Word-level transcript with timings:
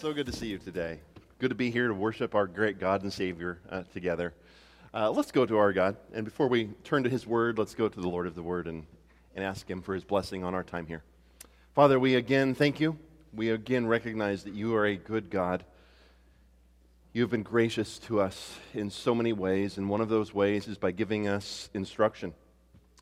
So 0.00 0.14
good 0.14 0.24
to 0.28 0.32
see 0.32 0.46
you 0.46 0.56
today. 0.56 0.98
Good 1.40 1.50
to 1.50 1.54
be 1.54 1.70
here 1.70 1.86
to 1.86 1.92
worship 1.92 2.34
our 2.34 2.46
great 2.46 2.80
God 2.80 3.02
and 3.02 3.12
Savior 3.12 3.58
uh, 3.68 3.82
together. 3.92 4.32
Uh, 4.94 5.10
let's 5.10 5.30
go 5.30 5.44
to 5.44 5.58
our 5.58 5.74
God. 5.74 5.94
And 6.14 6.24
before 6.24 6.48
we 6.48 6.70
turn 6.84 7.02
to 7.04 7.10
His 7.10 7.26
Word, 7.26 7.58
let's 7.58 7.74
go 7.74 7.86
to 7.86 8.00
the 8.00 8.08
Lord 8.08 8.26
of 8.26 8.34
the 8.34 8.42
Word 8.42 8.66
and, 8.66 8.86
and 9.36 9.44
ask 9.44 9.68
Him 9.68 9.82
for 9.82 9.92
His 9.92 10.02
blessing 10.02 10.42
on 10.42 10.54
our 10.54 10.62
time 10.62 10.86
here. 10.86 11.02
Father, 11.74 12.00
we 12.00 12.14
again 12.14 12.54
thank 12.54 12.80
you. 12.80 12.96
We 13.34 13.50
again 13.50 13.86
recognize 13.86 14.44
that 14.44 14.54
you 14.54 14.74
are 14.74 14.86
a 14.86 14.96
good 14.96 15.28
God. 15.28 15.66
You 17.12 17.20
have 17.20 17.30
been 17.30 17.42
gracious 17.42 17.98
to 17.98 18.22
us 18.22 18.56
in 18.72 18.88
so 18.88 19.14
many 19.14 19.34
ways, 19.34 19.76
and 19.76 19.90
one 19.90 20.00
of 20.00 20.08
those 20.08 20.32
ways 20.32 20.66
is 20.66 20.78
by 20.78 20.92
giving 20.92 21.28
us 21.28 21.68
instruction, 21.74 22.32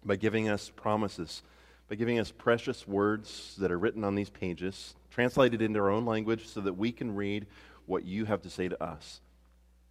by 0.04 0.16
giving 0.16 0.48
us 0.48 0.72
promises, 0.74 1.42
by 1.88 1.94
giving 1.94 2.18
us 2.18 2.30
precious 2.30 2.86
words 2.86 3.56
that 3.58 3.72
are 3.72 3.78
written 3.78 4.04
on 4.04 4.14
these 4.14 4.30
pages 4.30 4.94
translated 5.10 5.62
into 5.62 5.80
our 5.80 5.90
own 5.90 6.04
language 6.04 6.46
so 6.46 6.60
that 6.60 6.74
we 6.74 6.92
can 6.92 7.14
read 7.14 7.46
what 7.86 8.04
you 8.04 8.26
have 8.26 8.42
to 8.42 8.50
say 8.50 8.68
to 8.68 8.82
us. 8.82 9.20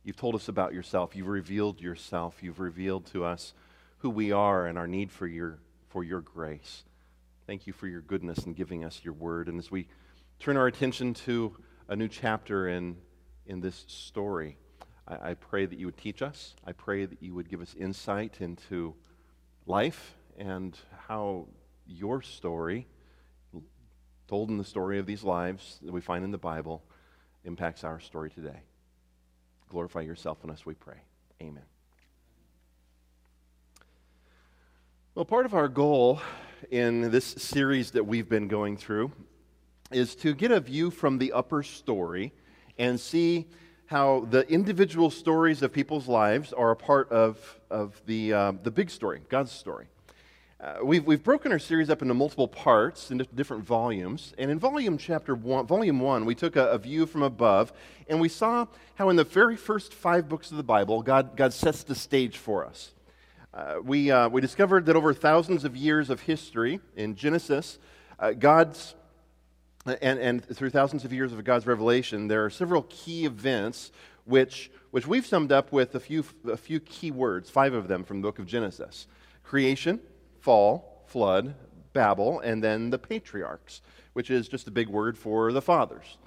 You've 0.04 0.16
told 0.16 0.36
us 0.36 0.48
about 0.48 0.74
yourself. 0.74 1.16
You've 1.16 1.28
revealed 1.28 1.82
yourself. 1.82 2.38
You've 2.42 2.60
revealed 2.60 3.08
to 3.08 3.26
us 3.26 3.54
who 3.98 4.10
we 4.10 4.32
are 4.32 4.68
and 4.68 4.78
our 4.78 4.88
need 4.88 5.12
for 5.12 5.28
your, 5.28 5.60
for 5.90 6.04
your 6.04 6.22
grace. 6.22 6.84
Thank 7.48 7.68
you 7.68 7.74
for 7.74 7.88
your 7.88 8.02
goodness 8.02 8.46
in 8.46 8.54
giving 8.54 8.86
us 8.86 9.02
your 9.04 9.16
word. 9.16 9.50
And 9.50 9.60
as 9.60 9.72
we 9.72 9.88
turn 10.40 10.56
our 10.56 10.68
attention 10.68 11.14
to 11.16 11.58
a 11.90 11.96
new 11.96 12.08
chapter 12.08 12.70
in, 12.70 12.98
in 13.48 13.60
this 13.60 13.86
story, 13.88 14.58
I, 15.08 15.32
I 15.32 15.34
pray 15.34 15.66
that 15.66 15.80
you 15.80 15.88
would 15.88 15.98
teach 15.98 16.22
us. 16.22 16.56
I 16.66 16.74
pray 16.74 17.06
that 17.06 17.22
you 17.22 17.34
would 17.34 17.50
give 17.50 17.62
us 17.62 17.76
insight 17.78 18.38
into 18.40 18.94
life 19.66 20.16
and 20.38 20.78
how 21.08 21.48
your 21.88 22.22
story 22.22 22.88
told 24.28 24.50
in 24.50 24.58
the 24.58 24.64
story 24.64 25.00
of 25.00 25.06
these 25.06 25.24
lives 25.24 25.80
that 25.82 25.92
we 25.92 26.02
find 26.02 26.24
in 26.24 26.32
the 26.32 26.38
Bible 26.38 26.84
impacts 27.46 27.84
our 27.84 28.00
story 28.00 28.30
today. 28.30 28.60
Glorify 29.70 30.02
yourself 30.02 30.44
in 30.44 30.50
us, 30.50 30.66
we 30.66 30.74
pray. 30.74 30.98
Amen. 31.42 31.64
Well, 35.16 35.26
part 35.26 35.46
of 35.46 35.54
our 35.54 35.68
goal 35.68 36.22
in 36.70 37.10
this 37.10 37.26
series 37.26 37.92
that 37.92 38.06
we've 38.06 38.30
been 38.30 38.48
going 38.48 38.78
through 38.78 39.12
is 39.92 40.16
to 40.16 40.34
get 40.34 40.52
a 40.52 40.60
view 40.60 40.92
from 40.92 41.18
the 41.18 41.32
upper 41.32 41.64
story 41.64 42.34
and 42.78 43.00
see 43.00 43.48
how 43.88 44.28
the 44.30 44.48
individual 44.52 45.10
stories 45.10 45.62
of 45.62 45.72
people's 45.72 46.08
lives 46.08 46.52
are 46.52 46.72
a 46.72 46.76
part 46.76 47.10
of, 47.10 47.60
of 47.70 48.00
the, 48.06 48.34
uh, 48.34 48.52
the 48.64 48.72
big 48.72 48.90
story, 48.90 49.22
God's 49.30 49.52
story. 49.52 49.88
Uh, 50.60 50.78
we've, 50.82 51.06
we've 51.06 51.22
broken 51.22 51.52
our 51.52 51.60
series 51.60 51.88
up 51.88 52.02
into 52.02 52.16
multiple 52.16 52.48
parts, 52.48 53.12
into 53.12 53.24
different 53.36 53.64
volumes. 53.64 54.34
And 54.40 54.50
in 54.50 54.58
volume 54.58 54.98
chapter 54.98 55.36
one, 55.36 55.68
volume 55.68 56.00
one, 56.00 56.26
we 56.26 56.34
took 56.34 56.56
a, 56.56 56.70
a, 56.70 56.80
view 56.80 57.06
from 57.06 57.22
above, 57.22 57.72
and 58.10 58.20
we 58.20 58.28
saw 58.28 58.66
how 58.96 59.10
in 59.10 59.18
the 59.18 59.24
very 59.24 59.56
first 59.56 59.94
five 59.94 60.28
books 60.28 60.50
of 60.50 60.58
the 60.58 60.64
Bible, 60.64 61.04
God, 61.04 61.38
God 61.38 61.54
sets 61.54 61.84
the 61.84 61.94
stage 61.94 62.38
for 62.38 62.66
us. 62.66 62.92
Uh, 63.54 63.76
we, 63.84 64.10
uh, 64.10 64.30
we 64.30 64.42
discovered 64.42 64.88
that 64.88 64.96
over 64.96 65.14
thousands 65.14 65.64
of 65.64 65.76
years 65.76 66.10
of 66.10 66.22
history 66.22 66.80
in 66.96 67.14
Genesis, 67.14 67.78
uh, 68.18 68.32
God's, 68.32 68.96
and, 69.86 70.20
and 70.20 70.44
through 70.44 70.72
thousands 70.72 71.06
of 71.06 71.14
years 71.14 71.34
of 71.34 71.44
God's 71.44 71.68
revelation, 71.68 72.28
there 72.28 72.44
are 72.44 72.50
several 72.50 72.82
key 72.90 73.26
events 73.26 73.92
which, 74.26 74.72
which 74.90 75.06
we've 75.06 75.26
summed 75.26 75.52
up 75.52 75.72
with 75.72 75.94
a 75.94 76.00
few, 76.00 76.26
a 76.50 76.58
few 76.58 76.80
key 76.80 77.12
words, 77.12 77.48
five 77.48 77.76
of 77.76 77.88
them 77.88 78.04
from 78.04 78.22
the 78.22 78.28
book 78.28 78.40
of 78.40 78.48
Genesis 78.48 79.06
creation 79.44 80.00
fall, 80.48 81.04
flood, 81.08 81.54
Babel, 81.92 82.40
and 82.40 82.64
then 82.64 82.90
the 82.90 82.98
patriarchs, 82.98 83.82
which 84.14 84.32
is 84.32 84.48
just 84.48 84.66
a 84.66 84.72
big 84.72 84.88
word 84.88 85.18
for 85.18 85.52
the 85.52 85.62
fathers. 85.62 86.18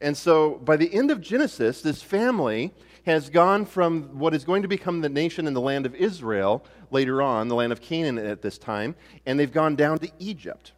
And 0.00 0.16
so 0.16 0.56
by 0.64 0.76
the 0.76 0.92
end 0.92 1.12
of 1.12 1.20
Genesis, 1.20 1.80
this 1.80 2.02
family 2.02 2.74
has 3.06 3.30
gone 3.30 3.64
from 3.64 4.18
what 4.18 4.34
is 4.34 4.42
going 4.42 4.62
to 4.62 4.68
become 4.68 5.00
the 5.00 5.08
nation 5.08 5.46
in 5.46 5.54
the 5.54 5.60
land 5.60 5.86
of 5.86 5.94
Israel 5.94 6.64
later 6.90 7.22
on, 7.22 7.46
the 7.46 7.54
land 7.54 7.72
of 7.72 7.80
Canaan 7.80 8.18
at 8.18 8.42
this 8.42 8.58
time, 8.58 8.96
and 9.26 9.38
they've 9.38 9.52
gone 9.52 9.76
down 9.76 10.00
to 10.00 10.10
Egypt, 10.18 10.72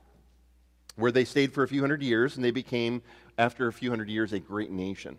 where 0.97 1.11
they 1.11 1.25
stayed 1.25 1.55
for 1.55 1.63
a 1.63 1.69
few 1.69 1.81
hundred 1.81 2.03
years, 2.03 2.37
and 2.37 2.45
they 2.45 2.51
became, 2.51 3.01
after 3.39 3.67
a 3.67 3.73
few 3.73 3.89
hundred 3.89 4.11
years, 4.11 4.35
a 4.35 4.39
great 4.39 4.71
nation. 4.71 5.17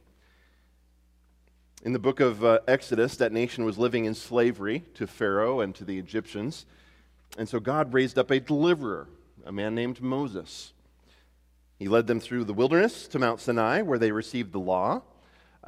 In 1.83 1.93
the 1.93 1.99
book 1.99 2.19
of 2.19 2.45
uh, 2.45 2.59
Exodus, 2.67 3.17
that 3.17 3.31
nation 3.31 3.65
was 3.65 3.79
living 3.79 4.05
in 4.05 4.13
slavery 4.13 4.83
to 4.93 5.07
Pharaoh 5.07 5.61
and 5.61 5.73
to 5.73 5.83
the 5.83 5.97
Egyptians. 5.97 6.67
And 7.37 7.49
so 7.49 7.59
God 7.59 7.93
raised 7.93 8.17
up 8.17 8.31
a 8.31 8.39
deliverer, 8.39 9.07
a 9.45 9.51
man 9.51 9.75
named 9.75 10.01
Moses. 10.01 10.73
He 11.77 11.87
led 11.87 12.07
them 12.07 12.19
through 12.19 12.45
the 12.45 12.53
wilderness 12.53 13.07
to 13.09 13.19
Mount 13.19 13.41
Sinai, 13.41 13.81
where 13.81 13.99
they 13.99 14.11
received 14.11 14.53
the 14.53 14.59
law. 14.59 15.01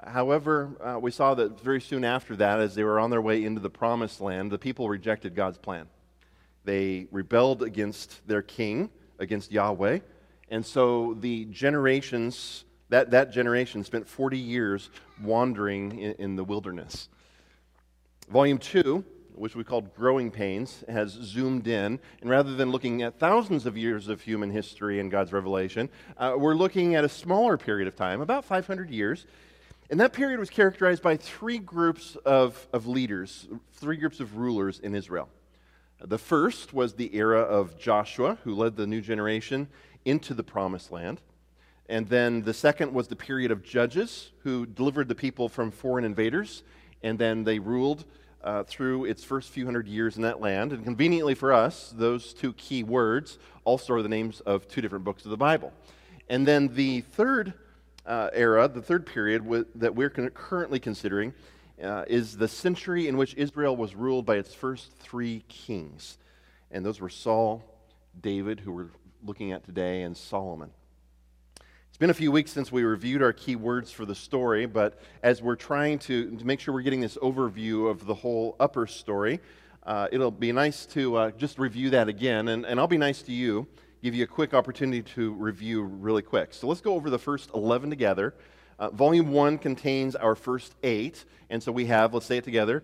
However, 0.06 0.78
uh, 0.82 1.00
we 1.00 1.12
saw 1.12 1.34
that 1.34 1.60
very 1.60 1.82
soon 1.82 2.06
after 2.06 2.36
that, 2.38 2.60
as 2.60 2.76
they 2.76 2.84
were 2.84 3.00
on 3.00 3.10
their 3.10 3.22
way 3.22 3.44
into 3.44 3.60
the 3.60 3.70
promised 3.70 4.22
land, 4.22 4.52
the 4.52 4.58
people 4.58 4.88
rejected 4.88 5.36
God's 5.36 5.58
plan. 5.58 5.88
They 6.64 7.08
rebelled 7.12 7.64
against 7.64 8.26
their 8.28 8.42
king, 8.42 8.90
against 9.20 9.52
Yahweh. 9.52 10.00
And 10.50 10.66
so 10.66 11.16
the 11.20 11.46
generations, 11.46 12.64
that, 12.90 13.12
that 13.12 13.32
generation 13.32 13.84
spent 13.84 14.08
40 14.08 14.38
years 14.38 14.90
wandering 15.22 16.00
in, 16.00 16.14
in 16.14 16.36
the 16.36 16.44
wilderness. 16.44 17.10
Volume 18.30 18.58
2 18.58 19.04
which 19.38 19.56
we 19.56 19.64
called 19.64 19.96
Growing 19.96 20.32
Pains, 20.32 20.84
has 20.90 21.12
zoomed 21.12 21.68
in. 21.68 22.00
And 22.22 22.30
rather 22.30 22.56
than 22.56 22.72
looking 22.72 23.02
at 23.04 23.20
thousands 23.20 23.66
of 23.66 23.78
years 23.78 24.08
of 24.08 24.22
human 24.22 24.50
history 24.50 25.00
and 25.00 25.12
God's 25.12 25.32
revelation, 25.32 25.90
uh, 26.18 26.36
we're 26.38 26.56
looking 26.56 26.96
at 26.96 27.04
a 27.04 27.10
smaller 27.10 27.58
period 27.58 27.88
of 27.88 27.96
time, 27.96 28.22
about 28.22 28.46
500 28.46 28.90
years. 28.90 29.26
And 29.90 30.00
that 30.00 30.12
period 30.12 30.40
was 30.40 30.50
characterized 30.50 31.02
by 31.02 31.16
three 31.16 31.60
groups 31.60 32.18
of, 32.26 32.68
of 32.74 32.88
leaders, 32.88 33.48
three 33.74 33.98
groups 33.98 34.20
of 34.20 34.38
rulers 34.38 34.80
in 34.80 34.94
Israel. 34.94 35.30
The 36.02 36.18
first 36.18 36.74
was 36.74 36.94
the 36.94 37.16
era 37.16 37.40
of 37.40 37.80
Joshua, 37.80 38.38
who 38.44 38.54
led 38.54 38.76
the 38.76 38.86
new 38.86 39.02
generation 39.02 39.68
into 40.06 40.34
the 40.34 40.44
promised 40.44 40.92
land. 40.92 41.22
And 41.90 42.08
then 42.08 42.42
the 42.42 42.54
second 42.54 42.94
was 42.94 43.08
the 43.08 43.16
period 43.16 43.50
of 43.50 43.64
judges, 43.64 44.32
who 44.44 44.66
delivered 44.66 45.08
the 45.08 45.16
people 45.16 45.48
from 45.48 45.72
foreign 45.72 46.04
invaders, 46.04 46.64
and 47.02 47.18
then 47.18 47.46
they 47.46 47.60
ruled 47.60 48.06
uh, 48.48 48.64
through 48.64 49.04
its 49.04 49.26
first 49.26 49.50
few 49.50 49.66
hundred 49.66 49.90
years 49.90 50.16
in 50.16 50.22
that 50.22 50.40
land. 50.40 50.72
And 50.72 50.82
conveniently 50.86 51.36
for 51.36 51.52
us, 51.52 51.94
those 51.94 52.34
two 52.34 52.54
key 52.54 52.82
words 52.82 53.38
also 53.66 53.94
are 53.94 54.02
the 54.02 54.08
names 54.08 54.40
of 54.40 54.70
two 54.70 54.80
different 54.80 55.04
books 55.04 55.26
of 55.26 55.32
the 55.32 55.38
Bible. 55.38 55.74
And 56.30 56.48
then 56.48 56.70
the 56.74 57.02
third 57.02 57.54
uh, 58.06 58.30
era, 58.32 58.70
the 58.70 58.82
third 58.82 59.06
period 59.06 59.44
w- 59.44 59.66
that 59.76 59.96
we're 59.96 60.10
con- 60.10 60.30
currently 60.30 60.80
considering, 60.80 61.34
uh, 61.84 62.06
is 62.08 62.38
the 62.38 62.48
century 62.48 63.10
in 63.10 63.18
which 63.18 63.36
Israel 63.36 63.76
was 63.76 63.96
ruled 63.96 64.26
by 64.26 64.38
its 64.38 64.54
first 64.54 64.94
three 64.94 65.44
kings. 65.50 66.18
And 66.72 66.86
those 66.86 67.02
were 67.02 67.10
Saul, 67.10 67.66
David, 68.22 68.62
who 68.62 68.72
we're 68.72 68.92
looking 69.26 69.52
at 69.52 69.66
today, 69.66 70.04
and 70.04 70.16
Solomon. 70.16 70.72
It's 71.98 72.00
been 72.00 72.12
a 72.12 72.14
few 72.14 72.32
weeks 72.32 72.52
since 72.52 72.72
we 72.72 72.84
reviewed 72.84 73.24
our 73.24 73.34
key 73.34 73.56
words 73.56 73.92
for 73.92 74.06
the 74.06 74.14
story, 74.14 74.68
but 74.68 75.02
as 75.24 75.42
we're 75.42 75.56
trying 75.56 75.98
to, 75.98 76.30
to 76.38 76.46
make 76.46 76.60
sure 76.60 76.72
we're 76.72 76.84
getting 76.84 77.02
this 77.02 77.18
overview 77.24 77.90
of 77.90 78.06
the 78.06 78.14
whole 78.14 78.56
upper 78.60 78.86
story, 78.86 79.40
uh, 79.82 80.08
it'll 80.12 80.30
be 80.30 80.52
nice 80.52 80.86
to 80.86 81.16
uh, 81.16 81.32
just 81.32 81.58
review 81.58 81.90
that 81.90 82.08
again. 82.08 82.50
And, 82.50 82.68
and 82.68 82.80
I'll 82.80 82.86
be 82.86 83.00
nice 83.00 83.24
to 83.24 83.32
you, 83.32 83.66
give 84.04 84.14
you 84.14 84.26
a 84.26 84.28
quick 84.28 84.54
opportunity 84.54 85.02
to 85.16 85.34
review 85.34 85.82
really 85.82 86.22
quick. 86.22 86.54
So 86.54 86.68
let's 86.68 86.82
go 86.82 86.94
over 86.94 87.10
the 87.10 87.18
first 87.18 87.50
11 87.56 87.90
together. 87.90 88.36
Uh, 88.78 88.92
volume 88.92 89.32
1 89.32 89.58
contains 89.58 90.16
our 90.16 90.36
first 90.36 90.76
eight. 90.84 91.26
And 91.50 91.64
so 91.64 91.72
we 91.72 91.88
have, 91.88 92.14
let's 92.14 92.28
say 92.28 92.38
it 92.38 92.44
together 92.44 92.84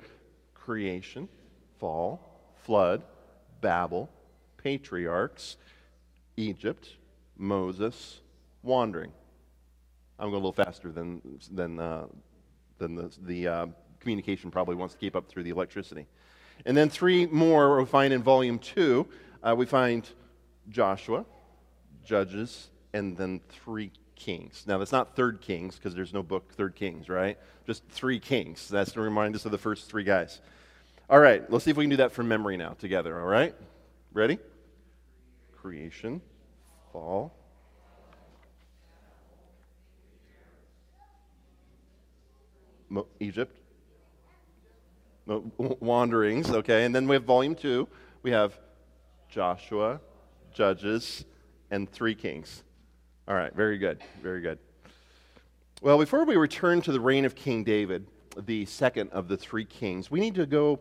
creation, 0.56 1.30
fall, 1.78 2.42
flood, 2.64 3.04
Babel, 3.62 4.10
patriarchs, 4.58 5.58
Egypt, 6.36 6.96
Moses, 7.38 8.22
wandering. 8.64 9.12
I'm 10.18 10.32
going 10.32 10.42
a 10.42 10.46
little 10.48 10.54
faster 10.54 10.92
than, 10.92 11.22
than, 11.52 11.80
uh, 11.80 12.06
than 12.78 12.96
the, 12.96 13.12
the 13.22 13.48
uh, 13.48 13.66
communication 14.00 14.52
probably 14.52 14.76
wants 14.76 14.94
to 14.94 15.00
keep 15.00 15.16
up 15.16 15.28
through 15.28 15.44
the 15.44 15.50
electricity. 15.50 16.08
And 16.66 16.76
then 16.76 16.90
three 16.90 17.26
more 17.26 17.78
we 17.78 17.86
find 17.86 18.14
in 18.14 18.24
volume 18.24 18.60
two. 18.60 19.08
Uh, 19.42 19.54
we 19.58 19.66
find 19.66 20.08
Joshua, 20.70 21.26
Judges, 22.06 22.70
and 22.94 23.18
then 23.18 23.42
three 23.50 23.92
kings. 24.16 24.64
Now, 24.68 24.78
that's 24.78 24.92
not 24.92 25.16
third 25.16 25.42
kings 25.42 25.76
because 25.76 25.94
there's 25.94 26.14
no 26.14 26.24
book 26.24 26.54
third 26.54 26.76
kings, 26.76 27.10
right? 27.10 27.38
Just 27.66 27.86
three 27.90 28.20
kings. 28.20 28.70
That's 28.70 28.94
to 28.94 29.02
remind 29.02 29.36
us 29.36 29.46
of 29.46 29.52
the 29.52 29.58
first 29.58 29.90
three 29.90 30.04
guys. 30.04 30.40
All 31.10 31.20
right, 31.20 31.50
let's 31.52 31.66
see 31.66 31.72
if 31.72 31.78
we 31.78 31.84
can 31.84 31.90
do 31.90 31.98
that 31.98 32.14
from 32.14 32.28
memory 32.28 32.56
now 32.56 32.76
together, 32.80 33.20
all 33.20 33.28
right? 33.28 33.54
Ready? 34.14 34.38
Creation, 35.58 36.22
fall, 36.92 37.36
Egypt. 43.20 43.58
Wanderings, 45.26 46.50
okay. 46.50 46.86
And 46.86 46.94
then 46.94 47.08
we 47.08 47.16
have 47.16 47.24
volume 47.24 47.56
two. 47.56 47.88
We 48.24 48.32
have 48.32 48.60
Joshua, 49.30 50.00
Judges, 50.54 51.26
and 51.72 51.90
three 51.90 52.16
kings. 52.16 52.64
All 53.28 53.36
right, 53.36 53.54
very 53.56 53.78
good, 53.78 54.02
very 54.22 54.42
good. 54.42 54.60
Well, 55.82 55.98
before 55.98 56.26
we 56.26 56.36
return 56.36 56.82
to 56.82 56.92
the 56.92 57.00
reign 57.00 57.26
of 57.26 57.36
King 57.36 57.64
David, 57.64 58.08
the 58.46 58.66
second 58.66 59.10
of 59.12 59.28
the 59.28 59.38
three 59.38 59.66
kings, 59.66 60.12
we 60.12 60.20
need 60.20 60.36
to 60.36 60.46
go 60.46 60.80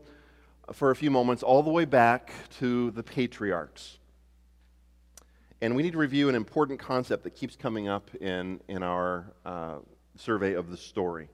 for 0.72 0.90
a 0.90 0.96
few 0.96 1.10
moments 1.10 1.42
all 1.42 1.62
the 1.62 1.70
way 1.70 1.84
back 1.84 2.32
to 2.58 2.90
the 2.92 3.02
patriarchs. 3.02 3.98
And 5.60 5.76
we 5.76 5.82
need 5.82 5.92
to 5.92 5.98
review 5.98 6.28
an 6.28 6.34
important 6.34 6.80
concept 6.80 7.24
that 7.24 7.36
keeps 7.36 7.54
coming 7.54 7.88
up 7.88 8.14
in, 8.16 8.60
in 8.68 8.82
our 8.82 9.32
uh, 9.44 9.76
survey 10.16 10.54
of 10.54 10.70
the 10.70 10.76
story. 10.76 11.28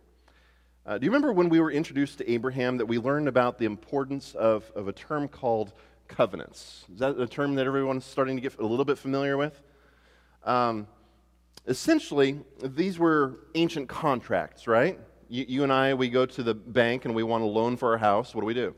Uh, 0.88 0.96
do 0.96 1.05
you 1.05 1.11
remember 1.11 1.35
when 1.35 1.50
we 1.50 1.61
were 1.61 1.70
introduced 1.70 2.17
to 2.17 2.32
Abraham 2.32 2.79
that 2.79 2.87
we 2.87 2.99
learned 2.99 3.29
about 3.29 3.58
the 3.58 3.67
importance 3.67 4.35
of, 4.35 4.73
of 4.75 4.88
a 4.88 4.93
term 4.93 5.29
called 5.29 5.75
covenants? 6.08 6.87
Is 6.90 7.00
that 7.00 7.20
a 7.20 7.26
term 7.26 7.56
that 7.56 7.67
everyone's 7.67 8.06
starting 8.06 8.37
to 8.37 8.40
get 8.40 8.58
a 8.58 8.64
little 8.64 8.87
bit 8.87 8.96
familiar 8.96 9.37
with? 9.37 9.61
Um, 10.44 10.87
essentially, 11.67 12.40
these 12.62 12.99
were 12.99 13.40
ancient 13.55 13.90
contracts, 13.90 14.67
right? 14.67 14.99
You, 15.29 15.44
you, 15.46 15.62
and 15.62 15.70
I, 15.70 15.93
we 15.93 16.08
go 16.08 16.25
to 16.25 16.43
the 16.43 16.55
bank 16.55 17.05
and 17.05 17.14
we 17.14 17.23
want 17.23 17.44
a 17.44 17.46
loan 17.46 17.76
for 17.76 17.93
our 17.93 17.99
house. 17.99 18.35
What 18.35 18.40
do 18.40 18.46
we 18.46 18.55
do? 18.55 18.75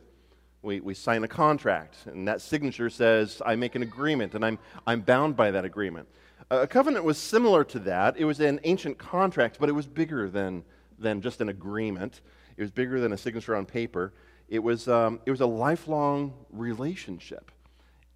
we, 0.62 0.81
we 0.81 0.95
sign 0.95 1.25
a 1.25 1.29
contract, 1.29 1.97
and 2.07 2.27
that 2.29 2.41
signature 2.41 2.91
says, 2.91 3.41
I 3.47 3.57
make 3.57 3.77
an 3.77 3.83
agreement, 3.83 4.35
and 4.35 4.45
I'm, 4.45 4.59
I'm 4.87 5.01
bound 5.01 5.37
by 5.37 5.53
that 5.53 5.65
agreement. 5.65 6.09
A 6.51 6.67
covenant 6.67 7.05
was 7.05 7.19
similar 7.19 7.65
to 7.65 7.79
that. 7.81 8.17
It 8.19 8.25
was 8.25 8.41
an 8.41 8.61
ancient 8.65 8.99
contract, 8.99 9.59
but 9.61 9.69
it 9.69 9.73
was 9.73 9.87
bigger 9.87 10.29
than, 10.29 10.65
than 11.00 11.20
just 11.20 11.41
an 11.41 11.49
agreement. 11.49 12.20
It 12.56 12.62
was 12.62 12.70
bigger 12.70 13.00
than 13.00 13.12
a 13.12 13.17
signature 13.17 13.56
on 13.56 13.67
paper. 13.67 14.12
It 14.49 14.61
was, 14.61 14.87
um, 14.88 15.20
it 15.26 15.31
was 15.31 15.41
a 15.41 15.47
lifelong 15.47 16.35
relationship. 16.50 17.50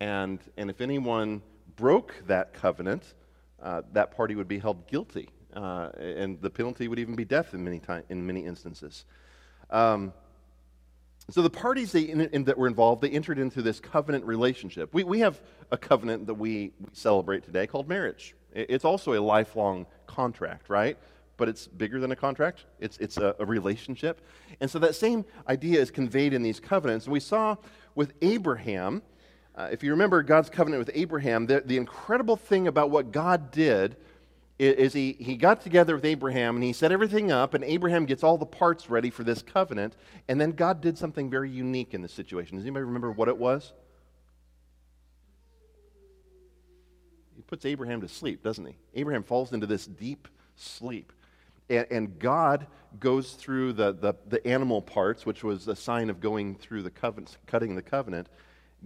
And, 0.00 0.38
and 0.56 0.69
if 0.69 0.81
anyone 0.81 1.42
broke 1.76 2.14
that 2.26 2.52
covenant, 2.52 3.14
uh, 3.62 3.82
that 3.92 4.16
party 4.16 4.34
would 4.34 4.48
be 4.48 4.58
held 4.58 4.86
guilty. 4.86 5.28
Uh, 5.54 5.90
and 5.98 6.40
the 6.40 6.50
penalty 6.50 6.88
would 6.88 6.98
even 6.98 7.14
be 7.14 7.25
death 7.25 7.54
in 7.54 7.62
many, 7.62 7.78
time, 7.78 8.02
in 8.08 8.26
many 8.26 8.44
instances. 8.44 9.04
Um, 9.70 10.12
so 11.31 11.40
the 11.40 11.50
parties 11.50 11.92
they, 11.92 12.02
in, 12.02 12.20
in, 12.20 12.44
that 12.44 12.58
were 12.58 12.66
involved, 12.66 13.00
they 13.00 13.08
entered 13.08 13.38
into 13.38 13.62
this 13.62 13.81
covenant 13.81 14.25
relationship. 14.25 14.92
We, 14.92 15.04
we 15.04 15.20
have 15.20 15.40
a 15.70 15.78
covenant 15.78 16.26
that 16.26 16.34
we, 16.34 16.72
we 16.81 16.88
celebrate 16.92 17.44
today 17.44 17.66
called 17.66 17.88
marriage. 17.88 18.34
It's 18.52 18.84
also 18.84 19.14
a 19.14 19.22
lifelong 19.22 19.86
contract, 20.06 20.69
right? 20.69 20.98
But 21.36 21.48
it's 21.48 21.66
bigger 21.66 21.98
than 21.98 22.12
a 22.12 22.16
contract. 22.16 22.64
It's, 22.78 22.96
it's 22.98 23.16
a, 23.16 23.34
a 23.38 23.44
relationship. 23.44 24.20
And 24.60 24.70
so 24.70 24.78
that 24.78 24.94
same 24.94 25.25
idea 25.48 25.81
is 25.81 25.90
conveyed 25.90 26.32
in 26.32 26.42
these 26.42 26.60
covenants. 26.60 27.06
And 27.06 27.12
we 27.12 27.20
saw 27.20 27.56
with 27.94 28.12
Abraham, 28.22 29.02
uh, 29.56 29.69
if 29.72 29.82
you 29.82 29.90
remember 29.90 30.22
God's 30.22 30.50
covenant 30.50 30.81
with 30.81 30.94
Abraham, 30.94 31.46
the, 31.46 31.62
the 31.64 31.76
incredible 31.76 32.36
thing 32.36 32.69
about 32.69 32.90
what 32.90 33.10
God 33.10 33.50
did 33.50 33.96
is 34.58 34.92
he, 34.92 35.16
he 35.19 35.36
got 35.36 35.60
together 35.60 35.96
with 35.96 36.04
Abraham 36.04 36.54
and 36.54 36.62
he 36.62 36.72
set 36.72 36.92
everything 36.92 37.32
up, 37.32 37.54
and 37.54 37.64
Abraham 37.64 38.06
gets 38.06 38.22
all 38.22 38.38
the 38.38 38.46
parts 38.46 38.88
ready 38.88 39.10
for 39.10 39.25
this 39.25 39.42
covenant. 39.42 39.96
And 40.28 40.40
then 40.40 40.52
God 40.52 40.81
did 40.81 40.96
something 40.96 41.28
very 41.28 41.50
unique 41.50 41.92
in 41.92 42.02
this 42.02 42.12
situation. 42.12 42.56
Does 42.56 42.64
anybody 42.64 42.84
remember 42.84 43.10
what 43.10 43.26
it 43.26 43.36
was? 43.36 43.72
He 47.34 47.42
puts 47.42 47.64
Abraham 47.64 48.00
to 48.02 48.08
sleep, 48.08 48.44
doesn't 48.44 48.64
he? 48.64 48.76
Abraham 48.94 49.25
falls 49.25 49.52
into 49.52 49.66
this 49.66 49.86
deep 49.86 50.28
sleep. 50.54 51.12
And, 51.70 51.87
and 51.90 52.19
God 52.19 52.66
goes 53.00 53.32
through 53.32 53.72
the, 53.75 53.93
the, 53.93 54.14
the 54.28 54.46
animal 54.46 54.81
parts, 54.81 55.26
which 55.26 55.43
was 55.43 55.66
a 55.69 55.76
sign 55.76 56.11
of 56.11 56.20
going 56.20 56.55
through 56.55 56.82
the 56.82 56.90
covenant, 56.90 57.37
cutting 57.46 57.75
the 57.75 57.82
covenant. 57.82 58.28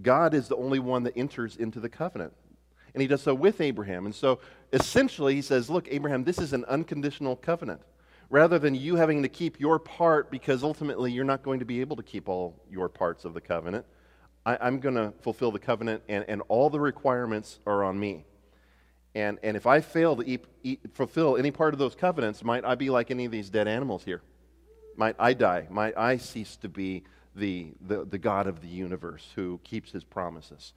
God 0.00 0.32
is 0.34 0.48
the 0.48 0.56
only 0.56 0.78
one 0.78 1.02
that 1.02 1.16
enters 1.16 1.56
into 1.56 1.80
the 1.80 1.88
covenant 1.88 2.32
and 2.94 3.02
he 3.02 3.06
does 3.06 3.22
so 3.22 3.34
with 3.34 3.60
Abraham. 3.60 4.06
And 4.06 4.14
so 4.14 4.40
essentially, 4.72 5.34
he 5.34 5.42
says, 5.42 5.70
Look, 5.70 5.86
Abraham, 5.90 6.24
this 6.24 6.38
is 6.38 6.52
an 6.52 6.64
unconditional 6.64 7.36
covenant. 7.36 7.80
Rather 8.30 8.58
than 8.58 8.74
you 8.74 8.96
having 8.96 9.22
to 9.22 9.28
keep 9.28 9.58
your 9.58 9.78
part 9.78 10.30
because 10.30 10.62
ultimately 10.62 11.10
you're 11.12 11.24
not 11.24 11.42
going 11.42 11.60
to 11.60 11.64
be 11.64 11.80
able 11.80 11.96
to 11.96 12.02
keep 12.02 12.28
all 12.28 12.60
your 12.70 12.88
parts 12.88 13.24
of 13.24 13.34
the 13.34 13.40
covenant, 13.40 13.86
I, 14.44 14.66
am 14.66 14.80
going 14.80 14.96
to 14.96 15.12
fulfill 15.20 15.50
the 15.50 15.58
covenant, 15.58 16.02
and, 16.08 16.24
and 16.28 16.42
all 16.48 16.68
the 16.70 16.80
requirements 16.80 17.60
are 17.66 17.84
on 17.84 17.98
me. 17.98 18.24
And, 19.14 19.38
and 19.42 19.56
if 19.56 19.66
I 19.66 19.80
fail 19.80 20.16
to 20.16 20.22
eat, 20.22 20.44
eat, 20.62 20.80
fulfill 20.94 21.36
any 21.36 21.50
part 21.50 21.74
of 21.74 21.78
those 21.78 21.94
covenants, 21.94 22.44
might 22.44 22.64
I 22.64 22.74
be 22.74 22.90
like 22.90 23.10
any 23.10 23.24
of 23.24 23.32
these 23.32 23.50
dead 23.50 23.66
animals 23.66 24.04
here? 24.04 24.22
Might 24.96 25.16
I 25.18 25.32
die? 25.32 25.66
Might 25.70 25.96
I 25.96 26.16
cease 26.18 26.56
to 26.56 26.68
be 26.68 27.04
the, 27.34 27.72
the, 27.80 28.04
the 28.04 28.18
God 28.18 28.46
of 28.46 28.60
the 28.60 28.68
universe 28.68 29.30
who 29.34 29.60
keeps 29.64 29.90
his 29.90 30.04
promises? 30.04 30.72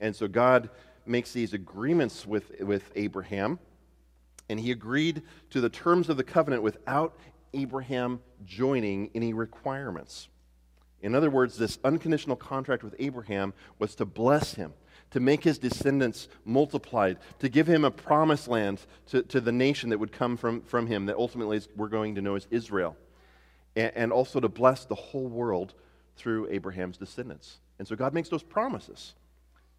And 0.00 0.14
so 0.14 0.28
God 0.28 0.70
makes 1.06 1.32
these 1.32 1.54
agreements 1.54 2.26
with, 2.26 2.60
with 2.60 2.90
Abraham, 2.96 3.58
and 4.48 4.58
he 4.58 4.70
agreed 4.70 5.22
to 5.50 5.60
the 5.60 5.68
terms 5.68 6.08
of 6.08 6.16
the 6.16 6.24
covenant 6.24 6.62
without 6.62 7.18
Abraham 7.54 8.20
joining 8.44 9.10
any 9.14 9.32
requirements. 9.32 10.28
In 11.00 11.14
other 11.14 11.30
words, 11.30 11.56
this 11.56 11.78
unconditional 11.84 12.36
contract 12.36 12.82
with 12.82 12.94
Abraham 12.98 13.54
was 13.78 13.94
to 13.96 14.04
bless 14.04 14.54
him, 14.54 14.72
to 15.10 15.20
make 15.20 15.42
his 15.42 15.58
descendants 15.58 16.28
multiplied, 16.44 17.18
to 17.38 17.48
give 17.48 17.66
him 17.66 17.84
a 17.84 17.90
promised 17.90 18.48
land 18.48 18.80
to, 19.06 19.22
to 19.22 19.40
the 19.40 19.52
nation 19.52 19.90
that 19.90 19.98
would 19.98 20.12
come 20.12 20.36
from, 20.36 20.60
from 20.62 20.86
him, 20.86 21.06
that 21.06 21.16
ultimately 21.16 21.60
we're 21.76 21.88
going 21.88 22.14
to 22.14 22.22
know 22.22 22.34
as 22.34 22.46
Israel, 22.50 22.96
and, 23.74 23.92
and 23.94 24.12
also 24.12 24.40
to 24.40 24.48
bless 24.48 24.84
the 24.84 24.94
whole 24.94 25.28
world 25.28 25.74
through 26.16 26.48
Abraham's 26.50 26.98
descendants. 26.98 27.58
And 27.78 27.86
so 27.86 27.96
God 27.96 28.12
makes 28.12 28.28
those 28.28 28.42
promises. 28.42 29.14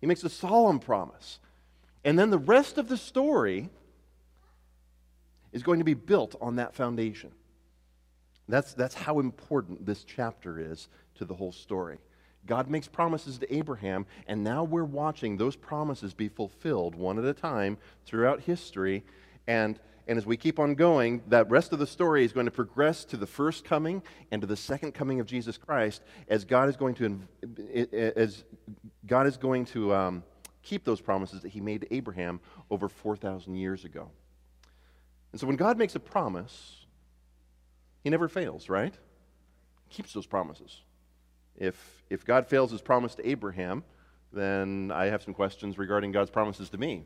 He 0.02 0.08
makes 0.08 0.24
a 0.24 0.30
solemn 0.30 0.80
promise. 0.80 1.40
And 2.04 2.18
then 2.18 2.30
the 2.30 2.40
rest 2.40 2.78
of 2.78 2.88
the 2.88 2.98
story 2.98 3.70
is 5.52 5.64
going 5.64 5.80
to 5.80 5.86
be 5.86 5.96
built 5.96 6.36
on 6.40 6.56
that 6.56 6.74
foundation. 6.76 7.32
That's, 8.48 8.74
that's 8.74 8.96
how 8.96 9.20
important 9.20 9.86
this 9.86 10.04
chapter 10.04 10.60
is 10.60 10.88
to 11.16 11.26
the 11.26 11.36
whole 11.36 11.52
story. 11.52 12.00
God 12.50 12.68
makes 12.68 12.88
promises 12.88 13.38
to 13.38 13.56
Abraham, 13.56 14.08
and 14.28 14.44
now 14.44 14.64
we're 14.64 14.84
watching 14.84 15.38
those 15.38 15.56
promises 15.56 16.16
be 16.16 16.30
fulfilled 16.30 16.96
one 16.96 17.20
at 17.20 17.24
a 17.24 17.34
time 17.34 17.78
throughout 18.08 18.42
history. 18.42 19.04
And, 19.46 19.80
and 20.08 20.18
as 20.18 20.26
we 20.26 20.36
keep 20.36 20.58
on 20.58 20.74
going, 20.74 21.22
that 21.28 21.48
rest 21.52 21.74
of 21.74 21.80
the 21.80 21.86
story 21.86 22.26
is 22.26 22.34
going 22.34 22.48
to 22.48 22.52
progress 22.52 23.06
to 23.06 23.18
the 23.18 23.28
first 23.28 23.66
coming 23.66 24.02
and 24.32 24.42
to 24.42 24.48
the 24.48 24.58
second 24.58 24.94
coming 24.94 25.20
of 25.20 25.28
Jesus 25.28 25.58
Christ 25.58 26.02
as 26.28 26.44
God 26.44 26.70
is 26.70 26.76
going 26.76 26.96
to, 26.96 27.22
as 28.18 28.44
God 29.06 29.28
is 29.28 29.38
going 29.38 29.66
to 29.66 29.94
um, 29.94 30.24
keep 30.64 30.84
those 30.84 31.02
promises 31.02 31.44
that 31.44 31.50
he 31.50 31.62
made 31.62 31.82
to 31.82 31.94
Abraham 31.94 32.40
over 32.72 32.90
4,000 32.90 33.54
years 33.58 33.86
ago. 33.86 34.10
And 35.32 35.40
so 35.40 35.46
when 35.46 35.56
God 35.56 35.78
makes 35.78 35.94
a 35.94 36.00
promise, 36.00 36.88
he 38.04 38.10
never 38.10 38.28
fails, 38.28 38.70
right? 38.70 38.96
Keeps 39.92 40.14
those 40.14 40.26
promises. 40.26 40.82
If, 41.56 41.99
if 42.10 42.26
God 42.26 42.48
fails 42.48 42.72
his 42.72 42.82
promise 42.82 43.16
to 43.16 43.28
Abraham, 43.28 43.84
then 44.32 44.92
I 44.94 45.06
have 45.06 45.24
some 45.24 45.34
questions 45.34 45.78
regarding 45.78 46.12
God's 46.12 46.30
promises 46.30 46.70
to 46.70 46.78
me. 46.78 47.04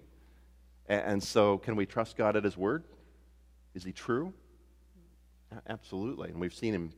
And, 0.87 1.23
so, 1.23 1.57
can 1.59 1.77
we 1.77 1.85
trust 1.85 2.17
God 2.17 2.35
at 2.35 2.43
his 2.43 2.57
word? 2.57 2.83
Is 3.73 3.85
he 3.85 3.93
true? 3.93 4.33
Absolutely. 5.67 6.29
And 6.29 6.39
we've 6.41 6.53
seen 6.53 6.73
him 6.73 6.91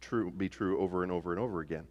true, 0.00 0.30
be 0.30 0.48
true 0.48 0.80
over 0.80 1.02
and 1.02 1.10
over 1.10 1.32
and 1.32 1.40
over 1.40 1.60
again. 1.60 1.86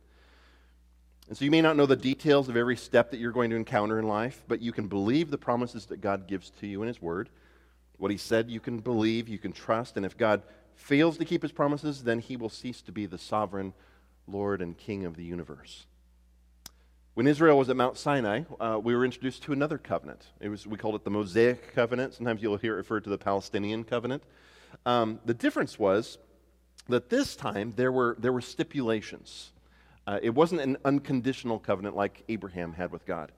And 1.27 1.37
so 1.37 1.45
you 1.45 1.51
may 1.51 1.61
not 1.61 1.77
know 1.77 1.85
the 1.85 1.95
details 1.95 2.49
of 2.49 2.57
every 2.57 2.75
step 2.75 3.11
that 3.11 3.17
you're 3.17 3.31
going 3.31 3.49
to 3.49 3.55
encounter 3.55 3.99
in 3.99 4.07
life, 4.07 4.43
but 4.47 4.61
you 4.61 4.71
can 4.71 4.87
believe 4.87 5.31
the 5.31 5.37
promises 5.37 5.85
that 5.87 6.01
God 6.01 6.27
gives 6.27 6.49
to 6.61 6.67
you 6.67 6.81
in 6.81 6.87
His 6.87 7.01
Word. 7.01 7.29
What 7.97 8.11
He 8.11 8.17
said, 8.17 8.49
you 8.49 8.59
can 8.59 8.79
believe, 8.79 9.29
you 9.29 9.37
can 9.37 9.53
trust, 9.53 9.95
and 9.95 10.05
if 10.05 10.17
God 10.17 10.43
fails 10.75 11.17
to 11.17 11.25
keep 11.25 11.41
His 11.41 11.51
promises, 11.51 12.03
then 12.03 12.19
He 12.19 12.35
will 12.35 12.49
cease 12.49 12.81
to 12.81 12.91
be 12.91 13.05
the 13.05 13.17
sovereign 13.17 13.73
Lord 14.27 14.61
and 14.61 14.77
King 14.77 15.05
of 15.05 15.15
the 15.15 15.23
universe. 15.23 15.85
When 17.13 17.27
Israel 17.27 17.59
was 17.59 17.69
at 17.69 17.75
Mount 17.75 17.97
Sinai, 17.97 18.41
uh, 18.59 18.79
we 18.81 18.95
were 18.95 19.05
introduced 19.05 19.43
to 19.43 19.53
another 19.53 19.77
covenant. 19.77 20.25
It 20.39 20.49
was, 20.49 20.65
we 20.65 20.77
called 20.77 20.95
it 20.95 21.03
the 21.03 21.11
Mosaic 21.11 21.73
covenant. 21.75 22.15
Sometimes 22.15 22.41
you'll 22.41 22.57
hear 22.57 22.73
it 22.73 22.77
referred 22.77 23.03
to 23.03 23.11
the 23.11 23.19
Palestinian 23.19 23.83
covenant. 23.83 24.23
Um, 24.85 25.19
the 25.23 25.33
difference 25.35 25.77
was 25.77 26.17
that 26.89 27.09
this 27.09 27.35
time 27.35 27.73
there 27.75 27.91
were, 27.91 28.15
there 28.19 28.33
were 28.33 28.41
stipulations. 28.41 29.51
Uh, 30.07 30.19
it 30.23 30.31
wasn't 30.31 30.61
an 30.61 30.77
unconditional 30.83 31.59
covenant 31.59 31.95
like 31.95 32.23
Abraham 32.29 32.73
had 32.73 32.91
with 32.91 33.05
God. 33.05 33.31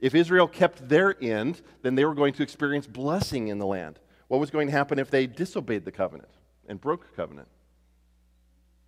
If 0.00 0.14
Israel 0.14 0.46
kept 0.46 0.88
their 0.88 1.20
end, 1.20 1.60
then 1.82 1.96
they 1.96 2.04
were 2.04 2.14
going 2.14 2.34
to 2.34 2.42
experience 2.42 2.86
blessing 2.86 3.48
in 3.48 3.58
the 3.58 3.66
land. 3.66 3.98
What 4.28 4.38
was 4.38 4.50
going 4.50 4.68
to 4.68 4.72
happen 4.72 4.98
if 4.98 5.10
they 5.10 5.26
disobeyed 5.26 5.84
the 5.84 5.90
covenant 5.90 6.30
and 6.68 6.80
broke 6.80 7.16
covenant? 7.16 7.48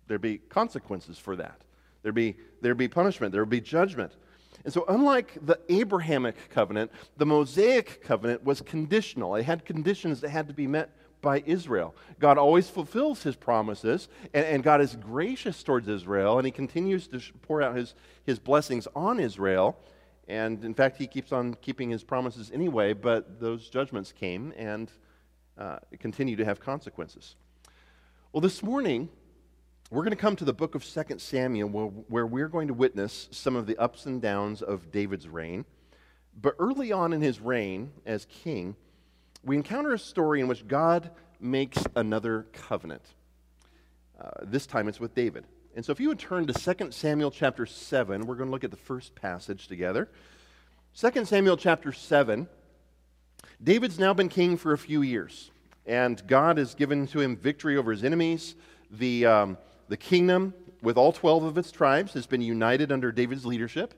There'd 0.07 0.21
be 0.21 0.37
consequences 0.37 1.17
for 1.17 1.35
that. 1.35 1.61
There'd 2.03 2.15
be, 2.15 2.35
there'd 2.61 2.77
be 2.77 2.87
punishment. 2.87 3.31
There 3.31 3.45
be 3.45 3.61
judgment. 3.61 4.13
And 4.63 4.73
so, 4.73 4.85
unlike 4.87 5.37
the 5.45 5.59
Abrahamic 5.69 6.49
covenant, 6.49 6.91
the 7.17 7.25
Mosaic 7.25 8.03
covenant 8.03 8.43
was 8.43 8.61
conditional. 8.61 9.35
It 9.35 9.43
had 9.43 9.65
conditions 9.65 10.21
that 10.21 10.29
had 10.29 10.47
to 10.47 10.53
be 10.53 10.67
met 10.67 10.91
by 11.21 11.43
Israel. 11.45 11.95
God 12.19 12.37
always 12.37 12.69
fulfills 12.69 13.23
his 13.23 13.35
promises, 13.35 14.07
and, 14.33 14.45
and, 14.45 14.63
God 14.63 14.81
is 14.81 14.95
gracious 14.95 15.61
towards 15.61 15.87
Israel, 15.87 16.37
and 16.37 16.45
he 16.45 16.51
continues 16.51 17.07
to 17.09 17.21
pour 17.43 17.61
out 17.61 17.75
his, 17.75 17.93
his 18.23 18.39
blessings 18.39 18.87
on 18.95 19.19
Israel. 19.19 19.77
And 20.27 20.63
in 20.63 20.73
fact, 20.73 20.97
he 20.97 21.07
keeps 21.07 21.31
on 21.31 21.55
keeping 21.55 21.89
his 21.89 22.03
promises 22.03 22.51
anyway, 22.53 22.93
but 22.93 23.39
those 23.39 23.69
judgments 23.69 24.11
came, 24.11 24.53
and, 24.57 24.91
uh, 25.57 25.77
continue 25.99 26.35
to 26.35 26.45
have 26.45 26.59
consequences. 26.59 27.35
Well, 28.31 28.41
this 28.41 28.63
morning, 28.63 29.09
we're 29.91 30.03
going 30.03 30.11
to 30.11 30.15
come 30.15 30.37
to 30.37 30.45
the 30.45 30.53
book 30.53 30.73
of 30.73 30.85
2 30.85 31.19
Samuel 31.19 31.67
where, 32.07 32.25
we're 32.25 32.47
going 32.47 32.69
to 32.69 32.73
witness 32.73 33.27
some 33.31 33.57
of 33.57 33.67
the 33.67 33.75
ups 33.77 34.05
and 34.05 34.21
downs 34.21 34.61
of 34.61 34.89
David's 34.89 35.27
reign. 35.27 35.65
But 36.41 36.55
early 36.59 36.93
on 36.93 37.11
in 37.11 37.21
his 37.21 37.41
reign 37.41 37.91
as 38.05 38.25
king, 38.25 38.77
we 39.43 39.57
encounter 39.57 39.91
a 39.91 39.99
story 39.99 40.39
in 40.39 40.47
which 40.47 40.65
God 40.65 41.11
makes 41.41 41.83
another 41.93 42.47
covenant. 42.53 43.01
Uh, 44.19 44.29
this 44.43 44.65
time 44.65 44.87
it's 44.87 45.01
with 45.01 45.13
David. 45.13 45.43
And 45.75 45.83
so 45.83 45.91
if 45.91 45.99
you 45.99 46.07
would 46.07 46.19
turn 46.19 46.47
to 46.47 46.53
2 46.53 46.91
Samuel 46.91 47.29
chapter 47.29 47.65
7, 47.65 48.25
we're 48.25 48.35
going 48.35 48.47
to 48.47 48.51
look 48.51 48.63
at 48.63 48.71
the 48.71 48.77
first 48.77 49.13
passage 49.13 49.67
together. 49.67 50.07
2 50.97 51.25
Samuel 51.25 51.57
chapter 51.57 51.91
7, 51.91 52.47
David's 53.61 53.99
now 53.99 54.13
been 54.13 54.29
king 54.29 54.55
for 54.55 54.71
a 54.71 54.77
few 54.77 55.01
years, 55.01 55.51
and 55.85 56.25
God 56.27 56.57
has 56.59 56.75
given 56.75 57.07
to 57.07 57.19
him 57.19 57.35
victory 57.35 57.75
over 57.75 57.91
his 57.91 58.05
enemies. 58.05 58.55
The, 58.89 59.25
um, 59.25 59.57
the 59.91 59.97
kingdom, 59.97 60.53
with 60.81 60.95
all 60.95 61.11
12 61.11 61.43
of 61.43 61.57
its 61.57 61.69
tribes, 61.69 62.13
has 62.13 62.25
been 62.25 62.41
united 62.41 62.93
under 62.93 63.11
David's 63.11 63.45
leadership. 63.45 63.93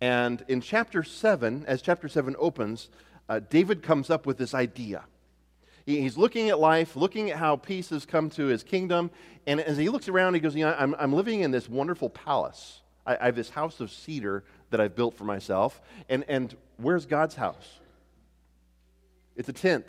And 0.00 0.44
in 0.48 0.60
chapter 0.60 1.04
7, 1.04 1.64
as 1.64 1.80
chapter 1.80 2.08
7 2.08 2.34
opens, 2.40 2.88
uh, 3.28 3.38
David 3.48 3.80
comes 3.80 4.10
up 4.10 4.26
with 4.26 4.36
this 4.36 4.52
idea. 4.52 5.04
He, 5.86 6.00
he's 6.00 6.16
looking 6.16 6.48
at 6.48 6.58
life, 6.58 6.96
looking 6.96 7.30
at 7.30 7.36
how 7.36 7.54
peace 7.54 7.90
has 7.90 8.04
come 8.04 8.30
to 8.30 8.46
his 8.46 8.64
kingdom, 8.64 9.12
and 9.46 9.60
as 9.60 9.76
he 9.76 9.88
looks 9.88 10.08
around, 10.08 10.34
he 10.34 10.40
goes, 10.40 10.56
You 10.56 10.64
know, 10.64 10.74
I'm, 10.76 10.96
I'm 10.98 11.12
living 11.12 11.42
in 11.42 11.52
this 11.52 11.68
wonderful 11.68 12.10
palace. 12.10 12.80
I, 13.06 13.16
I 13.20 13.26
have 13.26 13.36
this 13.36 13.50
house 13.50 13.78
of 13.78 13.92
cedar 13.92 14.42
that 14.70 14.80
I've 14.80 14.96
built 14.96 15.14
for 15.14 15.22
myself. 15.22 15.80
And, 16.08 16.24
and 16.26 16.52
where's 16.78 17.06
God's 17.06 17.36
house? 17.36 17.78
It's 19.36 19.48
a 19.48 19.52
tent. 19.52 19.86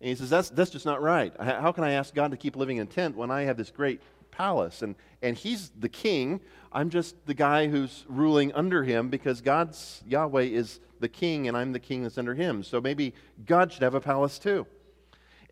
And 0.00 0.08
he 0.08 0.14
says, 0.14 0.30
that's, 0.30 0.48
that's 0.48 0.70
just 0.70 0.86
not 0.86 1.02
right. 1.02 1.34
How 1.38 1.70
can 1.70 1.84
I 1.84 1.92
ask 1.92 2.14
God 2.14 2.30
to 2.30 2.38
keep 2.38 2.56
living 2.56 2.78
in 2.78 2.86
a 2.86 2.90
tent 2.90 3.14
when 3.14 3.30
I 3.30 3.42
have 3.42 3.58
this 3.58 3.70
great 3.70 4.00
palace? 4.30 4.82
And, 4.82 4.94
and 5.22 5.36
he's 5.36 5.70
the 5.78 5.88
king. 5.88 6.40
I'm 6.72 6.90
just 6.90 7.26
the 7.26 7.34
guy 7.34 7.68
who's 7.68 8.04
ruling 8.08 8.52
under 8.52 8.84
him 8.84 9.08
because 9.08 9.40
God's, 9.40 10.02
Yahweh 10.06 10.42
is 10.42 10.80
the 11.00 11.08
king 11.08 11.48
and 11.48 11.56
I'm 11.56 11.72
the 11.72 11.80
king 11.80 12.02
that's 12.02 12.18
under 12.18 12.34
him. 12.34 12.62
So 12.62 12.80
maybe 12.80 13.14
God 13.46 13.72
should 13.72 13.82
have 13.82 13.94
a 13.94 14.00
palace 14.00 14.38
too. 14.38 14.66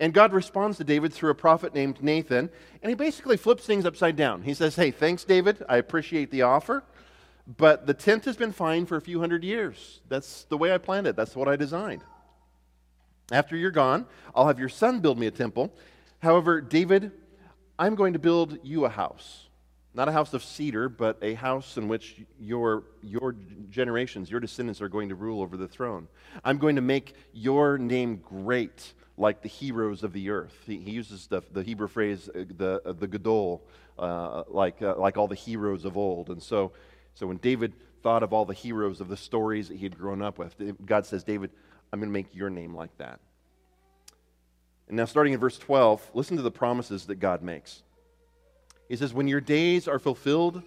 And 0.01 0.15
God 0.15 0.33
responds 0.33 0.79
to 0.79 0.85
David 0.85 1.13
through 1.13 1.31
a 1.31 1.35
prophet 1.35 1.75
named 1.75 2.03
Nathan, 2.03 2.51
and 2.83 2.89
he 2.89 2.95
basically 2.95 3.37
flips 3.37 3.67
things 3.67 3.85
upside 3.85 4.15
down. 4.15 4.43
He 4.43 4.55
says, 4.55 4.77
Hey, 4.77 4.93
thanks, 4.93 5.25
David. 5.25 5.65
I 5.69 5.77
appreciate 5.79 6.31
the 6.31 6.43
offer, 6.43 6.85
but 7.57 7.87
the 7.87 7.95
tent 7.95 8.25
has 8.25 8.37
been 8.37 8.53
fine 8.53 8.87
for 8.87 8.97
a 8.97 9.01
few 9.01 9.19
hundred 9.19 9.43
years. 9.43 10.01
That's 10.09 10.45
the 10.45 10.57
way 10.57 10.73
I 10.73 10.79
planned 10.79 11.09
it, 11.09 11.17
that's 11.17 11.35
what 11.35 11.49
I 11.49 11.57
designed. 11.57 12.05
After 13.33 13.57
you're 13.57 13.71
gone, 13.71 14.07
I'll 14.35 14.47
have 14.47 14.59
your 14.59 14.69
son 14.69 15.01
build 15.01 15.19
me 15.19 15.27
a 15.27 15.31
temple. 15.31 15.75
However, 16.21 16.61
David, 16.61 17.13
I'm 17.79 17.95
going 17.95 18.15
to 18.15 18.19
build 18.19 18.59
you 18.63 18.85
a 18.85 18.89
house. 18.89 19.45
Not 19.95 20.09
a 20.09 20.13
house 20.13 20.35
of 20.35 20.45
cedar, 20.45 20.89
but 20.89 21.19
a 21.23 21.35
house 21.35 21.77
in 21.77 21.89
which 21.89 22.23
your, 22.39 22.85
your 23.03 23.35
generations, 23.71 24.31
your 24.31 24.41
descendants 24.41 24.81
are 24.81 24.89
going 24.89 25.09
to 25.09 25.15
rule 25.15 25.41
over 25.43 25.57
the 25.57 25.69
throne. 25.69 26.09
I'm 26.45 26.59
going 26.59 26.77
to 26.77 26.83
make 26.83 27.15
your 27.33 27.79
name 27.79 28.17
great 28.17 28.93
like 29.17 29.43
the 29.43 29.49
heroes 29.49 30.03
of 30.03 30.13
the 30.13 30.31
earth. 30.31 30.55
He, 30.67 30.79
he 30.79 30.91
uses 30.93 31.27
the, 31.27 31.43
the 31.53 31.63
Hebrew 31.63 31.89
phrase, 31.89 32.29
uh, 32.29 32.45
the, 32.57 32.83
uh, 32.85 32.93
the 32.93 33.09
Gadol, 33.09 33.63
uh, 33.99 34.45
like, 34.49 34.81
uh, 34.83 34.97
like 34.97 35.17
all 35.17 35.27
the 35.27 35.35
heroes 35.35 35.85
of 35.85 35.97
old. 35.97 36.29
And 36.29 36.43
so, 36.43 36.73
so 37.15 37.27
when 37.27 37.39
David 37.39 37.73
thought 38.03 38.23
of 38.23 38.33
all 38.33 38.45
the 38.45 38.55
heroes 38.55 39.01
of 39.01 39.09
the 39.09 39.17
stories 39.17 39.69
that 39.69 39.77
he 39.77 39.83
had 39.85 39.99
grown 39.99 40.23
up 40.23 40.39
with, 40.39 40.55
God 40.87 41.07
says, 41.07 41.25
David, 41.25 41.51
I'm 41.93 41.99
going 41.99 42.11
to 42.11 42.13
make 42.13 42.35
your 42.35 42.51
name 42.51 42.75
like 42.77 42.97
that. 42.99 43.21
And 44.89 44.97
now, 44.97 45.05
starting 45.05 45.35
in 45.35 45.41
verse 45.41 45.59
12, 45.59 46.11
listen 46.15 46.37
to 46.37 46.43
the 46.43 46.51
promises 46.51 47.07
that 47.07 47.17
God 47.17 47.43
makes. 47.43 47.83
He 48.89 48.97
says, 48.97 49.13
When 49.13 49.29
your 49.29 49.41
days 49.41 49.87
are 49.87 49.99
fulfilled 49.99 50.63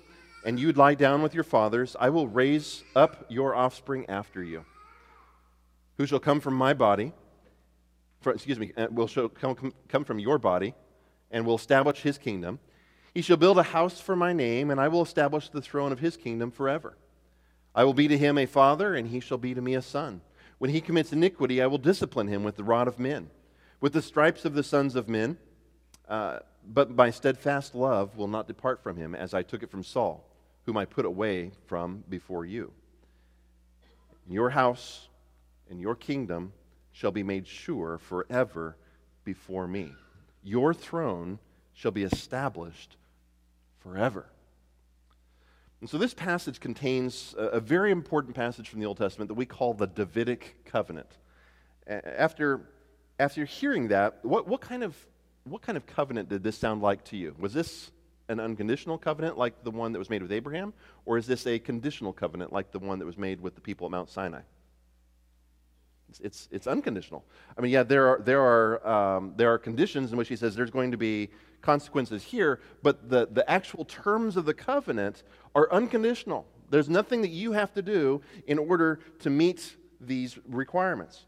and 0.46 0.60
you 0.60 0.72
lie 0.72 0.94
down 0.94 1.22
with 1.22 1.34
your 1.34 1.44
fathers, 1.44 1.96
I 2.00 2.10
will 2.10 2.28
raise 2.28 2.84
up 2.96 3.26
your 3.30 3.56
offspring 3.56 4.06
after 4.08 4.44
you, 4.44 4.66
who 5.98 6.06
shall 6.06 6.20
come 6.20 6.40
from 6.40 6.54
my 6.54 6.74
body 6.74 7.14
excuse 8.30 8.60
me, 8.60 8.72
will 8.92 9.08
come, 9.08 9.74
come 9.88 10.04
from 10.04 10.20
your 10.20 10.38
body 10.38 10.74
and 11.32 11.46
will 11.46 11.56
establish 11.56 12.02
his 12.02 12.18
kingdom. 12.18 12.60
He 13.14 13.22
shall 13.22 13.38
build 13.38 13.58
a 13.58 13.64
house 13.64 14.00
for 14.00 14.16
my 14.16 14.34
name, 14.34 14.70
and 14.70 14.80
I 14.80 14.88
will 14.88 15.02
establish 15.02 15.50
the 15.50 15.62
throne 15.62 15.92
of 15.92 16.00
his 16.00 16.18
kingdom 16.18 16.52
forever. 16.52 16.98
I 17.74 17.84
will 17.84 17.94
be 17.94 18.08
to 18.08 18.18
him 18.18 18.38
a 18.38 18.46
father, 18.46 18.96
and 18.96 19.08
he 19.08 19.20
shall 19.20 19.38
be 19.38 19.54
to 19.54 19.62
me 19.62 19.76
a 19.76 19.82
son. 19.82 20.22
When 20.60 20.70
he 20.70 20.82
commits 20.82 21.12
iniquity, 21.12 21.62
I 21.62 21.68
will 21.68 21.78
discipline 21.78 22.28
him 22.28 22.44
with 22.44 22.56
the 22.56 22.64
rod 22.64 22.88
of 22.88 23.00
men, 23.00 23.30
with 23.82 23.94
the 23.94 24.02
stripes 24.02 24.46
of 24.46 24.54
the 24.54 24.64
sons 24.64 24.96
of 24.96 25.10
men. 25.10 25.38
Uh, 26.08 26.40
but 26.66 26.92
my 26.92 27.10
steadfast 27.10 27.76
love 27.76 28.16
will 28.16 28.28
not 28.28 28.48
depart 28.48 28.82
from 28.84 28.96
him, 28.96 29.16
as 29.16 29.34
I 29.34 29.42
took 29.42 29.64
it 29.64 29.72
from 29.72 29.84
Saul, 29.84 30.24
whom 30.66 30.78
I 30.78 30.86
put 30.86 31.06
away 31.06 31.52
from 31.66 32.04
before 32.08 32.46
you. 32.46 32.72
Your 34.30 34.52
house 34.52 35.10
and 35.70 35.82
your 35.82 35.96
kingdom 35.96 36.54
shall 36.92 37.12
be 37.12 37.24
made 37.24 37.48
sure 37.48 37.98
forever 37.98 38.78
before 39.24 39.68
me. 39.68 39.92
Your 40.44 40.74
throne 40.74 41.40
shall 41.74 41.92
be 41.92 42.04
established 42.04 42.98
forever. 43.80 44.28
And 45.80 45.90
so 45.90 45.98
this 45.98 46.14
passage 46.14 46.60
contains 46.60 47.34
a, 47.38 47.60
very 47.60 47.92
important 47.92 48.36
passage 48.36 48.70
from 48.70 48.80
the 48.80 48.86
Old 48.86 48.98
Testament 48.98 49.30
that 49.30 49.34
we 49.34 49.48
call 49.48 49.74
the 49.74 49.88
Davidic 49.88 50.64
covenant. 50.66 51.10
After, 51.88 52.62
after 53.22 53.46
hearing 53.46 53.90
that, 53.90 54.18
what, 54.24 54.48
what, 54.48 54.62
kind 54.62 54.84
of, 54.84 54.98
what 55.44 55.62
kind 55.62 55.78
of 55.78 55.86
covenant 55.86 56.28
did 56.28 56.42
this 56.42 56.58
sound 56.58 56.82
like 56.82 57.04
to 57.06 57.18
you? 57.18 57.36
Was 57.38 57.54
this 57.54 57.92
an 58.30 58.40
unconditional 58.40 58.98
covenant 58.98 59.38
like 59.38 59.64
the 59.64 59.70
one 59.70 59.92
that 59.92 60.00
was 60.00 60.10
made 60.10 60.24
with 60.24 60.32
Abraham? 60.32 60.74
Or 61.06 61.20
is 61.20 61.28
this 61.28 61.46
a 61.46 61.60
conditional 61.60 62.14
covenant 62.14 62.52
like 62.52 62.72
the 62.72 62.80
one 62.80 62.98
that 62.98 63.06
was 63.06 63.20
made 63.20 63.40
with 63.40 63.54
the 63.54 63.62
people 63.62 63.86
at 63.86 63.92
Mount 63.92 64.10
Sinai? 64.10 64.42
It's, 66.20 66.50
it's, 66.52 66.68
unconditional. 66.68 67.24
I 67.58 67.62
mean, 67.62 67.72
yeah, 67.72 67.84
there 67.84 68.08
are, 68.08 68.22
there, 68.22 68.42
are, 68.42 68.88
um, 68.88 69.34
there 69.38 69.54
are 69.54 69.58
conditions 69.58 70.12
in 70.12 70.18
which 70.18 70.28
he 70.28 70.36
says 70.36 70.56
there's 70.56 70.72
going 70.72 70.92
to 70.92 70.98
be 70.98 71.30
consequences 71.62 72.24
here, 72.24 72.60
but 72.82 73.08
the, 73.10 73.30
the 73.32 73.50
actual 73.50 73.86
terms 73.86 74.36
of 74.36 74.46
the 74.46 74.54
covenant 74.54 75.24
are 75.56 75.72
unconditional. 75.72 76.48
There's 76.70 76.90
nothing 76.90 77.22
that 77.22 77.30
you 77.30 77.52
have 77.54 77.72
to 77.76 77.82
do 77.82 78.22
in 78.48 78.58
order 78.58 79.00
to 79.20 79.30
meet 79.30 79.78
these 80.02 80.38
requirements, 80.48 81.28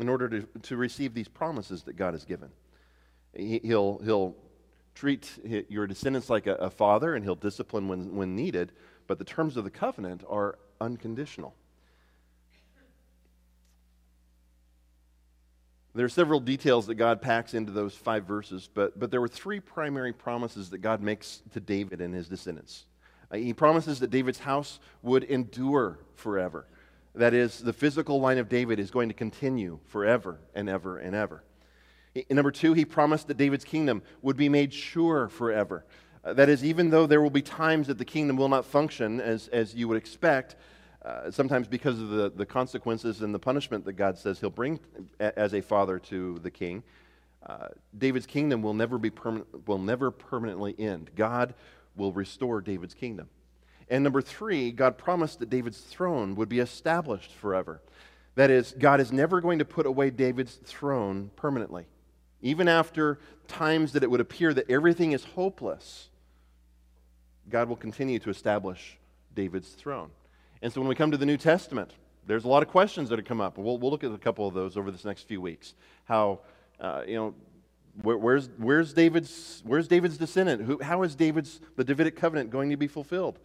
in 0.00 0.08
order 0.08 0.28
to, 0.28 0.48
to 0.62 0.76
receive 0.76 1.14
these 1.14 1.28
promises 1.28 1.82
that 1.84 1.96
God 1.96 2.14
has 2.14 2.24
given. 2.24 2.50
He, 3.34 3.60
he'll, 3.62 3.98
he'll 4.04 4.36
treat 4.94 5.30
your 5.68 5.86
descendants 5.86 6.30
like 6.30 6.46
a, 6.46 6.54
a 6.54 6.70
father, 6.70 7.14
and 7.14 7.24
he'll 7.24 7.34
discipline 7.34 7.88
when, 7.88 8.14
when 8.14 8.36
needed, 8.36 8.72
but 9.06 9.18
the 9.18 9.24
terms 9.24 9.56
of 9.56 9.64
the 9.64 9.70
covenant 9.70 10.24
are 10.28 10.58
unconditional. 10.80 11.54
There 15.96 16.04
are 16.04 16.08
several 16.10 16.40
details 16.40 16.86
that 16.88 16.96
God 16.96 17.22
packs 17.22 17.54
into 17.54 17.70
those 17.70 17.94
five 17.94 18.24
verses, 18.24 18.68
but, 18.72 18.98
but 18.98 19.12
there 19.12 19.20
were 19.20 19.28
three 19.28 19.60
primary 19.60 20.12
promises 20.12 20.70
that 20.70 20.78
God 20.78 21.00
makes 21.00 21.42
to 21.52 21.60
David 21.60 22.00
and 22.00 22.12
his 22.12 22.28
descendants. 22.28 22.86
Uh, 23.30 23.36
he 23.36 23.52
promises 23.52 24.00
that 24.00 24.10
David's 24.10 24.40
house 24.40 24.80
would 25.02 25.22
endure 25.22 26.00
forever. 26.16 26.66
That 27.14 27.32
is, 27.32 27.60
the 27.60 27.72
physical 27.72 28.20
line 28.20 28.38
of 28.38 28.48
David 28.48 28.80
is 28.80 28.90
going 28.90 29.08
to 29.08 29.14
continue 29.14 29.78
forever 29.86 30.40
and 30.54 30.68
ever 30.68 30.98
and 30.98 31.14
ever. 31.14 31.44
In 32.14 32.36
number 32.36 32.50
two, 32.50 32.72
he 32.72 32.84
promised 32.84 33.28
that 33.28 33.36
David's 33.36 33.64
kingdom 33.64 34.02
would 34.22 34.36
be 34.36 34.48
made 34.48 34.72
sure 34.72 35.28
forever. 35.28 35.84
Uh, 36.24 36.32
that 36.34 36.48
is, 36.48 36.64
even 36.64 36.90
though 36.90 37.06
there 37.06 37.20
will 37.20 37.30
be 37.30 37.42
times 37.42 37.86
that 37.86 37.98
the 37.98 38.04
kingdom 38.04 38.36
will 38.36 38.48
not 38.48 38.64
function 38.64 39.20
as, 39.20 39.48
as 39.48 39.74
you 39.74 39.86
would 39.88 39.96
expect, 39.96 40.56
uh, 41.04 41.30
sometimes 41.30 41.68
because 41.68 42.00
of 42.00 42.08
the, 42.08 42.30
the 42.30 42.46
consequences 42.46 43.20
and 43.20 43.34
the 43.34 43.38
punishment 43.38 43.84
that 43.84 43.92
God 43.92 44.16
says 44.16 44.40
he'll 44.40 44.50
bring 44.50 44.80
as 45.20 45.54
a 45.54 45.60
father 45.60 45.98
to 45.98 46.38
the 46.38 46.50
king. 46.50 46.82
Uh, 47.44 47.68
David's 47.96 48.26
kingdom 48.26 48.62
will 48.62 48.74
never, 48.74 48.96
be 48.96 49.10
permanent, 49.10 49.68
will 49.68 49.78
never 49.78 50.10
permanently 50.10 50.74
end. 50.78 51.10
God 51.14 51.54
will 51.94 52.12
restore 52.12 52.60
David's 52.60 52.94
kingdom. 52.94 53.28
And 53.90 54.02
number 54.02 54.22
three, 54.22 54.70
God 54.70 54.98
promised 54.98 55.38
that 55.40 55.50
David's 55.50 55.80
throne 55.80 56.34
would 56.36 56.48
be 56.48 56.58
established 56.58 57.32
forever. 57.32 57.80
That 58.34 58.50
is, 58.50 58.74
God 58.78 59.00
is 59.00 59.12
never 59.12 59.40
going 59.40 59.58
to 59.60 59.64
put 59.64 59.86
away 59.86 60.10
David's 60.10 60.56
throne 60.64 61.30
permanently. 61.36 61.86
Even 62.42 62.68
after 62.68 63.18
times 63.46 63.92
that 63.92 64.02
it 64.02 64.10
would 64.10 64.20
appear 64.20 64.52
that 64.54 64.70
everything 64.70 65.12
is 65.12 65.24
hopeless, 65.24 66.08
God 67.48 67.68
will 67.68 67.76
continue 67.76 68.18
to 68.20 68.30
establish 68.30 68.98
David's 69.34 69.70
throne. 69.70 70.10
And 70.62 70.72
so 70.72 70.80
when 70.80 70.88
we 70.88 70.94
come 70.94 71.10
to 71.10 71.16
the 71.16 71.26
New 71.26 71.36
Testament, 71.36 71.92
there's 72.26 72.44
a 72.44 72.48
lot 72.48 72.62
of 72.62 72.68
questions 72.68 73.10
that 73.10 73.18
have 73.18 73.26
come 73.26 73.40
up. 73.40 73.58
We'll, 73.58 73.78
we'll 73.78 73.90
look 73.90 74.02
at 74.02 74.10
a 74.10 74.18
couple 74.18 74.48
of 74.48 74.54
those 74.54 74.76
over 74.76 74.90
this 74.90 75.04
next 75.04 75.28
few 75.28 75.40
weeks. 75.40 75.74
How, 76.04 76.40
uh, 76.80 77.02
you 77.06 77.14
know, 77.14 77.34
where, 78.02 78.16
where's, 78.16 78.48
where's, 78.56 78.92
David's, 78.92 79.62
where's 79.64 79.86
David's 79.86 80.16
descendant? 80.16 80.62
Who, 80.62 80.82
how 80.82 81.02
is 81.02 81.14
David's, 81.14 81.60
the 81.76 81.84
Davidic 81.84 82.16
covenant 82.16 82.50
going 82.50 82.70
to 82.70 82.76
be 82.76 82.88
fulfilled? 82.88 83.38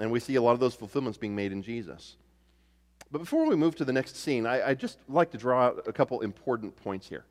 And 0.00 0.10
we 0.10 0.20
see 0.20 0.36
a 0.36 0.42
lot 0.42 0.52
of 0.52 0.60
those 0.60 0.74
fulfillments 0.74 1.18
being 1.18 1.34
made 1.34 1.52
in 1.52 1.62
Jesus. 1.62 2.16
But 3.10 3.18
before 3.18 3.46
we 3.46 3.56
move 3.56 3.74
to 3.76 3.84
the 3.84 3.92
next 3.92 4.16
scene, 4.16 4.46
I, 4.46 4.68
I 4.68 4.74
just 4.74 4.98
like 5.08 5.30
to 5.30 5.38
draw 5.38 5.66
out 5.66 5.88
a 5.88 5.92
couple 5.92 6.20
important 6.20 6.76
points 6.76 7.08
here. 7.08 7.24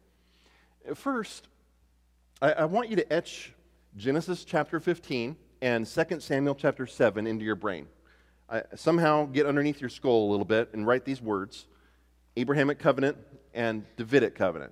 First, 0.95 1.47
I, 2.41 2.53
I 2.53 2.65
want 2.65 2.89
you 2.89 2.95
to 2.95 3.13
etch 3.13 3.53
Genesis 3.95 4.43
chapter 4.43 4.79
15 4.79 5.35
and 5.61 5.85
2 5.85 6.19
Samuel 6.19 6.55
chapter 6.55 6.85
7 6.85 7.27
into 7.27 7.45
your 7.45 7.55
brain. 7.55 7.87
I, 8.49 8.63
somehow 8.75 9.25
get 9.25 9.45
underneath 9.45 9.81
your 9.81 9.89
skull 9.89 10.29
a 10.29 10.31
little 10.31 10.45
bit 10.45 10.69
and 10.73 10.87
write 10.87 11.05
these 11.05 11.21
words 11.21 11.67
Abrahamic 12.37 12.79
covenant 12.79 13.17
and 13.53 13.83
Davidic 13.97 14.35
covenant. 14.35 14.71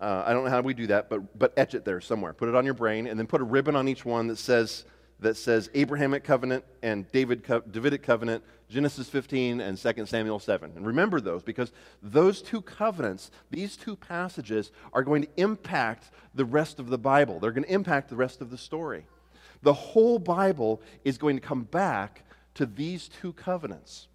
Uh, 0.00 0.22
I 0.26 0.32
don't 0.32 0.44
know 0.44 0.50
how 0.50 0.60
we 0.60 0.74
do 0.74 0.86
that, 0.88 1.10
but, 1.10 1.38
but 1.38 1.52
etch 1.56 1.74
it 1.74 1.84
there 1.84 2.00
somewhere. 2.00 2.32
Put 2.32 2.48
it 2.48 2.54
on 2.54 2.64
your 2.64 2.74
brain, 2.74 3.06
and 3.06 3.18
then 3.18 3.26
put 3.26 3.40
a 3.40 3.44
ribbon 3.44 3.76
on 3.76 3.88
each 3.88 4.04
one 4.04 4.28
that 4.28 4.38
says, 4.38 4.84
that 5.20 5.36
says 5.36 5.68
Abrahamic 5.74 6.22
covenant 6.22 6.64
and 6.82 7.10
David 7.10 7.42
co- 7.42 7.60
Davidic 7.60 8.02
covenant, 8.02 8.44
Genesis 8.68 9.08
15 9.08 9.60
and 9.60 9.76
2 9.76 10.06
Samuel 10.06 10.38
7. 10.38 10.72
And 10.76 10.86
remember 10.86 11.20
those 11.20 11.42
because 11.42 11.72
those 12.02 12.40
two 12.40 12.62
covenants, 12.62 13.30
these 13.50 13.76
two 13.76 13.96
passages, 13.96 14.70
are 14.92 15.02
going 15.02 15.22
to 15.22 15.28
impact 15.36 16.10
the 16.34 16.44
rest 16.44 16.78
of 16.78 16.88
the 16.88 16.98
Bible. 16.98 17.40
They're 17.40 17.52
going 17.52 17.64
to 17.64 17.72
impact 17.72 18.10
the 18.10 18.16
rest 18.16 18.40
of 18.40 18.50
the 18.50 18.58
story. 18.58 19.06
The 19.62 19.72
whole 19.72 20.18
Bible 20.18 20.80
is 21.04 21.18
going 21.18 21.36
to 21.36 21.42
come 21.42 21.64
back 21.64 22.22
to 22.54 22.66
these 22.66 23.08
two 23.08 23.32
covenants. 23.32 24.06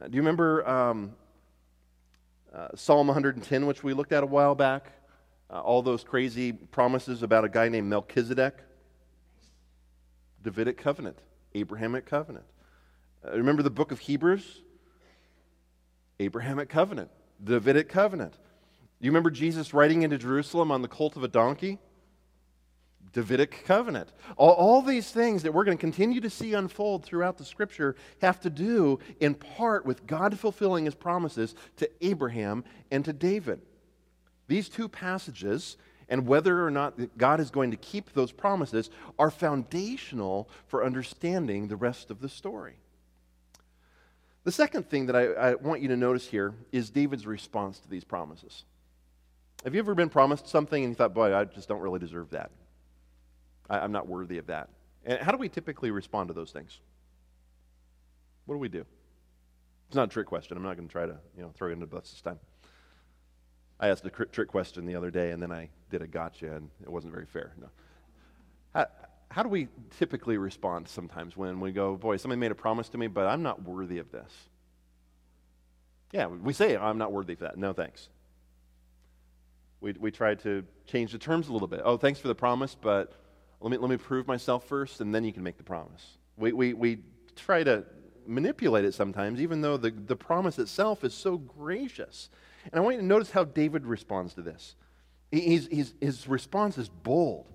Uh, 0.00 0.08
do 0.08 0.16
you 0.16 0.22
remember 0.22 0.66
um, 0.66 1.12
uh, 2.54 2.68
Psalm 2.74 3.08
110, 3.08 3.66
which 3.66 3.84
we 3.84 3.92
looked 3.92 4.12
at 4.12 4.22
a 4.22 4.26
while 4.26 4.54
back? 4.54 4.92
Uh, 5.50 5.60
all 5.60 5.82
those 5.82 6.02
crazy 6.02 6.52
promises 6.52 7.22
about 7.22 7.44
a 7.44 7.48
guy 7.48 7.68
named 7.68 7.88
Melchizedek? 7.88 8.54
Davidic 10.42 10.76
covenant, 10.76 11.18
Abrahamic 11.54 12.06
covenant. 12.06 12.46
Uh, 13.24 13.36
remember 13.36 13.62
the 13.62 13.70
book 13.70 13.92
of 13.92 14.00
Hebrews? 14.00 14.62
Abrahamic 16.20 16.68
covenant, 16.68 17.10
Davidic 17.42 17.88
covenant. 17.88 18.34
You 19.00 19.10
remember 19.10 19.30
Jesus 19.30 19.74
riding 19.74 20.02
into 20.02 20.18
Jerusalem 20.18 20.70
on 20.70 20.82
the 20.82 20.88
colt 20.88 21.16
of 21.16 21.24
a 21.24 21.28
donkey? 21.28 21.78
Davidic 23.12 23.64
covenant. 23.64 24.10
All, 24.36 24.52
all, 24.52 24.82
these 24.82 25.10
things 25.10 25.42
that 25.42 25.52
we're 25.52 25.64
going 25.64 25.76
to 25.76 25.80
continue 25.80 26.20
to 26.20 26.30
see 26.30 26.54
unfold 26.54 27.04
throughout 27.04 27.36
the 27.36 27.44
scripture 27.44 27.94
have 28.22 28.40
to 28.40 28.50
do 28.50 29.00
in 29.20 29.34
part 29.34 29.84
with 29.84 30.06
God 30.06 30.38
fulfilling 30.38 30.86
his 30.86 30.94
promises 30.94 31.54
to 31.76 31.90
Abraham 32.00 32.64
and 32.90 33.04
to 33.04 33.12
David. 33.12 33.60
These 34.48 34.68
two 34.68 34.88
passages 34.88 35.76
and 36.12 36.26
whether 36.26 36.62
or 36.62 36.70
not 36.70 37.16
God 37.16 37.40
is 37.40 37.50
going 37.50 37.70
to 37.70 37.76
keep 37.78 38.12
those 38.12 38.32
promises 38.32 38.90
are 39.18 39.30
foundational 39.30 40.46
for 40.66 40.84
understanding 40.84 41.68
the 41.68 41.76
rest 41.76 42.10
of 42.10 42.20
the 42.20 42.28
story. 42.28 42.74
The 44.44 44.52
second 44.52 44.90
thing 44.90 45.06
that 45.06 45.16
I, 45.16 45.28
I, 45.28 45.54
want 45.54 45.80
you 45.80 45.88
to 45.88 45.96
notice 45.96 46.26
here 46.26 46.52
is 46.70 46.90
David's 46.90 47.26
response 47.26 47.78
to 47.78 47.88
these 47.88 48.04
promises. 48.04 48.64
Have 49.64 49.74
you 49.74 49.78
ever 49.78 49.94
been 49.94 50.10
promised 50.10 50.48
something 50.48 50.84
and 50.84 50.90
you 50.90 50.94
thought, 50.94 51.14
boy, 51.14 51.34
I 51.34 51.44
just 51.44 51.66
don't 51.66 51.80
really 51.80 51.98
deserve 51.98 52.28
that? 52.32 52.50
I, 53.70 53.78
I'm 53.78 53.92
not 53.92 54.06
worthy 54.06 54.36
of 54.36 54.48
that. 54.48 54.68
And 55.06 55.18
how 55.18 55.32
do 55.32 55.38
we 55.38 55.48
typically 55.48 55.90
respond 55.90 56.28
to 56.28 56.34
those 56.34 56.50
things? 56.50 56.78
What 58.44 58.56
do 58.56 58.58
we 58.58 58.68
do? 58.68 58.84
It's 59.86 59.96
not 59.96 60.10
a 60.10 60.12
trick 60.12 60.26
question. 60.26 60.58
I'm 60.58 60.62
not 60.62 60.76
going 60.76 60.88
to 60.88 60.92
try 60.92 61.06
to 61.06 61.16
you 61.34 61.42
know, 61.42 61.52
throw 61.54 61.68
you 61.68 61.72
into 61.72 61.86
the 61.86 61.96
bus 61.96 62.10
this 62.10 62.20
time. 62.20 62.38
I 63.82 63.88
asked 63.88 64.06
a 64.06 64.10
trick 64.10 64.48
question 64.48 64.86
the 64.86 64.94
other 64.94 65.10
day, 65.10 65.32
and 65.32 65.42
then 65.42 65.50
I 65.50 65.68
did 65.90 66.02
a 66.02 66.06
gotcha, 66.06 66.54
and 66.54 66.70
it 66.82 66.88
wasn't 66.88 67.12
very 67.12 67.26
fair. 67.26 67.52
No. 67.60 67.68
How, 68.72 68.86
how 69.28 69.42
do 69.42 69.48
we 69.48 69.66
typically 69.98 70.38
respond 70.38 70.86
sometimes 70.86 71.36
when 71.36 71.58
we 71.58 71.72
go, 71.72 71.96
boy, 71.96 72.16
somebody 72.16 72.38
made 72.38 72.52
a 72.52 72.54
promise 72.54 72.88
to 72.90 72.98
me, 72.98 73.08
but 73.08 73.26
I'm 73.26 73.42
not 73.42 73.64
worthy 73.64 73.98
of 73.98 74.12
this? 74.12 74.32
Yeah, 76.12 76.28
we 76.28 76.52
say, 76.52 76.76
I'm 76.76 76.96
not 76.96 77.10
worthy 77.10 77.32
of 77.32 77.40
that. 77.40 77.58
No, 77.58 77.72
thanks. 77.72 78.08
We, 79.80 79.94
we 79.98 80.12
try 80.12 80.36
to 80.36 80.64
change 80.86 81.10
the 81.10 81.18
terms 81.18 81.48
a 81.48 81.52
little 81.52 81.66
bit. 81.66 81.80
Oh, 81.84 81.96
thanks 81.96 82.20
for 82.20 82.28
the 82.28 82.36
promise, 82.36 82.76
but 82.80 83.12
let 83.60 83.72
me, 83.72 83.78
let 83.78 83.90
me 83.90 83.96
prove 83.96 84.28
myself 84.28 84.64
first, 84.68 85.00
and 85.00 85.12
then 85.12 85.24
you 85.24 85.32
can 85.32 85.42
make 85.42 85.56
the 85.56 85.64
promise. 85.64 86.06
We, 86.36 86.52
we, 86.52 86.72
we 86.72 86.98
try 87.34 87.64
to 87.64 87.84
manipulate 88.28 88.84
it 88.84 88.94
sometimes, 88.94 89.40
even 89.40 89.60
though 89.60 89.76
the, 89.76 89.90
the 89.90 90.14
promise 90.14 90.60
itself 90.60 91.02
is 91.02 91.14
so 91.14 91.36
gracious 91.36 92.30
and 92.64 92.74
I 92.74 92.80
want 92.80 92.96
you 92.96 93.00
to 93.00 93.06
notice 93.06 93.30
how 93.30 93.44
David 93.44 93.86
responds 93.86 94.34
to 94.34 94.42
this. 94.42 94.76
He's, 95.30 95.66
he's, 95.68 95.94
his 96.00 96.28
response 96.28 96.78
is 96.78 96.88
bold. 96.88 97.46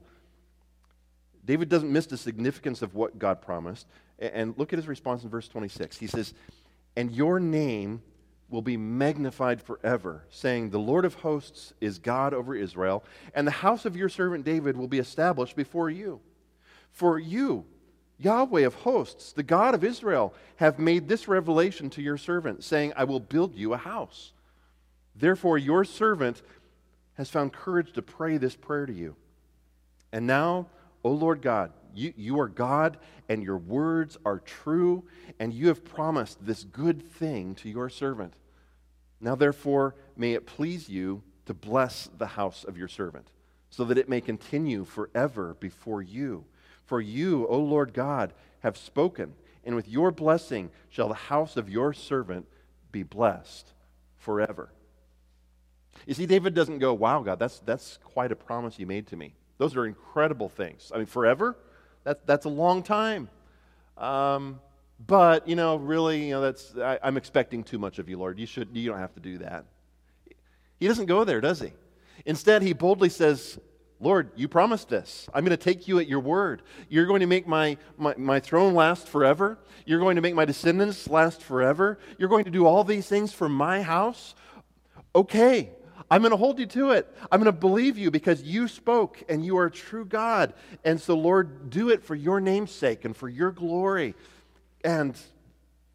David 1.46 1.70
doesn't 1.70 1.92
miss 1.92 2.08
the 2.08 2.18
significance 2.18 2.82
of 2.82 2.96
what 2.96 3.20
God 3.20 3.42
promised. 3.42 3.88
And 4.20 4.58
look 4.58 4.74
at 4.74 4.80
his 4.80 4.88
response 4.88 5.24
in 5.24 5.30
verse 5.30 5.48
26. 5.48 5.98
He 5.98 6.08
says, 6.08 6.34
And 6.96 7.12
your 7.12 7.40
name 7.40 8.02
will 8.50 8.62
be 8.62 8.78
magnified 8.78 9.62
forever, 9.62 10.26
saying, 10.30 10.70
The 10.70 10.80
Lord 10.80 11.06
of 11.06 11.16
hosts 11.16 11.74
is 11.80 12.00
God 12.00 12.34
over 12.34 12.56
Israel, 12.56 13.04
and 13.34 13.46
the 13.46 13.52
house 13.52 13.86
of 13.86 13.96
your 13.96 14.10
servant 14.10 14.44
David 14.44 14.76
will 14.76 14.88
be 14.88 15.00
established 15.00 15.56
before 15.56 15.90
you. 15.90 16.20
For 16.92 17.20
you, 17.20 17.66
Yahweh 18.18 18.62
of 18.62 18.74
hosts, 18.74 19.34
the 19.34 19.44
God 19.44 19.76
of 19.76 19.84
Israel, 19.84 20.34
have 20.56 20.80
made 20.80 21.08
this 21.08 21.28
revelation 21.28 21.90
to 21.92 22.02
your 22.02 22.18
servant, 22.18 22.64
saying, 22.64 22.94
I 22.96 23.04
will 23.04 23.20
build 23.20 23.56
you 23.56 23.74
a 23.74 23.78
house. 23.78 24.34
Therefore, 25.20 25.58
your 25.58 25.84
servant 25.84 26.42
has 27.16 27.30
found 27.30 27.54
courage 27.54 27.94
to 27.94 28.02
pray 28.02 28.38
this 28.38 28.56
prayer 28.56 28.86
to 28.86 28.94
you. 28.94 29.16
And 30.12 30.28
now, 30.28 30.68
O 31.04 31.12
Lord 31.12 31.42
God, 31.42 31.72
you, 31.96 32.14
you 32.16 32.40
are 32.40 32.48
God, 32.48 32.98
and 33.28 33.44
your 33.44 33.58
words 33.58 34.18
are 34.26 34.40
true, 34.40 35.04
and 35.40 35.54
you 35.54 35.70
have 35.70 35.84
promised 35.84 36.46
this 36.46 36.64
good 36.64 37.10
thing 37.12 37.56
to 37.56 37.70
your 37.70 37.90
servant. 37.90 38.34
Now, 39.20 39.36
therefore, 39.36 39.96
may 40.16 40.34
it 40.34 40.46
please 40.46 40.88
you 40.88 41.24
to 41.48 41.54
bless 41.54 42.10
the 42.18 42.28
house 42.28 42.64
of 42.64 42.78
your 42.78 42.88
servant, 42.88 43.32
so 43.72 43.84
that 43.86 43.98
it 43.98 44.10
may 44.10 44.22
continue 44.22 44.86
forever 44.86 45.56
before 45.60 46.04
you. 46.04 46.46
For 46.86 47.02
you, 47.02 47.48
O 47.48 47.58
Lord 47.60 47.94
God, 47.94 48.34
have 48.60 48.78
spoken, 48.78 49.34
and 49.66 49.76
with 49.76 49.88
your 49.88 50.12
blessing 50.12 50.70
shall 50.90 51.08
the 51.08 51.16
house 51.16 51.58
of 51.58 51.70
your 51.70 51.94
servant 51.94 52.48
be 52.92 53.02
blessed 53.02 53.74
forever. 54.18 54.70
You 56.06 56.14
see, 56.14 56.26
David 56.26 56.54
doesn't 56.54 56.80
go, 56.80 56.94
wow, 56.94 57.22
God, 57.22 57.40
that's, 57.40 57.60
that's 57.60 58.00
quite 58.04 58.32
a 58.32 58.36
promise 58.36 58.80
you 58.80 58.86
made 58.86 59.08
to 59.08 59.16
me. 59.16 59.34
Those 59.58 59.76
are 59.76 59.86
incredible 59.86 60.50
things. 60.50 60.92
I 60.94 60.98
mean, 60.98 61.08
forever? 61.08 61.58
That, 62.04 62.26
that's 62.26 62.46
a 62.46 62.50
long 62.50 62.84
time. 62.84 63.30
Um, 63.98 64.60
but, 65.06 65.48
you 65.48 65.56
know, 65.56 65.76
really, 65.78 66.26
you 66.26 66.32
know, 66.32 66.42
that's, 66.42 66.76
I, 66.78 67.00
I'm 67.04 67.18
expecting 67.18 67.64
too 67.64 67.78
much 67.78 68.00
of 68.00 68.10
you, 68.10 68.18
Lord. 68.18 68.40
You, 68.40 68.46
should, 68.46 68.70
you 68.74 68.90
don't 68.90 69.00
have 69.00 69.14
to 69.16 69.20
do 69.20 69.40
that. 69.40 69.66
He 70.80 70.88
doesn't 70.88 71.08
go 71.08 71.24
there, 71.24 71.42
does 71.42 71.60
he? 71.60 71.74
Instead, 72.26 72.62
he 72.62 72.74
boldly 72.74 73.10
says, 73.10 73.60
Lord, 74.00 74.30
you 74.36 74.48
promised 74.48 74.90
this. 74.90 75.28
I'm 75.34 75.44
going 75.44 75.58
to 75.58 75.64
take 75.64 75.88
you 75.88 76.00
at 76.00 76.08
your 76.08 76.20
word. 76.20 76.62
You're 76.88 77.08
going 77.08 77.22
to 77.22 77.28
make 77.28 77.48
my, 77.48 77.78
my, 77.98 78.14
my, 78.16 78.40
throne 78.40 78.76
last 78.76 79.08
forever. 79.08 79.58
You're 79.86 80.00
going 80.00 80.18
to 80.18 80.22
make 80.22 80.36
my 80.36 80.46
descendants 80.46 81.10
last 81.10 81.42
forever. 81.42 81.98
You're 82.20 82.30
going 82.30 82.46
to 82.46 82.52
do 82.52 82.68
all 82.68 82.84
these 82.84 83.08
things 83.08 83.34
for 83.34 83.50
my 83.50 83.82
house. 83.82 84.36
Okay, 85.16 85.72
I'm 86.10 86.22
going 86.22 86.32
to 86.32 86.38
hold 86.38 86.60
you 86.60 86.66
to 86.68 86.92
it. 86.92 87.14
I'm 87.32 87.42
going 87.42 87.54
to 87.54 87.60
believe 87.60 87.98
you 87.98 88.12
because 88.12 88.42
you 88.44 88.68
spoke 88.68 89.22
and 89.28 89.46
you 89.46 89.58
are 89.58 89.66
a 89.66 89.72
true 89.72 90.06
God. 90.06 90.54
And 90.86 91.02
so, 91.02 91.16
Lord, 91.16 91.70
do 91.70 91.90
it 91.90 92.04
for 92.04 92.16
your 92.16 92.40
name's 92.40 92.72
sake 92.72 93.04
and 93.04 93.16
for 93.16 93.28
your 93.28 93.52
glory. 93.52 94.16
And 94.84 95.18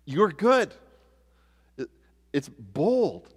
you're 0.04 0.28
good. 0.28 0.74
It's 2.32 2.48
bold. 2.48 3.28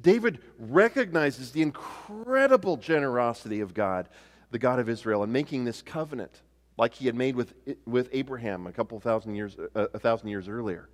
David 0.00 0.40
recognizes 0.58 1.50
the 1.50 1.62
incredible 1.62 2.76
generosity 2.76 3.60
of 3.60 3.74
God, 3.74 4.08
the 4.50 4.58
God 4.58 4.78
of 4.78 4.88
Israel, 4.88 5.22
in 5.24 5.32
making 5.32 5.64
this 5.64 5.82
covenant 5.82 6.42
like 6.78 6.94
he 6.94 7.06
had 7.06 7.14
made 7.14 7.36
with, 7.36 7.54
with 7.86 8.08
Abraham 8.12 8.66
a 8.66 8.72
couple 8.72 8.98
thousand 9.00 9.34
years, 9.34 9.56
a, 9.74 9.80
a 9.94 9.98
thousand 9.98 10.28
years 10.28 10.48
earlier. 10.48 10.88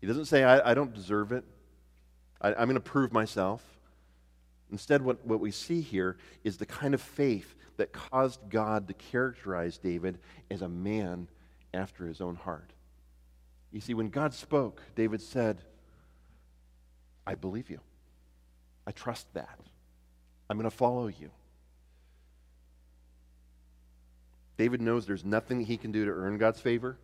He 0.00 0.06
doesn't 0.06 0.26
say, 0.26 0.44
I, 0.44 0.70
I 0.70 0.74
don't 0.74 0.94
deserve 0.94 1.32
it. 1.32 1.44
I, 2.44 2.62
am 2.62 2.68
going 2.68 2.74
to 2.74 2.80
prove 2.80 3.12
myself. 3.12 3.62
Instead, 4.70 5.02
what, 5.02 5.24
what 5.26 5.40
we 5.40 5.50
see 5.50 5.80
here 5.80 6.18
is 6.42 6.58
the 6.58 6.66
kind 6.66 6.92
of 6.92 7.00
faith 7.00 7.54
that 7.78 7.92
caused 7.92 8.38
God 8.50 8.86
to 8.88 8.94
characterize 8.94 9.78
David 9.78 10.18
as 10.50 10.60
a 10.60 10.68
man 10.68 11.28
after 11.72 12.06
his 12.06 12.20
own 12.20 12.36
heart. 12.36 12.70
You 13.72 13.80
see, 13.80 13.94
when 13.94 14.10
God 14.10 14.34
spoke, 14.34 14.82
David 14.94 15.22
said, 15.22 15.62
I 17.26 17.34
believe 17.34 17.70
you. 17.70 17.80
I 18.86 18.90
trust 18.92 19.32
that. 19.32 19.58
I'm 20.50 20.58
going 20.58 20.70
to 20.70 20.76
follow 20.76 21.06
you. 21.06 21.30
David 24.58 24.82
knows 24.82 25.06
there's 25.06 25.24
nothing 25.24 25.62
he 25.62 25.78
can 25.78 25.92
do 25.92 26.04
to 26.04 26.10
earn 26.10 26.36
God's 26.36 26.60
favor, 26.60 26.98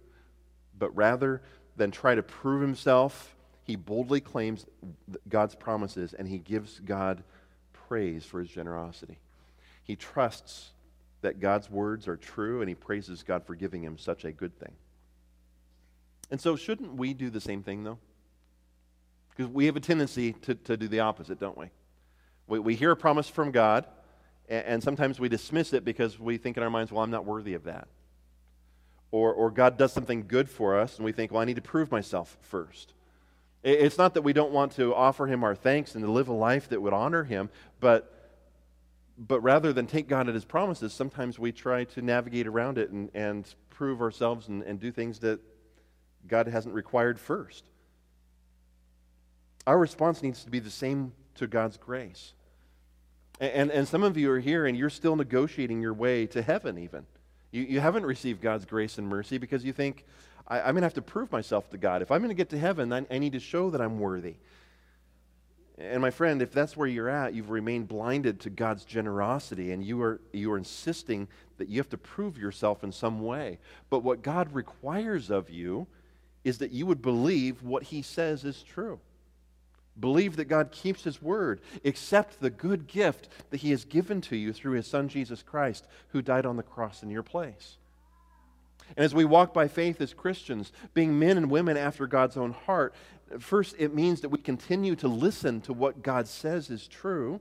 but 0.78 0.94
rather 0.94 1.40
than 1.76 1.90
try 1.90 2.14
to 2.14 2.22
prove 2.22 2.60
himself 2.60 3.34
he 3.70 3.76
boldly 3.76 4.20
claims 4.20 4.66
God's 5.28 5.54
promises 5.54 6.12
and 6.12 6.26
he 6.26 6.38
gives 6.38 6.80
God 6.80 7.22
praise 7.72 8.24
for 8.24 8.40
his 8.40 8.48
generosity. 8.48 9.20
He 9.84 9.94
trusts 9.94 10.70
that 11.20 11.38
God's 11.38 11.70
words 11.70 12.08
are 12.08 12.16
true 12.16 12.62
and 12.62 12.68
he 12.68 12.74
praises 12.74 13.22
God 13.22 13.46
for 13.46 13.54
giving 13.54 13.84
him 13.84 13.96
such 13.96 14.24
a 14.24 14.32
good 14.32 14.58
thing. 14.58 14.72
And 16.32 16.40
so, 16.40 16.56
shouldn't 16.56 16.94
we 16.94 17.14
do 17.14 17.30
the 17.30 17.40
same 17.40 17.62
thing, 17.62 17.84
though? 17.84 17.98
Because 19.30 19.52
we 19.52 19.66
have 19.66 19.76
a 19.76 19.80
tendency 19.80 20.32
to, 20.32 20.56
to 20.56 20.76
do 20.76 20.88
the 20.88 20.98
opposite, 20.98 21.38
don't 21.38 21.56
we? 21.56 21.70
we? 22.48 22.58
We 22.58 22.74
hear 22.74 22.90
a 22.90 22.96
promise 22.96 23.28
from 23.28 23.52
God, 23.52 23.86
and, 24.48 24.64
and 24.66 24.82
sometimes 24.82 25.20
we 25.20 25.28
dismiss 25.28 25.72
it 25.72 25.84
because 25.84 26.18
we 26.18 26.38
think 26.38 26.56
in 26.56 26.64
our 26.64 26.70
minds, 26.70 26.90
well, 26.90 27.04
I'm 27.04 27.10
not 27.10 27.24
worthy 27.24 27.54
of 27.54 27.62
that. 27.64 27.86
Or, 29.12 29.32
or 29.32 29.52
God 29.52 29.78
does 29.78 29.92
something 29.92 30.26
good 30.26 30.50
for 30.50 30.78
us, 30.80 30.96
and 30.96 31.04
we 31.04 31.12
think, 31.12 31.30
well, 31.30 31.40
I 31.40 31.44
need 31.44 31.56
to 31.56 31.62
prove 31.62 31.92
myself 31.92 32.36
first. 32.42 32.94
It's 33.62 33.98
not 33.98 34.14
that 34.14 34.22
we 34.22 34.32
don't 34.32 34.52
want 34.52 34.72
to 34.72 34.94
offer 34.94 35.26
Him 35.26 35.44
our 35.44 35.54
thanks 35.54 35.94
and 35.94 36.04
to 36.04 36.10
live 36.10 36.28
a 36.28 36.32
life 36.32 36.68
that 36.70 36.80
would 36.80 36.92
honor 36.92 37.24
Him, 37.24 37.50
but 37.78 38.16
but 39.18 39.40
rather 39.42 39.70
than 39.72 39.86
take 39.86 40.08
God 40.08 40.28
at 40.28 40.34
His 40.34 40.46
promises, 40.46 40.94
sometimes 40.94 41.38
we 41.38 41.52
try 41.52 41.84
to 41.84 42.00
navigate 42.00 42.46
around 42.46 42.78
it 42.78 42.90
and, 42.90 43.10
and 43.12 43.54
prove 43.68 44.00
ourselves 44.00 44.48
and, 44.48 44.62
and 44.62 44.80
do 44.80 44.90
things 44.90 45.18
that 45.18 45.40
God 46.26 46.46
hasn't 46.46 46.74
required 46.74 47.20
first. 47.20 47.64
Our 49.66 49.78
response 49.78 50.22
needs 50.22 50.42
to 50.44 50.50
be 50.50 50.58
the 50.58 50.70
same 50.70 51.12
to 51.34 51.46
God's 51.46 51.76
grace. 51.76 52.32
And, 53.40 53.70
and, 53.70 53.88
some 53.88 54.02
of 54.02 54.18
you 54.18 54.30
are 54.32 54.38
here 54.38 54.66
and 54.66 54.76
you're 54.76 54.90
still 54.90 55.16
negotiating 55.16 55.80
your 55.80 55.94
way 55.94 56.26
to 56.26 56.42
heaven, 56.42 56.76
even. 56.78 57.06
You, 57.52 57.62
you 57.62 57.80
haven't 57.80 58.04
received 58.04 58.42
God's 58.42 58.66
grace 58.66 58.98
and 58.98 59.08
mercy 59.08 59.38
because 59.38 59.64
you 59.64 59.72
think, 59.72 60.04
I, 60.50 60.58
am 60.58 60.74
going 60.74 60.76
to 60.76 60.82
have 60.82 60.94
to 60.94 61.02
prove 61.02 61.30
myself 61.30 61.70
to 61.70 61.78
God. 61.78 62.02
If 62.02 62.10
I'm 62.10 62.18
going 62.18 62.30
to 62.30 62.34
get 62.34 62.50
to 62.50 62.58
heaven, 62.58 62.92
I, 62.92 63.06
I 63.08 63.18
need 63.18 63.32
to 63.32 63.40
show 63.40 63.70
that 63.70 63.80
I'm 63.80 64.00
worthy. 64.00 64.34
And 65.78 66.02
my 66.02 66.10
friend, 66.10 66.42
if 66.42 66.52
that's 66.52 66.76
where 66.76 66.88
you're 66.88 67.08
at, 67.08 67.32
you've 67.32 67.50
remained 67.50 67.88
blinded 67.88 68.40
to 68.40 68.50
God's 68.50 68.84
generosity 68.84 69.72
and 69.72 69.82
you 69.82 70.02
are, 70.02 70.20
you 70.32 70.52
are 70.52 70.58
insisting 70.58 71.28
that 71.56 71.68
you 71.68 71.78
have 71.78 71.88
to 71.90 71.96
prove 71.96 72.36
yourself 72.36 72.84
in 72.84 72.92
some 72.92 73.22
way. 73.22 73.58
But 73.88 74.00
what 74.02 74.22
God 74.22 74.52
requires 74.52 75.30
of 75.30 75.48
you 75.48 75.86
is 76.44 76.58
that 76.58 76.72
you 76.72 76.84
would 76.84 77.00
believe 77.00 77.62
what 77.62 77.84
He 77.84 78.02
says 78.02 78.44
is 78.44 78.62
true. 78.62 79.00
Believe 79.98 80.36
that 80.36 80.46
God 80.46 80.70
keeps 80.70 81.04
His 81.04 81.22
word. 81.22 81.60
Accept 81.84 82.40
the 82.40 82.50
good 82.50 82.86
gift 82.86 83.28
that 83.50 83.60
He 83.60 83.70
has 83.70 83.84
given 83.84 84.20
to 84.22 84.36
you 84.36 84.52
through 84.52 84.72
His 84.72 84.86
Son 84.86 85.08
Jesus 85.08 85.42
Christ, 85.42 85.86
who 86.08 86.20
died 86.20 86.44
on 86.44 86.56
the 86.56 86.62
cross 86.62 87.02
in 87.02 87.10
your 87.10 87.22
place. 87.22 87.78
And 88.96 89.04
as 89.04 89.14
we 89.14 89.24
walk 89.24 89.54
by 89.54 89.68
faith 89.68 90.00
as 90.00 90.14
Christians, 90.14 90.72
being 90.94 91.18
men 91.18 91.36
and 91.36 91.50
women 91.50 91.76
after 91.76 92.06
God's 92.06 92.36
own 92.36 92.52
heart, 92.52 92.94
first 93.38 93.74
it 93.78 93.94
means 93.94 94.20
that 94.20 94.30
we 94.30 94.38
continue 94.38 94.96
to 94.96 95.08
listen 95.08 95.60
to 95.62 95.72
what 95.72 96.02
God 96.02 96.26
says 96.26 96.70
is 96.70 96.88
true. 96.88 97.40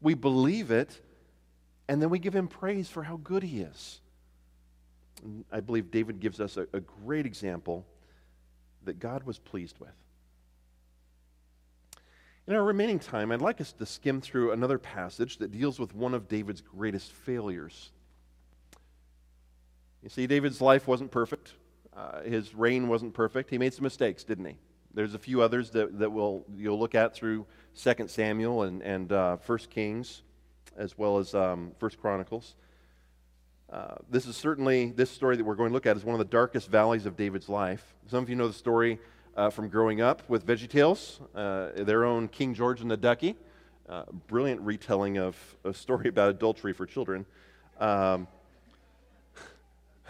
We 0.00 0.14
believe 0.14 0.70
it, 0.70 1.00
and 1.88 2.00
then 2.00 2.08
we 2.08 2.18
give 2.18 2.34
him 2.34 2.48
praise 2.48 2.88
for 2.88 3.02
how 3.02 3.18
good 3.18 3.42
he 3.42 3.60
is. 3.60 4.00
And 5.22 5.44
I 5.52 5.60
believe 5.60 5.90
David 5.90 6.20
gives 6.20 6.40
us 6.40 6.56
a, 6.56 6.66
a 6.72 6.80
great 6.80 7.26
example 7.26 7.84
that 8.84 8.98
God 8.98 9.24
was 9.24 9.38
pleased 9.38 9.78
with. 9.78 9.90
In 12.46 12.54
our 12.56 12.64
remaining 12.64 12.98
time, 12.98 13.30
I'd 13.30 13.42
like 13.42 13.60
us 13.60 13.72
to 13.74 13.86
skim 13.86 14.20
through 14.20 14.52
another 14.52 14.78
passage 14.78 15.36
that 15.36 15.52
deals 15.52 15.78
with 15.78 15.94
one 15.94 16.14
of 16.14 16.26
David's 16.26 16.62
greatest 16.62 17.12
failures 17.12 17.90
you 20.02 20.08
see, 20.08 20.26
David's 20.26 20.60
life 20.60 20.86
wasn't 20.88 21.10
perfect. 21.10 21.52
Uh, 21.94 22.22
his 22.22 22.54
reign 22.54 22.88
wasn't 22.88 23.14
perfect. 23.14 23.50
He 23.50 23.58
made 23.58 23.74
some 23.74 23.82
mistakes, 23.82 24.24
didn't 24.24 24.46
he? 24.46 24.56
There's 24.94 25.14
a 25.14 25.18
few 25.18 25.42
others 25.42 25.70
that, 25.70 25.98
that 25.98 26.10
we'll, 26.10 26.44
you'll 26.56 26.78
look 26.78 26.94
at 26.94 27.14
through 27.14 27.46
2 27.76 28.08
Samuel 28.08 28.62
and, 28.62 28.82
and 28.82 29.12
uh, 29.12 29.36
1 29.44 29.58
Kings, 29.70 30.22
as 30.76 30.96
well 30.96 31.18
as 31.18 31.34
um, 31.34 31.72
1 31.78 31.90
Chronicles. 32.00 32.54
Uh, 33.70 33.94
this 34.10 34.26
is 34.26 34.36
certainly, 34.36 34.90
this 34.90 35.10
story 35.10 35.36
that 35.36 35.44
we're 35.44 35.54
going 35.54 35.70
to 35.70 35.74
look 35.74 35.86
at 35.86 35.96
is 35.96 36.04
one 36.04 36.14
of 36.14 36.18
the 36.18 36.24
darkest 36.24 36.68
valleys 36.68 37.06
of 37.06 37.16
David's 37.16 37.48
life. 37.48 37.94
Some 38.08 38.24
of 38.24 38.30
you 38.30 38.34
know 38.34 38.48
the 38.48 38.54
story 38.54 38.98
uh, 39.36 39.50
from 39.50 39.68
growing 39.68 40.00
up 40.00 40.28
with 40.28 40.44
VeggieTales, 40.44 41.20
uh, 41.34 41.84
their 41.84 42.04
own 42.04 42.26
King 42.28 42.54
George 42.54 42.80
and 42.80 42.90
the 42.90 42.96
Ducky. 42.96 43.36
Uh, 43.88 44.04
brilliant 44.28 44.60
retelling 44.62 45.18
of 45.18 45.36
a 45.64 45.74
story 45.74 46.08
about 46.08 46.30
adultery 46.30 46.72
for 46.72 46.86
children. 46.86 47.26
Um, 47.78 48.28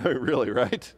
Oh, 0.04 0.12
really, 0.12 0.50
right? 0.50 0.92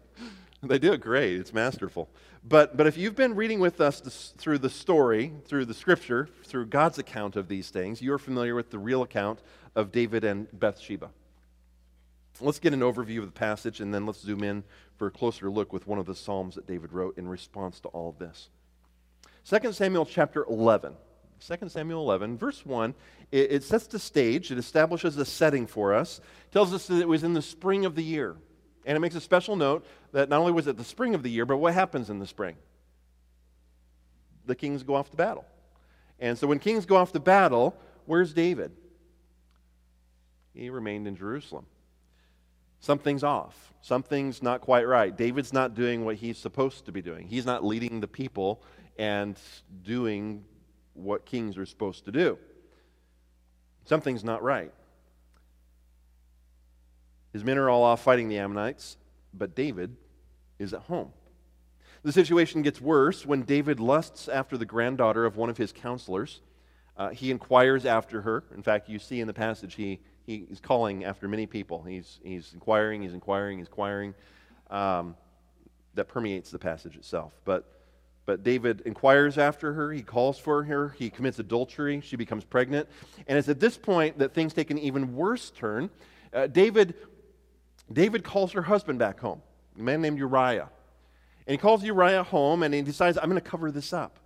They 0.63 0.79
do 0.79 0.93
it 0.93 1.01
great. 1.01 1.35
It's 1.41 1.53
masterful. 1.53 2.09
But, 2.45 2.77
but 2.77 2.87
if 2.87 2.97
you've 2.97 3.17
been 3.17 3.35
reading 3.35 3.59
with 3.59 3.81
us 3.81 4.01
this, 4.01 4.33
through 4.39 4.59
the 4.59 4.71
story, 4.71 5.33
through 5.47 5.65
the 5.65 5.75
scripture, 5.75 6.29
through 6.45 6.67
God's 6.67 6.99
account 6.99 7.35
of 7.35 7.49
these 7.49 7.71
things, 7.71 8.01
you're 8.01 8.19
familiar 8.19 8.55
with 8.55 8.71
the 8.71 8.79
real 8.79 9.03
account 9.03 9.41
of 9.75 9.91
David 9.91 10.23
and 10.23 10.47
Bathsheba. 10.53 11.11
Let's 12.41 12.61
get 12.61 12.75
an 12.75 12.81
overview 12.81 13.19
of 13.19 13.27
the 13.27 13.33
passage 13.33 13.81
and 13.81 13.93
then 13.93 14.07
let's 14.07 14.21
zoom 14.21 14.45
in 14.45 14.63
for 14.97 15.09
a 15.09 15.11
closer 15.11 15.51
look 15.51 15.73
with 15.73 15.87
one 15.89 15.99
of 15.99 16.07
the 16.07 16.15
Psalms 16.15 16.55
that 16.55 16.67
David 16.67 16.93
wrote 16.93 17.19
in 17.19 17.27
response 17.27 17.81
to 17.81 17.89
all 17.89 18.09
of 18.09 18.19
this. 18.19 18.49
2 19.49 19.73
Samuel 19.73 20.07
chapter 20.07 20.45
11. 20.45 20.95
2 21.45 21.69
Samuel 21.69 22.03
11, 22.03 22.39
verse 22.39 22.65
1, 22.65 22.95
it, 23.33 23.51
it 23.51 23.65
sets 23.65 23.89
the 23.89 23.99
stage, 23.99 24.53
it 24.53 24.59
establishes 24.59 25.17
a 25.17 25.25
setting 25.25 25.67
for 25.67 25.93
us, 25.93 26.21
tells 26.53 26.73
us 26.73 26.87
that 26.87 27.01
it 27.01 27.09
was 27.09 27.25
in 27.25 27.33
the 27.33 27.43
spring 27.43 27.85
of 27.85 27.97
the 27.97 28.05
year. 28.05 28.37
And 28.85 28.97
it 28.97 29.01
makes 29.01 29.15
a 29.15 29.21
special 29.21 29.57
note 29.57 29.87
that 30.13 30.29
not 30.29 30.41
only 30.41 30.53
was 30.53 30.67
it 30.67 30.77
the 30.77 30.85
spring 30.85 31.15
of 31.15 31.23
the 31.23 31.31
year, 31.31 31.47
but 31.47 31.59
what 31.59 31.75
happens 31.75 32.11
in 32.11 32.19
the 32.19 32.27
spring? 32.27 32.57
The 34.47 34.55
kings 34.55 34.83
go 34.83 34.95
off 34.95 35.11
to 35.11 35.17
battle. 35.17 35.45
And 36.19 36.37
so 36.37 36.47
when 36.47 36.59
kings 36.59 36.87
go 36.87 36.97
off 36.97 37.13
to 37.13 37.21
battle, 37.21 37.77
where's 38.07 38.33
David? 38.33 38.73
He 40.55 40.71
remained 40.71 41.07
in 41.07 41.17
Jerusalem. 41.17 41.67
Something's 42.81 43.23
off. 43.23 43.73
Something's 43.81 44.43
not 44.43 44.61
quite 44.61 44.87
right. 44.87 45.17
David's 45.17 45.53
not 45.53 45.75
doing 45.75 46.05
what 46.05 46.17
he's 46.17 46.39
supposed 46.39 46.87
to 46.87 46.93
be 46.93 47.03
doing. 47.03 47.29
He's 47.29 47.47
not 47.47 47.65
leading 47.65 48.01
the 48.01 48.09
people 48.09 48.63
and 48.99 49.39
doing 49.83 50.45
what 50.95 51.25
kings 51.25 51.57
are 51.57 51.67
supposed 51.67 52.05
to 52.05 52.13
do. 52.13 52.39
Something's 53.85 54.25
not 54.25 54.43
right. 54.43 54.73
His 57.33 57.45
men 57.45 57.59
are 57.59 57.71
all 57.71 57.83
off 57.83 58.03
fighting 58.03 58.29
the 58.29 58.39
Ammonites, 58.39 58.97
but 59.33 59.55
David 59.55 59.97
is 60.59 60.75
at 60.75 60.83
home. 60.83 61.13
The 62.03 62.13
situation 62.13 62.63
gets 62.63 62.81
worse 62.81 63.25
when 63.25 63.43
David 63.43 63.79
lusts 63.79 64.29
after 64.29 64.59
the 64.59 64.67
granddaughter 64.67 65.25
of 65.25 65.37
one 65.37 65.51
of 65.51 65.57
his 65.57 65.73
counselors. 65.73 66.41
Uh, 66.97 67.11
he 67.11 67.31
inquires 67.31 67.87
after 67.87 68.23
her. 68.23 68.45
In 68.55 68.63
fact, 68.63 68.89
you 68.89 68.99
see 68.99 69.21
in 69.21 69.27
the 69.27 69.35
passage, 69.35 69.75
he, 69.75 70.01
he 70.27 70.47
is 70.51 70.61
calling 70.61 71.05
after 71.05 71.29
many 71.29 71.47
people. 71.47 71.83
He's, 71.83 72.19
he's 72.23 72.53
inquiring, 72.53 73.03
he's 73.03 73.15
inquiring, 73.15 73.59
he's 73.59 73.69
inquiring. 73.69 74.15
Um, 74.71 75.17
that 75.95 76.09
permeates 76.09 76.51
the 76.51 76.59
passage 76.59 76.97
itself. 76.97 77.33
But, 77.45 77.71
but 78.25 78.43
David 78.43 78.83
inquires 78.85 79.39
after 79.39 79.73
her, 79.75 79.93
he 79.93 80.03
calls 80.03 80.39
for 80.39 80.65
her, 80.65 80.89
he 80.99 81.11
commits 81.11 81.39
adultery, 81.39 82.01
she 82.01 82.17
becomes 82.17 82.45
pregnant. 82.45 82.89
And 83.27 83.39
it's 83.39 83.49
at 83.49 83.61
this 83.61 83.77
point 83.77 84.19
that 84.19 84.33
things 84.33 84.55
take 84.55 84.71
an 84.71 84.79
even 84.79 85.15
worse 85.15 85.51
turn. 85.51 85.91
Uh, 86.33 86.47
David 86.47 86.95
David 87.91 88.25
calls 88.25 88.53
her 88.53 88.63
husband 88.63 88.99
back 88.99 89.21
home, 89.21 89.43
a 89.79 89.83
man 89.83 90.03
named 90.03 90.19
Uriah. 90.19 90.69
And 91.47 91.53
he 91.53 91.59
calls 91.59 91.83
Uriah 91.83 92.23
home 92.23 92.63
and 92.63 92.73
he 92.73 92.83
decides, 92.83 93.19
I'm 93.19 93.25
going 93.25 93.35
to 93.35 93.41
cover 93.41 93.71
this 93.71 93.93
up. 93.93 94.19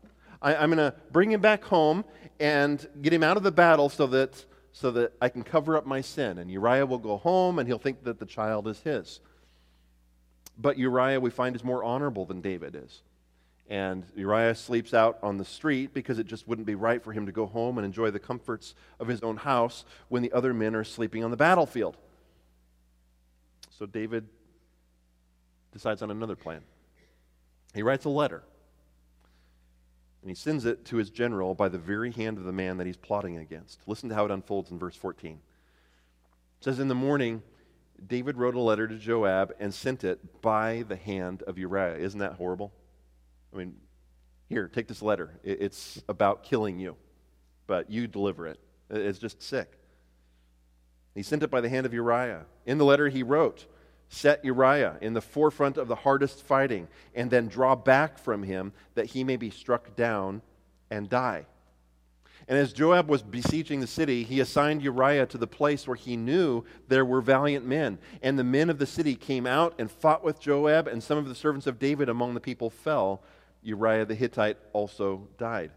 I, 0.43 0.55
am 0.55 0.71
going 0.71 0.79
to 0.79 0.95
bring 1.13 1.33
him 1.33 1.41
back 1.41 1.65
home 1.65 2.05
and 2.39 2.87
get 3.01 3.13
him 3.13 3.23
out 3.23 3.37
of 3.37 3.43
the 3.43 3.53
battle 3.53 3.89
so 3.89 4.07
that, 4.09 4.45
so 4.73 4.91
that 4.93 5.15
I 5.21 5.29
can 5.29 5.43
cover 5.43 5.77
up 5.77 5.87
my 5.87 6.03
sin. 6.03 6.39
And 6.39 6.51
Uriah 6.51 6.85
will 6.87 6.99
go 6.99 7.17
home 7.17 7.59
and 7.59 7.67
he'll 7.67 7.79
think 7.79 8.05
that 8.05 8.19
the 8.19 8.27
child 8.27 8.69
is 8.69 8.81
his. 8.81 9.21
But 10.59 10.79
Uriah, 10.79 11.21
we 11.21 11.31
find, 11.31 11.57
is 11.57 11.65
more 11.65 11.83
honorable 11.83 12.27
than 12.27 12.41
David 12.41 12.75
is. 12.75 13.03
And 13.69 14.05
Uriah 14.15 14.55
sleeps 14.55 14.95
out 14.95 15.19
on 15.23 15.39
the 15.39 15.45
street 15.45 15.93
because 15.93 16.19
it 16.19 16.27
just 16.27 16.47
wouldn't 16.47 16.67
be 16.67 16.77
right 16.77 17.03
for 17.03 17.13
him 17.13 17.27
to 17.27 17.33
go 17.33 17.47
home 17.47 17.79
and 17.79 17.85
enjoy 17.85 18.11
the 18.11 18.21
comforts 18.21 18.75
of 19.01 19.09
his 19.09 19.21
own 19.23 19.39
house 19.39 19.85
when 20.09 20.23
the 20.23 20.33
other 20.33 20.55
men 20.55 20.77
are 20.77 20.85
sleeping 20.85 21.25
on 21.25 21.31
the 21.31 21.37
battlefield. 21.37 21.97
So 23.79 23.85
David 23.85 24.27
decides 25.73 26.01
on 26.01 26.11
another 26.11 26.37
plan. 26.37 26.63
He 27.75 27.83
writes 27.83 28.07
a 28.07 28.09
letter, 28.09 28.43
and 30.23 30.31
he 30.31 30.35
sends 30.35 30.65
it 30.65 30.87
to 30.87 30.97
his 30.97 31.11
general 31.11 31.55
by 31.55 31.69
the 31.69 31.77
very 31.77 32.11
hand 32.11 32.39
of 32.39 32.45
the 32.45 32.53
man 32.53 32.79
that 32.79 32.87
he's 32.87 32.97
plotting 32.97 33.37
against. 33.37 33.87
Listen 33.87 34.09
to 34.09 34.15
how 34.15 34.25
it 34.25 34.31
unfolds 34.31 34.71
in 34.71 34.79
verse 34.79 34.97
14. 34.97 35.33
It 35.33 36.65
says, 36.65 36.79
In 36.79 36.89
the 36.89 36.95
morning, 36.95 37.43
David 38.07 38.39
wrote 38.39 38.55
a 38.55 38.61
letter 38.61 38.89
to 38.89 38.97
Joab 38.97 39.55
and 39.61 39.75
sent 39.75 40.05
it 40.05 40.41
by 40.41 40.85
the 40.89 40.97
hand 40.97 41.43
of 41.43 41.59
Uriah. 41.59 41.99
Isn't 41.99 42.21
that 42.21 42.35
horrible? 42.35 42.73
I 43.53 43.59
mean, 43.59 43.75
here, 44.49 44.69
take 44.69 44.89
this 44.89 45.03
letter. 45.03 45.39
It's 45.45 46.03
about 46.09 46.45
killing 46.45 46.79
you, 46.79 46.97
but 47.67 47.91
you 47.91 48.07
deliver 48.07 48.47
it. 48.47 48.59
It's 48.89 49.19
just 49.19 49.43
sick. 49.43 49.79
He 51.17 51.23
sent 51.23 51.43
it 51.43 51.51
by 51.51 51.63
the 51.63 51.71
hand 51.71 51.87
of 51.87 51.95
Uriah. 51.95 52.45
In 52.67 52.77
the 52.77 52.85
letter, 52.85 53.09
he 53.09 53.23
wrote, 53.23 53.65
Set 54.09 54.45
Uriah 54.45 54.99
in 55.01 55.15
the 55.15 55.23
forefront 55.23 55.79
of 55.79 55.89
the 55.89 55.97
hardest 55.97 56.43
fighting, 56.43 56.89
and 57.15 57.31
then 57.31 57.49
draw 57.49 57.75
back 57.75 58.19
from 58.19 58.43
him 58.43 58.73
that 58.95 59.07
he 59.07 59.25
may 59.25 59.37
be 59.37 59.51
struck 59.51 59.97
down 59.97 60.43
and 60.91 61.09
die. 61.09 61.47
And 62.47 62.59
as 62.59 62.73
Joab 62.73 63.09
was 63.09 63.23
besieging 63.23 63.81
the 63.81 63.87
city, 63.87 64.23
he 64.23 64.41
assigned 64.41 64.83
Uriah 64.83 65.27
to 65.27 65.39
the 65.39 65.47
place 65.47 65.89
where 65.89 65.97
he 65.97 66.17
knew 66.17 66.65
there 66.87 67.05
were 67.05 67.21
valiant 67.21 67.67
men. 67.67 67.99
And 68.23 68.39
the 68.39 68.45
men 68.45 68.71
of 68.71 68.79
the 68.79 68.87
city 68.87 69.17
came 69.17 69.47
out 69.47 69.75
and 69.79 69.91
fought 69.91 70.23
with 70.23 70.39
Joab, 70.39 70.87
and 70.87 71.03
some 71.03 71.19
of 71.19 71.29
the 71.29 71.35
servants 71.35 71.67
of 71.67 71.79
David 71.79 72.09
among 72.09 72.35
the 72.35 72.41
people 72.41 72.71
fell. 72.71 73.23
Uriah 73.63 74.05
the 74.05 74.15
Hittite 74.15 74.59
also 74.73 75.27
died. 75.39 75.73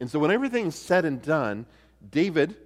And 0.00 0.10
so, 0.10 0.18
when 0.18 0.30
everything's 0.30 0.74
said 0.74 1.04
and 1.04 1.22
done, 1.22 1.64
David, 2.10 2.56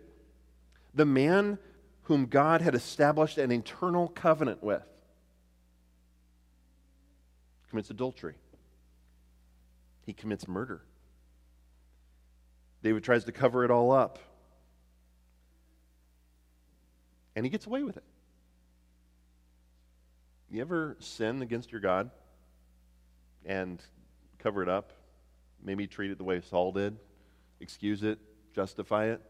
the 0.94 1.06
man 1.06 1.58
whom 2.02 2.26
God 2.26 2.60
had 2.60 2.74
established 2.74 3.38
an 3.38 3.52
eternal 3.52 4.08
covenant 4.08 4.62
with, 4.62 4.82
commits 7.70 7.90
adultery. 7.90 8.34
He 10.04 10.12
commits 10.12 10.48
murder. 10.48 10.82
David 12.82 13.04
tries 13.04 13.24
to 13.24 13.32
cover 13.32 13.64
it 13.64 13.70
all 13.70 13.92
up. 13.92 14.18
And 17.36 17.46
he 17.46 17.50
gets 17.50 17.66
away 17.66 17.82
with 17.82 17.96
it. 17.96 18.04
You 20.50 20.60
ever 20.60 20.96
sin 20.98 21.40
against 21.40 21.72
your 21.72 21.80
God 21.80 22.10
and 23.46 23.80
cover 24.38 24.62
it 24.62 24.68
up? 24.68 24.92
Maybe 25.64 25.86
treat 25.86 26.10
it 26.10 26.18
the 26.18 26.24
way 26.24 26.42
Saul 26.42 26.72
did, 26.72 26.98
excuse 27.60 28.02
it, 28.02 28.18
justify 28.54 29.06
it, 29.06 29.22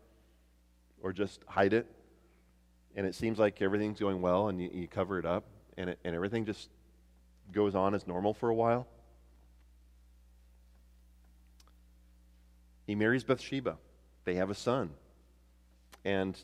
or 1.00 1.12
just 1.12 1.44
hide 1.46 1.74
it. 1.74 1.86
And 2.96 3.06
it 3.06 3.14
seems 3.14 3.38
like 3.38 3.62
everything's 3.62 4.00
going 4.00 4.20
well 4.20 4.48
and 4.48 4.60
you, 4.60 4.70
you 4.72 4.88
cover 4.88 5.18
it 5.18 5.24
up 5.24 5.44
and, 5.76 5.90
it, 5.90 5.98
and 6.04 6.14
everything 6.14 6.44
just 6.44 6.68
goes 7.52 7.74
on 7.74 7.94
as 7.94 8.06
normal 8.06 8.34
for 8.34 8.48
a 8.48 8.54
while. 8.54 8.86
He 12.86 12.94
marries 12.94 13.24
Bathsheba. 13.24 13.78
They 14.24 14.34
have 14.34 14.50
a 14.50 14.54
son. 14.54 14.90
And 16.04 16.38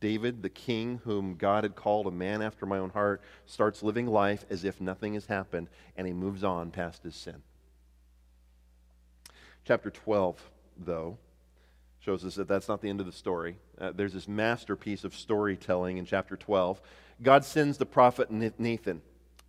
David, 0.00 0.42
the 0.42 0.48
king 0.48 1.00
whom 1.04 1.36
God 1.36 1.64
had 1.64 1.76
called 1.76 2.06
a 2.06 2.10
man 2.10 2.42
after 2.42 2.64
my 2.64 2.78
own 2.78 2.90
heart, 2.90 3.20
starts 3.46 3.82
living 3.82 4.06
life 4.06 4.44
as 4.48 4.64
if 4.64 4.80
nothing 4.80 5.14
has 5.14 5.26
happened, 5.26 5.68
and 5.96 6.06
he 6.06 6.12
moves 6.12 6.42
on 6.42 6.70
past 6.70 7.02
his 7.02 7.14
sin. 7.14 7.42
Chapter 9.64 9.90
12, 9.90 10.50
though, 10.78 11.18
shows 12.00 12.24
us 12.24 12.34
that 12.36 12.48
that's 12.48 12.68
not 12.68 12.80
the 12.80 12.88
end 12.88 13.00
of 13.00 13.06
the 13.06 13.12
story. 13.12 13.56
Uh, 13.78 13.92
there's 13.94 14.12
this 14.12 14.26
masterpiece 14.26 15.04
of 15.04 15.14
storytelling 15.14 15.98
in 15.98 16.06
chapter 16.06 16.36
12. 16.36 16.80
God 17.22 17.44
sends 17.44 17.76
the 17.78 17.86
prophet 17.86 18.30
Nathan, 18.30 19.02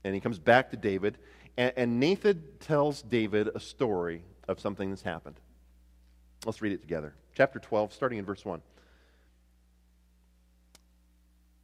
and 0.03 0.13
he 0.13 0.19
comes 0.19 0.37
back 0.37 0.71
to 0.71 0.77
David, 0.77 1.17
and, 1.57 1.73
and 1.77 1.99
Nathan 1.99 2.43
tells 2.59 3.01
David 3.01 3.49
a 3.55 3.59
story 3.59 4.23
of 4.47 4.59
something 4.59 4.89
that's 4.89 5.01
happened. 5.01 5.39
Let's 6.45 6.61
read 6.61 6.73
it 6.73 6.81
together. 6.81 7.13
Chapter 7.33 7.59
12, 7.59 7.93
starting 7.93 8.17
in 8.19 8.25
verse 8.25 8.43
1. 8.43 8.59
It 8.59 8.63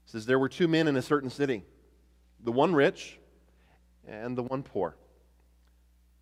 says, 0.05 0.25
There 0.25 0.39
were 0.39 0.49
two 0.49 0.69
men 0.69 0.87
in 0.87 0.95
a 0.95 1.01
certain 1.01 1.29
city, 1.29 1.63
the 2.41 2.51
one 2.51 2.73
rich 2.73 3.19
and 4.07 4.37
the 4.37 4.43
one 4.43 4.63
poor. 4.63 4.95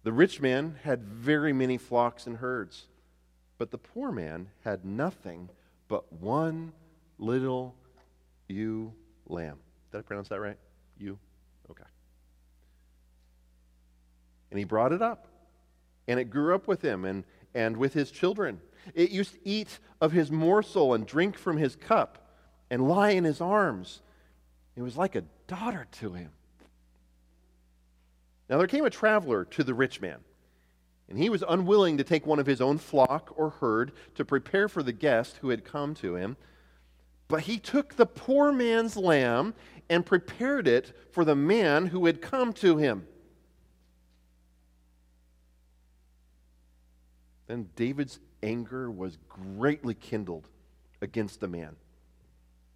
The 0.03 0.13
rich 0.13 0.41
man 0.41 0.79
had 0.83 1.03
very 1.03 1.53
many 1.53 1.77
flocks 1.77 2.25
and 2.25 2.37
herds, 2.37 2.85
but 3.57 3.71
the 3.71 3.77
poor 3.77 4.11
man 4.11 4.47
had 4.63 4.85
nothing 4.85 5.49
but 5.87 6.11
one 6.13 6.71
little 7.17 7.75
ewe 8.47 8.93
lamb. 9.27 9.57
Did 9.91 9.99
I 9.99 10.01
pronounce 10.01 10.29
that 10.29 10.39
right? 10.39 10.57
You? 10.97 11.17
Okay. 11.69 11.83
And 14.51 14.59
he 14.59 14.65
brought 14.65 14.91
it 14.91 15.01
up, 15.01 15.27
and 16.07 16.19
it 16.19 16.25
grew 16.25 16.55
up 16.55 16.67
with 16.67 16.81
him, 16.81 17.05
and 17.05 17.23
and 17.55 17.77
with 17.77 17.93
his 17.93 18.11
children. 18.11 18.59
It 18.93 19.09
used 19.09 19.33
to 19.33 19.39
eat 19.43 19.79
of 19.99 20.11
his 20.11 20.29
morsel 20.29 20.93
and 20.93 21.07
drink 21.07 21.37
from 21.37 21.57
his 21.57 21.75
cup 21.75 22.29
and 22.69 22.87
lie 22.87 23.11
in 23.11 23.23
his 23.23 23.41
arms. 23.41 24.01
It 24.75 24.81
was 24.81 24.97
like 24.97 25.15
a 25.15 25.23
daughter 25.47 25.87
to 25.93 26.13
him. 26.13 26.31
Now 28.49 28.57
there 28.57 28.67
came 28.67 28.85
a 28.85 28.91
traveler 28.91 29.45
to 29.45 29.63
the 29.63 29.73
rich 29.73 30.01
man, 30.01 30.19
and 31.09 31.19
he 31.19 31.29
was 31.29 31.43
unwilling 31.47 31.97
to 31.97 32.03
take 32.03 32.25
one 32.25 32.39
of 32.39 32.47
his 32.47 32.61
own 32.61 32.77
flock 32.77 33.33
or 33.35 33.51
herd 33.51 33.91
to 34.15 34.25
prepare 34.25 34.67
for 34.67 34.81
the 34.81 34.93
guest 34.93 35.37
who 35.37 35.49
had 35.49 35.63
come 35.63 35.93
to 35.95 36.15
him. 36.15 36.35
But 37.27 37.41
he 37.41 37.57
took 37.57 37.95
the 37.95 38.05
poor 38.05 38.51
man's 38.51 38.97
lamb 38.97 39.53
and 39.89 40.05
prepared 40.05 40.67
it 40.67 40.93
for 41.11 41.23
the 41.23 41.35
man 41.35 41.87
who 41.87 42.05
had 42.05 42.21
come 42.21 42.53
to 42.53 42.77
him. 42.77 43.07
Then 47.47 47.69
David's 47.75 48.19
anger 48.41 48.89
was 48.89 49.17
greatly 49.29 49.93
kindled 49.93 50.49
against 51.01 51.39
the 51.39 51.47
man. 51.47 51.75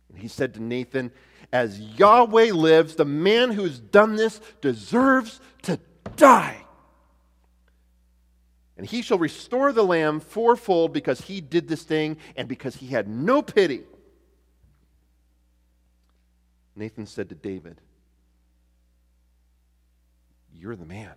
And 0.10 0.20
he 0.20 0.28
said 0.28 0.54
to 0.56 0.62
Nathan, 0.62 1.12
As 1.52 1.80
Yahweh 1.80 2.52
lives, 2.52 2.96
the 2.96 3.06
man 3.06 3.52
who's 3.52 3.80
done 3.80 4.16
this 4.16 4.40
deserves 4.62 5.40
to 5.64 5.80
die. 6.16 6.66
And 8.80 8.88
he 8.88 9.02
shall 9.02 9.18
restore 9.18 9.74
the 9.74 9.84
lamb 9.84 10.22
fourfold 10.22 10.94
because 10.94 11.20
he 11.20 11.42
did 11.42 11.68
this 11.68 11.84
thing 11.84 12.16
and 12.38 12.48
because 12.48 12.78
he 12.78 12.88
had 12.88 13.10
no 13.10 13.42
pity. 13.42 13.82
Nathan 16.78 17.06
said 17.06 17.28
to 17.28 17.36
David, 17.36 17.82
You're 20.56 20.78
the 20.78 20.86
man. 20.86 21.12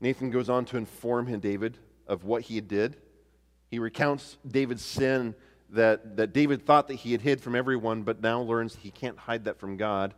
Nathan 0.00 0.30
goes 0.30 0.48
on 0.48 0.64
to 0.66 0.76
inform 0.76 1.26
him, 1.26 1.40
David, 1.40 1.76
of 2.06 2.22
what 2.22 2.42
he 2.42 2.54
had 2.54 2.68
did. 2.68 2.96
He 3.68 3.80
recounts 3.80 4.36
David's 4.48 4.84
sin 4.84 5.34
that, 5.70 6.18
that 6.18 6.32
David 6.32 6.64
thought 6.64 6.86
that 6.86 6.94
he 6.94 7.10
had 7.10 7.20
hid 7.20 7.40
from 7.40 7.56
everyone, 7.56 8.04
but 8.04 8.22
now 8.22 8.42
learns 8.42 8.76
he 8.76 8.92
can't 8.92 9.18
hide 9.18 9.46
that 9.46 9.58
from 9.58 9.76
God. 9.76 10.14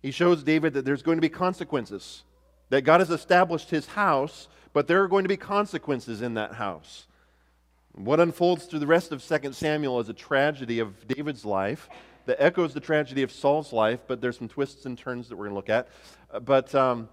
He 0.00 0.12
shows 0.12 0.42
David 0.42 0.72
that 0.72 0.86
there's 0.86 1.02
going 1.02 1.18
to 1.18 1.22
be 1.22 1.28
consequences, 1.28 2.22
that 2.70 2.82
God 2.82 3.00
has 3.00 3.10
established 3.10 3.70
his 3.70 3.86
house, 3.86 4.48
but 4.72 4.86
there 4.86 5.02
are 5.02 5.08
going 5.08 5.24
to 5.24 5.28
be 5.28 5.36
consequences 5.36 6.22
in 6.22 6.34
that 6.34 6.54
house. 6.54 7.06
What 7.92 8.20
unfolds 8.20 8.64
through 8.64 8.78
the 8.78 8.86
rest 8.86 9.12
of 9.12 9.22
2 9.22 9.52
Samuel 9.52 10.00
is 10.00 10.08
a 10.08 10.14
tragedy 10.14 10.78
of 10.78 11.06
David's 11.06 11.44
life 11.44 11.88
that 12.26 12.40
echoes 12.40 12.72
the 12.72 12.80
tragedy 12.80 13.22
of 13.22 13.32
Saul's 13.32 13.72
life, 13.72 14.00
but 14.06 14.20
there's 14.20 14.38
some 14.38 14.48
twists 14.48 14.86
and 14.86 14.96
turns 14.96 15.28
that 15.28 15.36
we're 15.36 15.48
going 15.48 15.52
to 15.52 15.56
look 15.56 15.68
at. 15.68 15.88
But 16.44 16.72
um, 16.74 17.08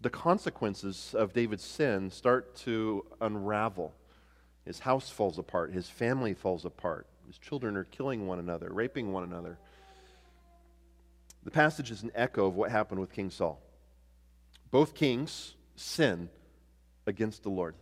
the 0.00 0.10
consequences 0.10 1.14
of 1.16 1.32
David's 1.32 1.64
sin 1.64 2.10
start 2.10 2.54
to 2.56 3.06
unravel. 3.20 3.94
His 4.66 4.80
house 4.80 5.08
falls 5.08 5.38
apart, 5.38 5.72
his 5.72 5.88
family 5.88 6.34
falls 6.34 6.66
apart, 6.66 7.06
his 7.26 7.38
children 7.38 7.76
are 7.76 7.84
killing 7.84 8.26
one 8.26 8.38
another, 8.38 8.68
raping 8.70 9.12
one 9.12 9.24
another. 9.24 9.58
The 11.44 11.50
passage 11.50 11.90
is 11.90 12.02
an 12.02 12.12
echo 12.14 12.46
of 12.46 12.56
what 12.56 12.70
happened 12.70 13.00
with 13.00 13.10
King 13.10 13.30
Saul. 13.30 13.58
Both 14.70 14.94
kings 14.94 15.54
sin 15.76 16.28
against 17.06 17.42
the 17.42 17.50
Lord. 17.50 17.74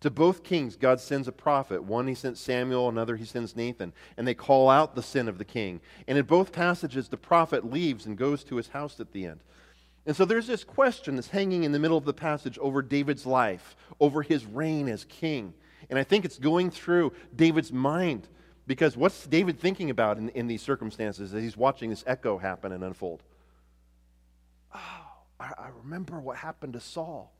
To 0.00 0.10
both 0.10 0.44
kings, 0.44 0.76
God 0.76 1.00
sends 1.00 1.28
a 1.28 1.32
prophet. 1.32 1.82
One 1.82 2.06
he 2.06 2.14
sent 2.14 2.36
Samuel, 2.36 2.90
another 2.90 3.16
he 3.16 3.24
sends 3.24 3.56
Nathan, 3.56 3.94
and 4.18 4.28
they 4.28 4.34
call 4.34 4.68
out 4.68 4.94
the 4.94 5.02
sin 5.02 5.28
of 5.28 5.38
the 5.38 5.46
king. 5.46 5.80
And 6.06 6.18
in 6.18 6.26
both 6.26 6.52
passages, 6.52 7.08
the 7.08 7.16
prophet 7.16 7.70
leaves 7.72 8.04
and 8.04 8.18
goes 8.18 8.44
to 8.44 8.56
his 8.56 8.68
house 8.68 9.00
at 9.00 9.12
the 9.12 9.24
end. 9.24 9.40
And 10.04 10.14
so 10.14 10.26
there's 10.26 10.46
this 10.46 10.62
question 10.62 11.14
that's 11.14 11.28
hanging 11.28 11.64
in 11.64 11.72
the 11.72 11.78
middle 11.78 11.96
of 11.96 12.04
the 12.04 12.12
passage 12.12 12.58
over 12.58 12.82
David's 12.82 13.24
life, 13.24 13.74
over 13.98 14.20
his 14.20 14.44
reign 14.44 14.88
as 14.88 15.06
king. 15.06 15.54
And 15.88 15.98
I 15.98 16.04
think 16.04 16.26
it's 16.26 16.38
going 16.38 16.70
through 16.70 17.14
David's 17.34 17.72
mind 17.72 18.28
because 18.66 18.96
what's 18.96 19.26
David 19.26 19.58
thinking 19.58 19.88
about 19.88 20.18
in, 20.18 20.28
in 20.30 20.46
these 20.46 20.62
circumstances 20.62 21.32
as 21.32 21.42
he's 21.42 21.56
watching 21.56 21.90
this 21.90 22.04
echo 22.06 22.36
happen 22.36 22.72
and 22.72 22.84
unfold? 22.84 23.22
I, 25.44 25.64
I 25.64 25.68
remember 25.82 26.20
what 26.20 26.36
happened 26.36 26.72
to 26.74 26.80
Saul. 26.80 27.32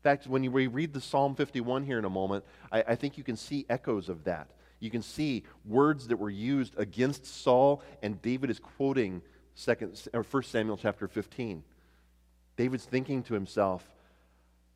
In 0.00 0.02
fact, 0.02 0.26
when 0.26 0.42
you 0.42 0.50
read 0.50 0.94
the 0.94 1.00
Psalm 1.00 1.34
51 1.34 1.84
here 1.84 1.98
in 1.98 2.04
a 2.04 2.10
moment, 2.10 2.44
I, 2.72 2.82
I 2.88 2.94
think 2.94 3.18
you 3.18 3.24
can 3.24 3.36
see 3.36 3.66
echoes 3.68 4.08
of 4.08 4.24
that. 4.24 4.48
You 4.78 4.90
can 4.90 5.02
see 5.02 5.44
words 5.66 6.08
that 6.08 6.16
were 6.16 6.30
used 6.30 6.78
against 6.78 7.26
Saul, 7.26 7.82
and 8.02 8.20
David 8.22 8.48
is 8.48 8.58
quoting 8.58 9.20
second, 9.54 10.00
or 10.14 10.22
1 10.22 10.42
Samuel 10.44 10.78
chapter 10.78 11.06
15. 11.06 11.62
David's 12.56 12.84
thinking 12.84 13.22
to 13.24 13.34
himself, 13.34 13.86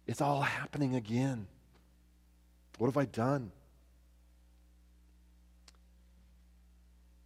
it's 0.07 0.21
all 0.21 0.43
happening 0.43 0.95
again. 0.95 1.47
What 2.77 2.89
have 2.89 2.99
I 2.99 3.07
done? 3.07 3.51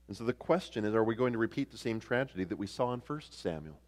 And 0.06 0.16
so 0.16 0.24
the 0.24 0.32
question 0.32 0.84
is 0.84 0.94
are 0.94 1.04
we 1.04 1.16
going 1.16 1.32
to 1.32 1.38
repeat 1.38 1.70
the 1.70 1.78
same 1.78 1.98
tragedy 2.00 2.44
that 2.44 2.56
we 2.56 2.66
saw 2.66 2.92
in 2.92 3.00
1 3.00 3.20
Samuel? 3.30 3.78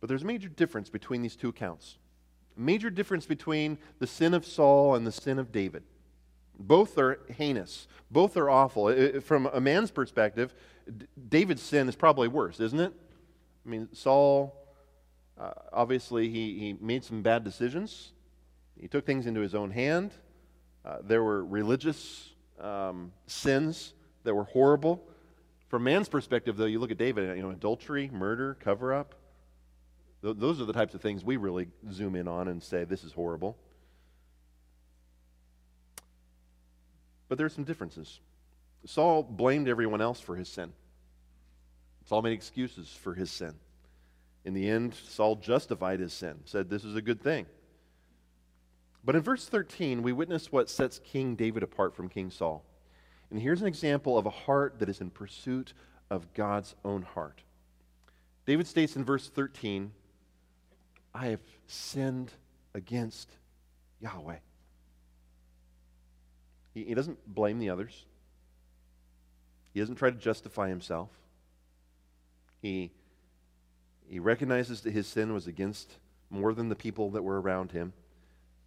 But 0.00 0.08
there's 0.08 0.22
a 0.22 0.26
major 0.26 0.48
difference 0.48 0.90
between 0.90 1.22
these 1.22 1.36
two 1.36 1.50
accounts. 1.50 1.98
A 2.56 2.60
major 2.60 2.90
difference 2.90 3.26
between 3.26 3.78
the 3.98 4.06
sin 4.06 4.34
of 4.34 4.44
Saul 4.44 4.94
and 4.94 5.06
the 5.06 5.12
sin 5.12 5.38
of 5.38 5.52
David. 5.52 5.82
Both 6.58 6.98
are 6.98 7.20
heinous. 7.36 7.86
Both 8.10 8.36
are 8.36 8.50
awful. 8.50 9.20
From 9.20 9.46
a 9.52 9.60
man's 9.60 9.90
perspective, 9.90 10.54
David's 11.28 11.62
sin 11.62 11.88
is 11.88 11.96
probably 11.96 12.28
worse, 12.28 12.60
isn't 12.60 12.80
it? 12.80 12.92
I 13.64 13.68
mean, 13.68 13.88
Saul 13.92 14.56
Uh, 15.40 15.52
obviously, 15.72 16.28
he, 16.28 16.58
he 16.58 16.76
made 16.80 17.02
some 17.02 17.22
bad 17.22 17.44
decisions. 17.44 18.12
He 18.78 18.88
took 18.88 19.06
things 19.06 19.26
into 19.26 19.40
his 19.40 19.54
own 19.54 19.70
hand. 19.70 20.10
Uh, 20.84 20.98
there 21.02 21.22
were 21.22 21.42
religious 21.42 22.34
um, 22.60 23.10
sins 23.26 23.94
that 24.24 24.34
were 24.34 24.44
horrible. 24.44 25.00
From 25.68 25.84
man's 25.84 26.10
perspective, 26.10 26.58
though, 26.58 26.66
you 26.66 26.78
look 26.78 26.90
at 26.90 26.98
David, 26.98 27.36
you 27.36 27.42
know, 27.42 27.50
adultery, 27.50 28.10
murder, 28.12 28.58
cover 28.60 28.92
up. 28.92 29.14
Th- 30.22 30.36
those 30.36 30.60
are 30.60 30.64
the 30.64 30.72
types 30.72 30.94
of 30.94 31.00
things 31.00 31.24
we 31.24 31.36
really 31.36 31.68
zoom 31.90 32.14
in 32.14 32.28
on 32.28 32.48
and 32.48 32.62
say, 32.62 32.84
this 32.84 33.04
is 33.04 33.12
horrible. 33.12 33.56
But 37.28 37.38
there 37.38 37.46
are 37.46 37.50
some 37.50 37.64
differences. 37.64 38.20
Saul 38.84 39.22
blamed 39.22 39.68
everyone 39.68 40.00
else 40.00 40.20
for 40.20 40.36
his 40.36 40.48
sin. 40.48 40.72
Saul 42.06 42.22
made 42.22 42.32
excuses 42.32 42.88
for 42.88 43.14
his 43.14 43.30
sin. 43.30 43.54
In 44.44 44.54
the 44.54 44.68
end, 44.68 44.94
Saul 44.94 45.36
justified 45.36 46.00
his 46.00 46.12
sin, 46.12 46.40
said 46.44 46.68
this 46.68 46.84
is 46.84 46.96
a 46.96 47.02
good 47.02 47.22
thing. 47.22 47.46
But 49.04 49.14
in 49.14 49.22
verse 49.22 49.46
13, 49.46 50.02
we 50.02 50.12
witness 50.12 50.50
what 50.50 50.68
sets 50.68 50.98
King 50.98 51.34
David 51.34 51.62
apart 51.62 51.94
from 51.94 52.08
King 52.08 52.30
Saul. 52.30 52.64
And 53.30 53.40
here's 53.40 53.60
an 53.60 53.66
example 53.66 54.18
of 54.18 54.26
a 54.26 54.30
heart 54.30 54.78
that 54.78 54.88
is 54.88 55.00
in 55.00 55.10
pursuit 55.10 55.72
of 56.10 56.34
God's 56.34 56.74
own 56.84 57.02
heart. 57.02 57.42
David 58.44 58.66
states 58.66 58.96
in 58.96 59.04
verse 59.04 59.28
13, 59.28 59.92
I 61.14 61.26
have 61.26 61.40
sinned 61.66 62.32
against 62.74 63.30
Yahweh. 64.00 64.38
He, 66.74 66.84
he 66.84 66.94
doesn't 66.94 67.18
blame 67.32 67.58
the 67.58 67.70
others, 67.70 68.06
he 69.72 69.80
doesn't 69.80 69.96
try 69.96 70.10
to 70.10 70.16
justify 70.16 70.68
himself. 70.68 71.10
He, 72.62 72.90
he 74.08 74.18
recognizes 74.18 74.82
that 74.82 74.92
his 74.92 75.06
sin 75.06 75.32
was 75.32 75.46
against 75.46 75.96
more 76.28 76.52
than 76.52 76.68
the 76.68 76.74
people 76.76 77.10
that 77.10 77.22
were 77.22 77.40
around 77.40 77.72
him. 77.72 77.92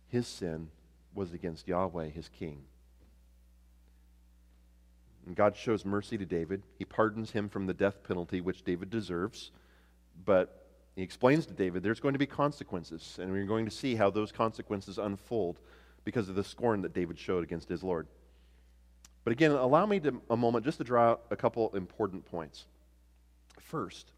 His 0.07 0.27
sin 0.27 0.69
was 1.13 1.33
against 1.33 1.67
Yahweh, 1.67 2.09
his 2.09 2.29
king. 2.29 2.63
And 5.25 5.35
God 5.35 5.55
shows 5.55 5.85
mercy 5.85 6.17
to 6.17 6.25
David. 6.25 6.63
He 6.77 6.85
pardons 6.85 7.31
him 7.31 7.49
from 7.49 7.67
the 7.67 7.73
death 7.73 8.03
penalty, 8.03 8.41
which 8.41 8.63
David 8.63 8.89
deserves. 8.89 9.51
But 10.25 10.62
he 10.95 11.01
explains 11.01 11.45
to 11.47 11.53
David 11.53 11.83
there's 11.83 11.99
going 11.99 12.13
to 12.13 12.19
be 12.19 12.25
consequences, 12.25 13.17
and 13.21 13.31
we're 13.31 13.45
going 13.45 13.65
to 13.65 13.71
see 13.71 13.95
how 13.95 14.09
those 14.09 14.31
consequences 14.31 14.97
unfold 14.97 15.59
because 16.03 16.29
of 16.29 16.35
the 16.35 16.43
scorn 16.43 16.81
that 16.81 16.93
David 16.93 17.17
showed 17.17 17.43
against 17.43 17.69
his 17.69 17.83
Lord. 17.83 18.07
But 19.23 19.31
again, 19.31 19.51
allow 19.51 19.85
me 19.85 19.99
to, 20.01 20.21
a 20.29 20.37
moment 20.37 20.65
just 20.65 20.77
to 20.79 20.83
draw 20.83 21.11
out 21.11 21.21
a 21.31 21.35
couple 21.35 21.73
important 21.75 22.25
points. 22.25 22.65
First, 23.59 24.11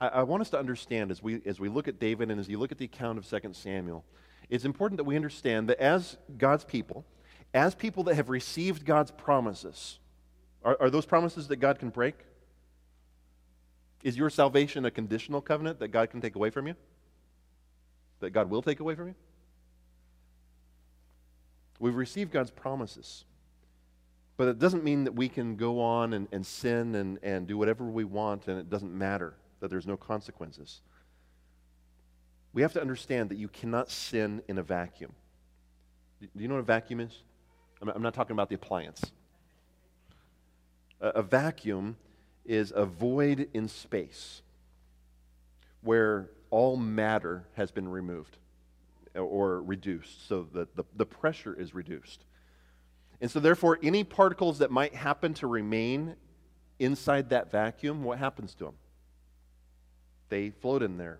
I, 0.00 0.08
I, 0.08 0.22
want 0.24 0.40
us 0.40 0.50
to 0.50 0.58
understand 0.58 1.10
as 1.10 1.22
we, 1.22 1.40
as 1.46 1.60
we 1.60 1.68
look 1.68 1.86
at 1.86 2.00
David 2.00 2.30
and 2.30 2.40
as 2.40 2.48
you 2.48 2.58
look 2.58 2.72
at 2.72 2.78
the 2.78 2.86
account 2.86 3.18
of 3.18 3.28
2 3.28 3.52
Samuel, 3.52 4.04
it's 4.50 4.64
important 4.64 4.96
that 4.96 5.04
we 5.04 5.14
understand 5.14 5.68
that 5.68 5.78
as 5.78 6.16
God's 6.36 6.64
people, 6.64 7.04
as 7.54 7.74
people 7.74 8.02
that 8.04 8.16
have 8.16 8.28
received 8.28 8.84
God's 8.84 9.12
promises, 9.12 9.98
are, 10.64 10.76
are 10.80 10.90
those 10.90 11.06
promises 11.06 11.48
that 11.48 11.56
God 11.56 11.78
can 11.78 11.90
break? 11.90 12.14
Is 14.02 14.16
your 14.16 14.30
salvation 14.30 14.84
a 14.84 14.90
conditional 14.90 15.40
covenant 15.40 15.80
that 15.80 15.88
God 15.88 16.10
can 16.10 16.20
take 16.20 16.36
away 16.36 16.50
from 16.50 16.66
you? 16.66 16.74
That 18.20 18.30
God 18.30 18.50
will 18.50 18.62
take 18.62 18.80
away 18.80 18.94
from 18.94 19.08
you? 19.08 19.14
We've 21.80 21.94
received 21.94 22.32
God's 22.32 22.50
promises. 22.50 23.24
But 24.36 24.48
it 24.48 24.58
doesn't 24.58 24.84
mean 24.84 25.04
that 25.04 25.14
we 25.14 25.28
can 25.28 25.56
go 25.56 25.80
on 25.80 26.12
and, 26.12 26.28
and 26.30 26.46
sin 26.46 26.94
and, 26.94 27.18
and 27.22 27.46
do 27.46 27.58
whatever 27.58 27.84
we 27.84 28.04
want 28.04 28.46
and 28.46 28.58
it 28.58 28.70
doesn't 28.70 28.92
matter, 28.92 29.34
that 29.60 29.68
there's 29.68 29.86
no 29.86 29.96
consequences. 29.96 30.80
We 32.52 32.62
have 32.62 32.72
to 32.74 32.80
understand 32.80 33.30
that 33.30 33.38
you 33.38 33.48
cannot 33.48 33.90
sin 33.90 34.42
in 34.48 34.58
a 34.58 34.62
vacuum. 34.62 35.12
Do 36.20 36.28
you 36.36 36.48
know 36.48 36.54
what 36.54 36.60
a 36.60 36.64
vacuum 36.64 37.00
is? 37.00 37.22
I'm 37.82 38.02
not 38.02 38.14
talking 38.14 38.32
about 38.32 38.48
the 38.48 38.54
appliance. 38.54 39.02
A, 41.00 41.08
a 41.08 41.22
vacuum 41.22 41.96
is 42.48 42.72
a 42.74 42.84
void 42.84 43.48
in 43.54 43.68
space 43.68 44.42
where 45.82 46.30
all 46.50 46.76
matter 46.76 47.44
has 47.54 47.70
been 47.70 47.88
removed 47.88 48.38
or 49.14 49.62
reduced, 49.62 50.26
so 50.28 50.46
that 50.54 50.74
the, 50.76 50.84
the 50.96 51.06
pressure 51.06 51.54
is 51.54 51.74
reduced. 51.74 52.24
And 53.20 53.30
so, 53.30 53.40
therefore, 53.40 53.78
any 53.82 54.04
particles 54.04 54.58
that 54.58 54.70
might 54.70 54.94
happen 54.94 55.34
to 55.34 55.46
remain 55.46 56.14
inside 56.78 57.30
that 57.30 57.50
vacuum, 57.50 58.04
what 58.04 58.18
happens 58.18 58.54
to 58.54 58.64
them? 58.64 58.74
They 60.28 60.50
float 60.50 60.82
in 60.82 60.98
there. 60.98 61.18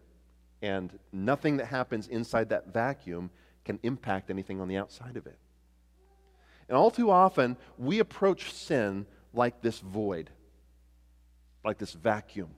And 0.62 0.96
nothing 1.12 1.56
that 1.58 1.66
happens 1.66 2.08
inside 2.08 2.50
that 2.50 2.72
vacuum 2.72 3.30
can 3.64 3.78
impact 3.82 4.30
anything 4.30 4.60
on 4.60 4.68
the 4.68 4.76
outside 4.76 5.16
of 5.16 5.26
it. 5.26 5.38
And 6.68 6.76
all 6.76 6.90
too 6.90 7.10
often, 7.10 7.56
we 7.78 7.98
approach 7.98 8.52
sin 8.52 9.06
like 9.32 9.60
this 9.62 9.80
void, 9.80 10.30
like 11.68 11.78
this 11.78 11.92
vacuum. 11.92 12.50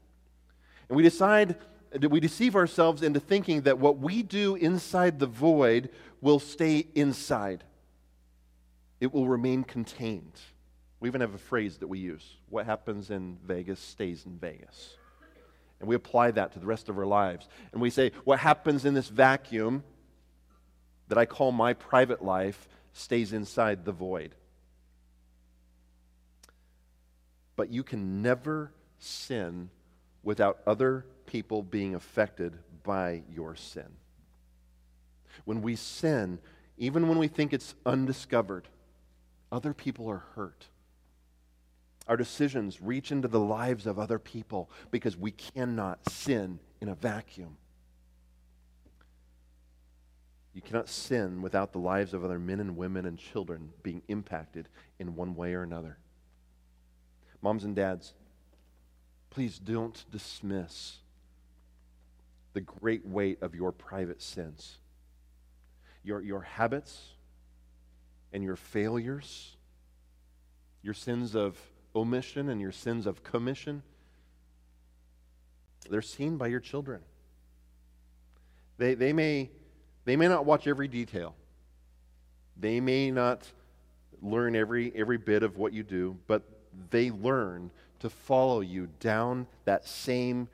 And 0.88 0.96
we 0.96 1.02
decide 1.02 1.56
that 1.92 2.10
we 2.10 2.20
deceive 2.20 2.56
ourselves 2.56 3.02
into 3.02 3.20
thinking 3.20 3.62
that 3.62 3.78
what 3.78 3.98
we 3.98 4.22
do 4.22 4.54
inside 4.54 5.18
the 5.18 5.26
void 5.26 5.90
will 6.20 6.38
stay 6.38 6.86
inside 6.94 7.64
it 9.00 9.12
will 9.12 9.26
remain 9.26 9.64
contained. 9.64 10.38
We 11.00 11.08
even 11.08 11.22
have 11.22 11.34
a 11.34 11.38
phrase 11.38 11.78
that 11.78 11.88
we 11.88 11.98
use 11.98 12.36
what 12.50 12.66
happens 12.66 13.10
in 13.10 13.38
Vegas 13.44 13.80
stays 13.80 14.26
in 14.26 14.38
Vegas. 14.38 14.96
And 15.80 15.88
we 15.88 15.94
apply 15.94 16.32
that 16.32 16.52
to 16.52 16.58
the 16.58 16.66
rest 16.66 16.90
of 16.90 16.98
our 16.98 17.06
lives. 17.06 17.48
And 17.72 17.80
we 17.80 17.88
say, 17.88 18.12
what 18.24 18.38
happens 18.38 18.84
in 18.84 18.92
this 18.92 19.08
vacuum 19.08 19.82
that 21.08 21.16
I 21.16 21.24
call 21.24 21.52
my 21.52 21.72
private 21.72 22.22
life 22.22 22.68
stays 22.92 23.32
inside 23.32 23.86
the 23.86 23.92
void. 23.92 24.34
But 27.56 27.70
you 27.70 27.82
can 27.82 28.20
never 28.20 28.72
sin 29.00 29.70
without 30.22 30.60
other 30.66 31.06
people 31.26 31.62
being 31.62 31.94
affected 31.94 32.56
by 32.82 33.22
your 33.30 33.56
sin. 33.56 33.86
When 35.44 35.62
we 35.62 35.76
sin, 35.76 36.38
even 36.76 37.08
when 37.08 37.18
we 37.18 37.28
think 37.28 37.52
it's 37.52 37.74
undiscovered, 37.84 38.68
other 39.50 39.74
people 39.74 40.08
are 40.08 40.24
hurt. 40.34 40.66
Our 42.06 42.16
decisions 42.16 42.80
reach 42.80 43.12
into 43.12 43.28
the 43.28 43.40
lives 43.40 43.86
of 43.86 43.98
other 43.98 44.18
people 44.18 44.70
because 44.90 45.16
we 45.16 45.30
cannot 45.30 46.08
sin 46.08 46.58
in 46.80 46.88
a 46.88 46.94
vacuum. 46.94 47.56
You 50.52 50.60
cannot 50.60 50.88
sin 50.88 51.42
without 51.42 51.72
the 51.72 51.78
lives 51.78 52.12
of 52.12 52.24
other 52.24 52.38
men 52.38 52.58
and 52.58 52.76
women 52.76 53.06
and 53.06 53.16
children 53.16 53.70
being 53.82 54.02
impacted 54.08 54.68
in 54.98 55.14
one 55.14 55.36
way 55.36 55.54
or 55.54 55.62
another. 55.62 55.98
Moms 57.40 57.64
and 57.64 57.76
dads, 57.76 58.14
please 59.30 59.58
don't 59.58 60.04
dismiss 60.10 60.96
the 62.52 62.60
great 62.60 63.06
weight 63.06 63.40
of 63.42 63.54
your 63.54 63.72
private 63.72 64.20
sins. 64.20 64.78
Your, 66.02 66.20
your 66.20 66.40
habits, 66.40 67.12
and 68.32 68.42
your 68.42 68.56
failures, 68.56 69.56
your 70.82 70.94
sins 70.94 71.34
of 71.34 71.58
omission 71.94 72.48
and 72.48 72.60
your 72.60 72.72
sins 72.72 73.06
of 73.06 73.22
commission, 73.22 73.82
they're 75.88 76.02
seen 76.02 76.36
by 76.36 76.46
your 76.46 76.60
children. 76.60 77.00
They, 78.78 78.94
they, 78.94 79.12
may, 79.12 79.50
they 80.04 80.16
may 80.16 80.28
not 80.28 80.44
watch 80.44 80.66
every 80.66 80.88
detail. 80.88 81.34
They 82.56 82.80
may 82.80 83.10
not 83.10 83.46
learn 84.22 84.54
every, 84.54 84.92
every 84.94 85.18
bit 85.18 85.42
of 85.42 85.56
what 85.56 85.72
you 85.72 85.82
do, 85.82 86.16
but 86.26 86.42
they 86.90 87.10
learn 87.10 87.70
to 88.00 88.10
follow 88.10 88.60
you 88.60 88.88
down 88.98 89.46
that 89.64 89.86
same 89.86 90.48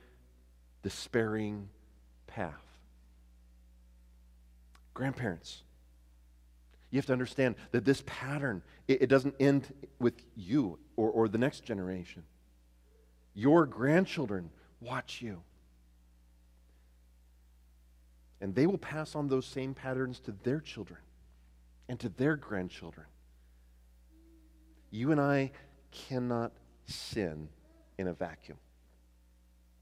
despairing 0.83 1.69
path. 2.27 2.55
Grandparents, 4.95 5.63
you 6.91 6.99
have 6.99 7.07
to 7.07 7.13
understand 7.13 7.57
that 7.73 7.85
this 7.85 8.03
pattern, 8.07 8.63
it, 8.89 9.03
it 9.03 9.07
doesn't 9.09 9.35
end 9.41 9.73
with 9.99 10.15
you 10.37 10.79
or, 10.97 11.11
or 11.11 11.29
the 11.29 11.39
next 11.39 11.65
generation. 11.65 12.23
Your 13.35 13.67
grandchildren 13.67 14.51
watch 14.81 15.21
you. 15.21 15.43
And 18.41 18.55
they 18.55 18.67
will 18.67 18.79
pass 18.79 19.15
on 19.15 19.29
those 19.29 19.47
same 19.47 19.75
patterns 19.75 20.21
to 20.21 20.35
their 20.43 20.61
children 20.61 21.01
and 21.89 21.99
to 22.01 22.09
their 22.09 22.37
grandchildren. 22.37 23.07
You 24.91 25.13
and 25.13 25.21
I 25.21 25.53
cannot 25.91 26.53
sin 26.87 27.49
in 27.99 28.09
a 28.09 28.13
vacuum. 28.13 28.59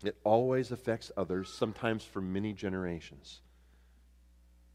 It 0.02 0.16
always 0.24 0.70
affects 0.70 1.10
others, 1.16 1.48
sometimes 1.48 2.04
for 2.04 2.20
many 2.20 2.52
generations. 2.52 3.40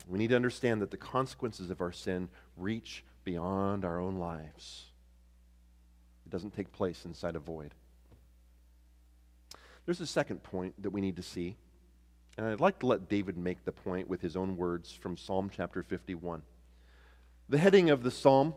We 0.07 0.17
need 0.17 0.29
to 0.29 0.35
understand 0.35 0.81
that 0.81 0.91
the 0.91 0.97
consequences 0.97 1.69
of 1.69 1.81
our 1.81 1.91
sin 1.91 2.29
reach 2.57 3.03
beyond 3.23 3.85
our 3.85 3.99
own 3.99 4.15
lives. 4.15 4.85
It 6.25 6.31
doesn't 6.31 6.55
take 6.55 6.71
place 6.71 7.05
inside 7.05 7.35
a 7.35 7.39
void. 7.39 7.75
There's 9.85 10.01
a 10.01 10.07
second 10.07 10.41
point 10.43 10.81
that 10.81 10.91
we 10.91 11.01
need 11.01 11.15
to 11.17 11.23
see, 11.23 11.57
And 12.39 12.47
I'd 12.47 12.61
like 12.61 12.79
to 12.79 12.85
let 12.85 13.09
David 13.09 13.37
make 13.37 13.65
the 13.65 13.73
point 13.73 14.07
with 14.07 14.21
his 14.21 14.37
own 14.37 14.55
words 14.55 14.93
from 14.93 15.17
Psalm 15.17 15.51
chapter 15.53 15.83
51. 15.83 16.41
The 17.49 17.57
heading 17.57 17.89
of 17.89 18.01
the 18.01 18.11
psalm 18.11 18.53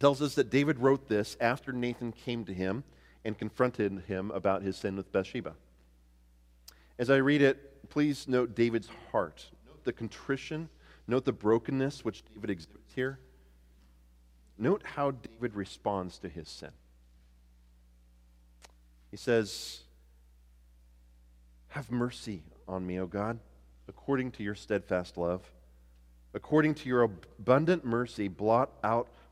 tells 0.00 0.22
us 0.22 0.34
that 0.34 0.50
David 0.50 0.78
wrote 0.78 1.08
this 1.08 1.36
after 1.40 1.72
Nathan 1.72 2.12
came 2.12 2.44
to 2.44 2.54
him 2.54 2.84
and 3.24 3.36
confronted 3.36 4.04
him 4.06 4.30
about 4.30 4.62
his 4.62 4.76
sin 4.76 4.96
with 4.96 5.10
Bathsheba. 5.12 5.54
As 6.98 7.10
I 7.10 7.16
read 7.16 7.42
it, 7.42 7.88
please 7.90 8.28
note 8.28 8.54
David's 8.54 8.88
heart. 9.10 9.46
Note 9.66 9.84
the 9.84 9.92
contrition, 9.92 10.68
note 11.06 11.24
the 11.24 11.32
brokenness 11.32 12.04
which 12.04 12.22
David 12.34 12.50
exhibits 12.50 12.92
here. 12.94 13.18
Note 14.56 14.82
how 14.84 15.12
David 15.12 15.54
responds 15.54 16.18
to 16.18 16.28
his 16.28 16.48
sin. 16.48 16.70
He 19.10 19.16
says, 19.16 19.80
Have 21.68 21.90
mercy 21.90 22.42
on 22.66 22.86
me, 22.86 22.98
O 22.98 23.06
God, 23.06 23.38
according 23.88 24.32
to 24.32 24.42
your 24.42 24.54
steadfast 24.54 25.16
love. 25.16 25.50
According 26.34 26.74
to 26.74 26.88
your 26.88 27.02
abundant 27.02 27.84
mercy, 27.84 28.28
blot 28.28 28.70
out 28.84 29.08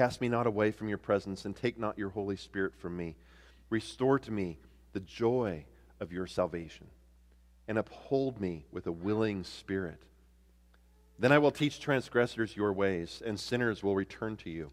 Cast 0.00 0.22
me 0.22 0.30
not 0.30 0.46
away 0.46 0.70
from 0.70 0.88
your 0.88 0.96
presence, 0.96 1.44
and 1.44 1.54
take 1.54 1.78
not 1.78 1.98
your 1.98 2.08
Holy 2.08 2.36
Spirit 2.36 2.72
from 2.74 2.96
me. 2.96 3.16
Restore 3.68 4.18
to 4.20 4.30
me 4.30 4.56
the 4.94 5.00
joy 5.00 5.66
of 6.00 6.10
your 6.10 6.26
salvation, 6.26 6.86
and 7.68 7.76
uphold 7.76 8.40
me 8.40 8.64
with 8.72 8.86
a 8.86 8.92
willing 8.92 9.44
spirit. 9.44 10.00
Then 11.18 11.32
I 11.32 11.38
will 11.38 11.50
teach 11.50 11.80
transgressors 11.80 12.56
your 12.56 12.72
ways, 12.72 13.22
and 13.26 13.38
sinners 13.38 13.82
will 13.82 13.94
return 13.94 14.38
to 14.38 14.48
you. 14.48 14.70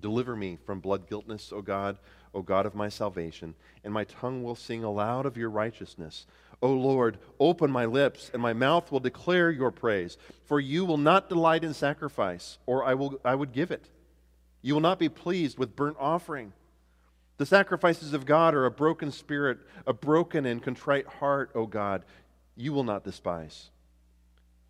Deliver 0.00 0.34
me 0.34 0.56
from 0.64 0.80
blood 0.80 1.06
guiltness, 1.06 1.52
O 1.52 1.60
God, 1.60 1.98
O 2.32 2.40
God 2.40 2.64
of 2.64 2.74
my 2.74 2.88
salvation, 2.88 3.54
and 3.84 3.92
my 3.92 4.04
tongue 4.04 4.42
will 4.42 4.56
sing 4.56 4.82
aloud 4.82 5.26
of 5.26 5.36
your 5.36 5.50
righteousness. 5.50 6.24
O 6.62 6.72
Lord, 6.72 7.18
open 7.38 7.70
my 7.70 7.84
lips, 7.84 8.30
and 8.32 8.40
my 8.40 8.54
mouth 8.54 8.90
will 8.90 9.00
declare 9.00 9.50
your 9.50 9.70
praise. 9.70 10.16
For 10.46 10.58
you 10.58 10.86
will 10.86 10.96
not 10.96 11.28
delight 11.28 11.62
in 11.62 11.74
sacrifice, 11.74 12.56
or 12.64 12.86
I, 12.86 12.94
will, 12.94 13.20
I 13.22 13.34
would 13.34 13.52
give 13.52 13.70
it. 13.70 13.90
You 14.62 14.74
will 14.74 14.80
not 14.80 14.98
be 14.98 15.08
pleased 15.08 15.58
with 15.58 15.76
burnt 15.76 15.96
offering. 15.98 16.52
The 17.38 17.46
sacrifices 17.46 18.12
of 18.12 18.26
God 18.26 18.54
are 18.54 18.66
a 18.66 18.70
broken 18.70 19.10
spirit, 19.10 19.58
a 19.86 19.92
broken 19.92 20.44
and 20.44 20.62
contrite 20.62 21.06
heart, 21.06 21.50
O 21.54 21.66
God, 21.66 22.04
you 22.54 22.72
will 22.72 22.84
not 22.84 23.04
despise. 23.04 23.70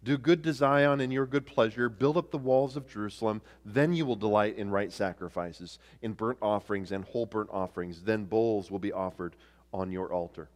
Do 0.03 0.17
good 0.17 0.43
to 0.45 0.53
Zion 0.53 1.01
in 1.01 1.11
your 1.11 1.27
good 1.27 1.47
pleasure. 1.47 1.89
Build 1.89 2.17
up 2.17 2.31
the 2.31 2.39
walls 2.39 2.77
of 2.77 2.89
Jerusalem. 2.89 3.43
Then 3.65 3.93
you 3.93 4.07
will 4.07 4.17
delight 4.17 4.57
in 4.57 4.71
right 4.71 4.93
sacrifices, 4.93 5.79
in 6.01 6.13
burnt 6.13 6.39
offerings 6.41 6.93
and 6.93 7.05
whole 7.05 7.27
burnt 7.27 7.51
offerings. 7.53 8.03
Then 8.03 8.25
bulls 8.25 8.71
will 8.71 8.79
be 8.79 8.93
offered 8.93 9.37
on 9.75 9.93
your 9.93 10.13
altar. 10.13 10.49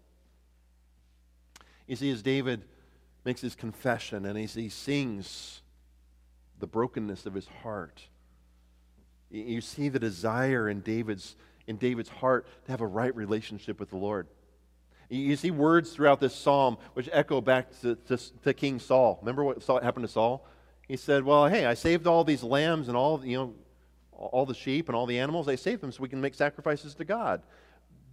You 1.87 1.97
see, 1.97 2.11
as 2.11 2.23
David 2.23 2.65
makes 3.25 3.43
his 3.43 3.55
confession 3.55 4.25
and 4.25 4.39
as 4.39 4.55
he 4.55 4.69
sings 4.69 5.61
the 6.59 6.67
brokenness 6.67 7.27
of 7.27 7.35
his 7.35 7.49
heart, 7.63 8.09
you 9.31 9.61
see 9.61 9.89
the 9.89 9.99
desire 9.99 10.69
in 10.69 10.81
David's, 10.81 11.37
in 11.67 11.77
David's 11.77 12.09
heart 12.09 12.47
to 12.67 12.71
have 12.71 12.81
a 12.81 12.87
right 12.87 13.15
relationship 13.15 13.81
with 13.81 13.91
the 13.91 13.97
Lord. 13.97 14.27
You 15.11 15.37
see 15.37 15.51
words 15.51 15.93
throughout 15.93 16.21
this 16.21 16.35
psalm 16.35 16.79
which 16.95 17.09
echo 17.13 17.41
back 17.41 17.79
to, 17.83 17.95
to, 18.07 18.17
to 18.43 18.55
King 18.55 18.79
Saul. 18.79 19.19
Remember 19.21 19.45
what 19.45 19.63
happened 19.83 20.07
to 20.07 20.13
Saul? 20.13 20.47
He 20.89 20.97
said, 20.97 21.25
Well, 21.25 21.47
hey, 21.47 21.67
I 21.67 21.75
saved 21.75 22.07
all 22.07 22.25
these 22.25 22.43
lambs 22.43 22.89
and 22.89 22.97
all, 22.97 23.25
you 23.25 23.37
know, 23.37 23.55
all 24.13 24.47
the 24.47 24.55
sheep 24.55 24.89
and 24.89 24.97
all 24.97 25.07
the 25.07 25.19
animals. 25.19 25.47
I 25.47 25.57
saved 25.57 25.83
them 25.83 25.93
so 25.93 26.03
we 26.03 26.09
can 26.09 26.21
make 26.21 26.35
sacrifices 26.35 26.95
to 26.95 27.05
God 27.05 27.43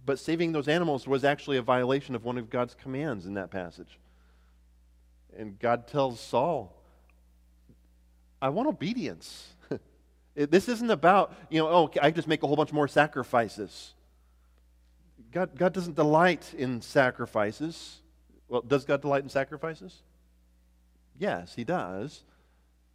but 0.04 0.18
saving 0.18 0.52
those 0.52 0.68
animals 0.68 1.06
was 1.06 1.24
actually 1.24 1.56
a 1.56 1.62
violation 1.62 2.14
of 2.14 2.24
one 2.24 2.38
of 2.38 2.50
God's 2.50 2.74
commands 2.74 3.26
in 3.26 3.34
that 3.34 3.50
passage. 3.50 3.98
And 5.36 5.58
God 5.58 5.86
tells 5.86 6.20
Saul, 6.20 6.76
I 8.40 8.48
want 8.48 8.68
obedience. 8.68 9.54
This 10.34 10.68
isn't 10.68 10.90
about, 10.90 11.34
you 11.50 11.60
know, 11.60 11.68
oh, 11.68 11.90
I 12.00 12.10
just 12.10 12.28
make 12.28 12.42
a 12.42 12.46
whole 12.46 12.56
bunch 12.56 12.72
more 12.72 12.88
sacrifices. 12.88 13.94
God, 15.30 15.56
God 15.56 15.72
doesn't 15.72 15.96
delight 15.96 16.54
in 16.56 16.80
sacrifices. 16.82 18.00
Well, 18.48 18.62
does 18.62 18.84
God 18.84 19.00
delight 19.00 19.22
in 19.22 19.28
sacrifices? 19.28 20.02
Yes, 21.18 21.54
he 21.54 21.64
does. 21.64 22.22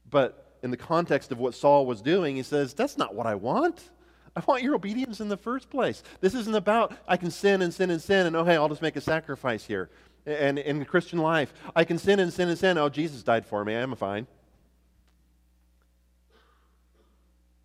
But 0.10 0.58
in 0.64 0.72
the 0.72 0.78
context 0.78 1.32
of 1.32 1.40
what 1.40 1.54
Saul 1.54 1.86
was 1.86 2.02
doing, 2.02 2.36
he 2.36 2.44
says, 2.44 2.74
that's 2.74 2.98
not 2.98 3.16
what 3.16 3.26
I 3.26 3.36
want. 3.36 3.90
I 4.36 4.42
want 4.46 4.62
your 4.62 4.76
obedience 4.76 5.20
in 5.20 5.30
the 5.30 5.38
first 5.38 5.70
place. 5.70 6.04
This 6.22 6.36
isn't 6.36 6.56
about 6.56 6.94
I 7.08 7.18
can 7.18 7.32
sin 7.32 7.62
and 7.64 7.74
sin 7.74 7.90
and 7.90 8.02
sin 8.02 8.28
and 8.28 8.36
oh, 8.36 8.44
hey, 8.44 8.56
I'll 8.56 8.70
just 8.70 8.84
make 8.84 8.96
a 8.96 9.02
sacrifice 9.02 9.66
here. 9.66 9.90
And 10.26 10.60
in 10.60 10.84
Christian 10.86 11.20
life, 11.20 11.54
I 11.76 11.84
can 11.86 11.98
sin 11.98 12.20
and 12.20 12.32
sin 12.32 12.50
and 12.50 12.58
sin. 12.58 12.78
Oh, 12.78 12.90
Jesus 12.90 13.24
died 13.24 13.46
for 13.46 13.64
me. 13.64 13.74
I'm 13.74 13.96
fine. 13.96 14.28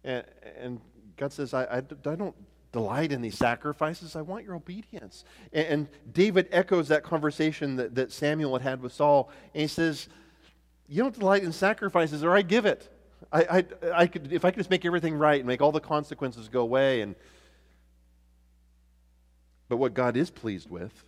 And, 0.05 0.25
and 0.59 0.81
God 1.17 1.33
says, 1.33 1.55
I, 1.55 1.65
I, 1.65 1.77
I 1.79 2.15
don't 2.15 2.35
delight 2.73 3.13
in 3.13 3.21
these 3.21 3.37
sacrifices. 3.37 4.17
I 4.17 4.23
want 4.23 4.45
your 4.45 4.55
obedience. 4.55 5.25
And, 5.53 5.67
and, 5.67 5.89
David 6.13 6.49
echoes 6.51 6.89
that 6.89 7.03
conversation 7.03 7.77
that, 7.77 7.95
that 7.95 8.11
Samuel 8.11 8.55
had 8.55 8.63
had 8.63 8.83
with 8.83 8.93
Saul. 8.93 9.31
And 9.55 9.61
he 9.61 9.69
says, 9.69 10.09
You 10.89 11.03
don't 11.03 11.19
delight 11.19 11.45
in 11.45 11.53
sacrifices, 11.53 12.25
or 12.25 12.35
I 12.35 12.43
give 12.43 12.67
it. 12.67 12.89
I, 13.31 13.43
I, 13.43 13.65
I 13.95 14.07
could, 14.07 14.33
if 14.33 14.45
I 14.45 14.51
could 14.51 14.59
just 14.59 14.71
make 14.71 14.85
everything 14.85 15.15
right 15.15 15.39
and 15.39 15.47
make 15.47 15.61
all 15.61 15.73
the 15.73 15.81
consequences 15.81 16.49
go 16.49 16.61
away. 16.63 17.03
And, 17.03 17.15
but 19.69 19.77
what 19.77 19.95
God 19.95 20.17
is 20.17 20.31
pleased 20.31 20.71
with 20.71 21.05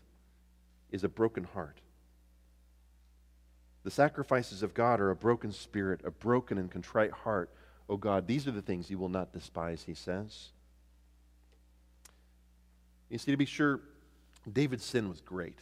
is 0.90 1.02
a 1.02 1.08
broken 1.08 1.44
heart. 1.44 1.80
The 3.82 3.90
sacrifices 3.90 4.62
of 4.62 4.72
God 4.72 5.00
are 5.00 5.10
a 5.10 5.16
broken 5.16 5.52
spirit, 5.52 6.00
a 6.04 6.10
broken 6.10 6.56
and 6.56 6.70
contrite 6.70 7.12
heart. 7.12 7.50
Oh 7.88 7.96
God, 7.96 8.26
these 8.26 8.46
are 8.46 8.52
the 8.52 8.62
things 8.62 8.90
you 8.90 8.98
will 8.98 9.08
not 9.08 9.32
despise, 9.32 9.82
he 9.84 9.94
says. 9.94 10.50
You 13.10 13.18
see, 13.18 13.30
to 13.30 13.36
be 13.36 13.44
sure, 13.44 13.80
David's 14.50 14.84
sin 14.84 15.08
was 15.08 15.20
great. 15.20 15.58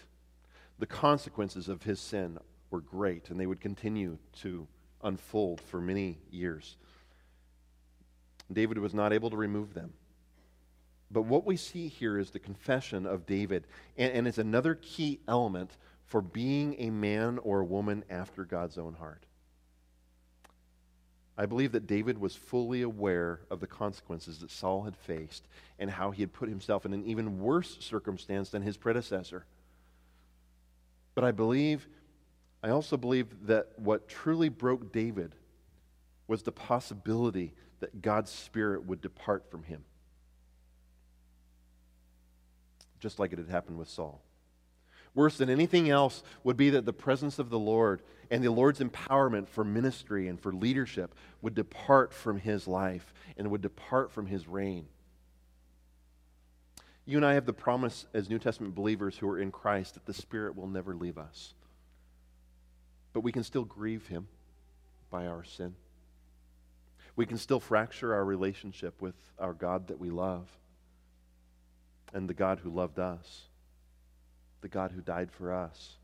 The 0.78 0.86
consequences 0.86 1.68
of 1.68 1.82
his 1.82 2.00
sin 2.00 2.38
were 2.70 2.80
great, 2.80 3.30
and 3.30 3.38
they 3.38 3.46
would 3.46 3.60
continue 3.60 4.18
to 4.40 4.66
unfold 5.02 5.60
for 5.60 5.80
many 5.80 6.18
years. 6.30 6.76
David 8.52 8.78
was 8.78 8.94
not 8.94 9.12
able 9.12 9.30
to 9.30 9.36
remove 9.36 9.74
them. 9.74 9.92
But 11.10 11.22
what 11.22 11.44
we 11.44 11.56
see 11.56 11.88
here 11.88 12.18
is 12.18 12.30
the 12.30 12.38
confession 12.38 13.04
of 13.04 13.26
David, 13.26 13.66
and, 13.98 14.12
and 14.12 14.28
it's 14.28 14.38
another 14.38 14.74
key 14.76 15.20
element 15.28 15.76
for 16.06 16.22
being 16.22 16.76
a 16.78 16.90
man 16.90 17.38
or 17.38 17.60
a 17.60 17.64
woman 17.64 18.04
after 18.08 18.44
God's 18.44 18.78
own 18.78 18.94
heart. 18.94 19.24
I 21.42 21.46
believe 21.46 21.72
that 21.72 21.88
David 21.88 22.18
was 22.18 22.36
fully 22.36 22.82
aware 22.82 23.40
of 23.50 23.58
the 23.58 23.66
consequences 23.66 24.38
that 24.38 24.50
Saul 24.52 24.84
had 24.84 24.96
faced 24.96 25.48
and 25.80 25.90
how 25.90 26.12
he 26.12 26.22
had 26.22 26.32
put 26.32 26.48
himself 26.48 26.86
in 26.86 26.92
an 26.92 27.04
even 27.04 27.40
worse 27.40 27.78
circumstance 27.80 28.50
than 28.50 28.62
his 28.62 28.76
predecessor. 28.76 29.44
But 31.16 31.24
I 31.24 31.32
believe 31.32 31.88
I 32.62 32.70
also 32.70 32.96
believe 32.96 33.26
that 33.48 33.72
what 33.76 34.08
truly 34.08 34.50
broke 34.50 34.92
David 34.92 35.34
was 36.28 36.44
the 36.44 36.52
possibility 36.52 37.54
that 37.80 38.00
God's 38.00 38.30
Spirit 38.30 38.86
would 38.86 39.00
depart 39.00 39.50
from 39.50 39.64
him, 39.64 39.82
just 43.00 43.18
like 43.18 43.32
it 43.32 43.40
had 43.40 43.48
happened 43.48 43.80
with 43.80 43.88
Saul. 43.88 44.22
Worse 45.14 45.36
than 45.36 45.50
anything 45.50 45.90
else 45.90 46.22
would 46.42 46.56
be 46.56 46.70
that 46.70 46.86
the 46.86 46.92
presence 46.92 47.38
of 47.38 47.50
the 47.50 47.58
Lord 47.58 48.02
and 48.30 48.42
the 48.42 48.50
Lord's 48.50 48.80
empowerment 48.80 49.48
for 49.48 49.62
ministry 49.62 50.26
and 50.26 50.40
for 50.40 50.52
leadership 50.52 51.14
would 51.42 51.54
depart 51.54 52.14
from 52.14 52.38
his 52.38 52.66
life 52.66 53.12
and 53.36 53.50
would 53.50 53.60
depart 53.60 54.10
from 54.10 54.26
his 54.26 54.48
reign. 54.48 54.86
You 57.04 57.18
and 57.18 57.26
I 57.26 57.34
have 57.34 57.44
the 57.44 57.52
promise 57.52 58.06
as 58.14 58.30
New 58.30 58.38
Testament 58.38 58.74
believers 58.74 59.18
who 59.18 59.28
are 59.28 59.38
in 59.38 59.50
Christ 59.50 59.94
that 59.94 60.06
the 60.06 60.14
Spirit 60.14 60.56
will 60.56 60.68
never 60.68 60.94
leave 60.94 61.18
us. 61.18 61.52
But 63.12 63.20
we 63.20 63.32
can 63.32 63.44
still 63.44 63.64
grieve 63.64 64.06
him 64.06 64.28
by 65.10 65.26
our 65.26 65.44
sin. 65.44 65.74
We 67.16 67.26
can 67.26 67.36
still 67.36 67.60
fracture 67.60 68.14
our 68.14 68.24
relationship 68.24 69.02
with 69.02 69.14
our 69.38 69.52
God 69.52 69.88
that 69.88 70.00
we 70.00 70.08
love 70.08 70.48
and 72.14 72.28
the 72.28 72.34
God 72.34 72.60
who 72.60 72.70
loved 72.70 72.98
us 72.98 73.48
the 74.62 74.68
God 74.68 74.92
who 74.92 75.02
died 75.02 75.30
for 75.30 75.52
us. 75.52 75.96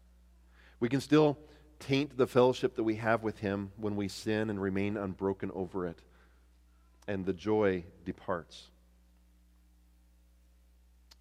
We 0.80 0.88
can 0.88 1.00
still 1.00 1.38
taint 1.80 2.16
the 2.16 2.26
fellowship 2.26 2.76
that 2.76 2.84
we 2.84 2.96
have 2.96 3.22
with 3.22 3.38
Him 3.38 3.72
when 3.76 3.96
we 3.96 4.08
sin 4.08 4.50
and 4.50 4.60
remain 4.60 4.96
unbroken 4.96 5.50
over 5.54 5.86
it, 5.86 6.00
and 7.06 7.24
the 7.24 7.32
joy 7.32 7.84
departs. 8.04 8.70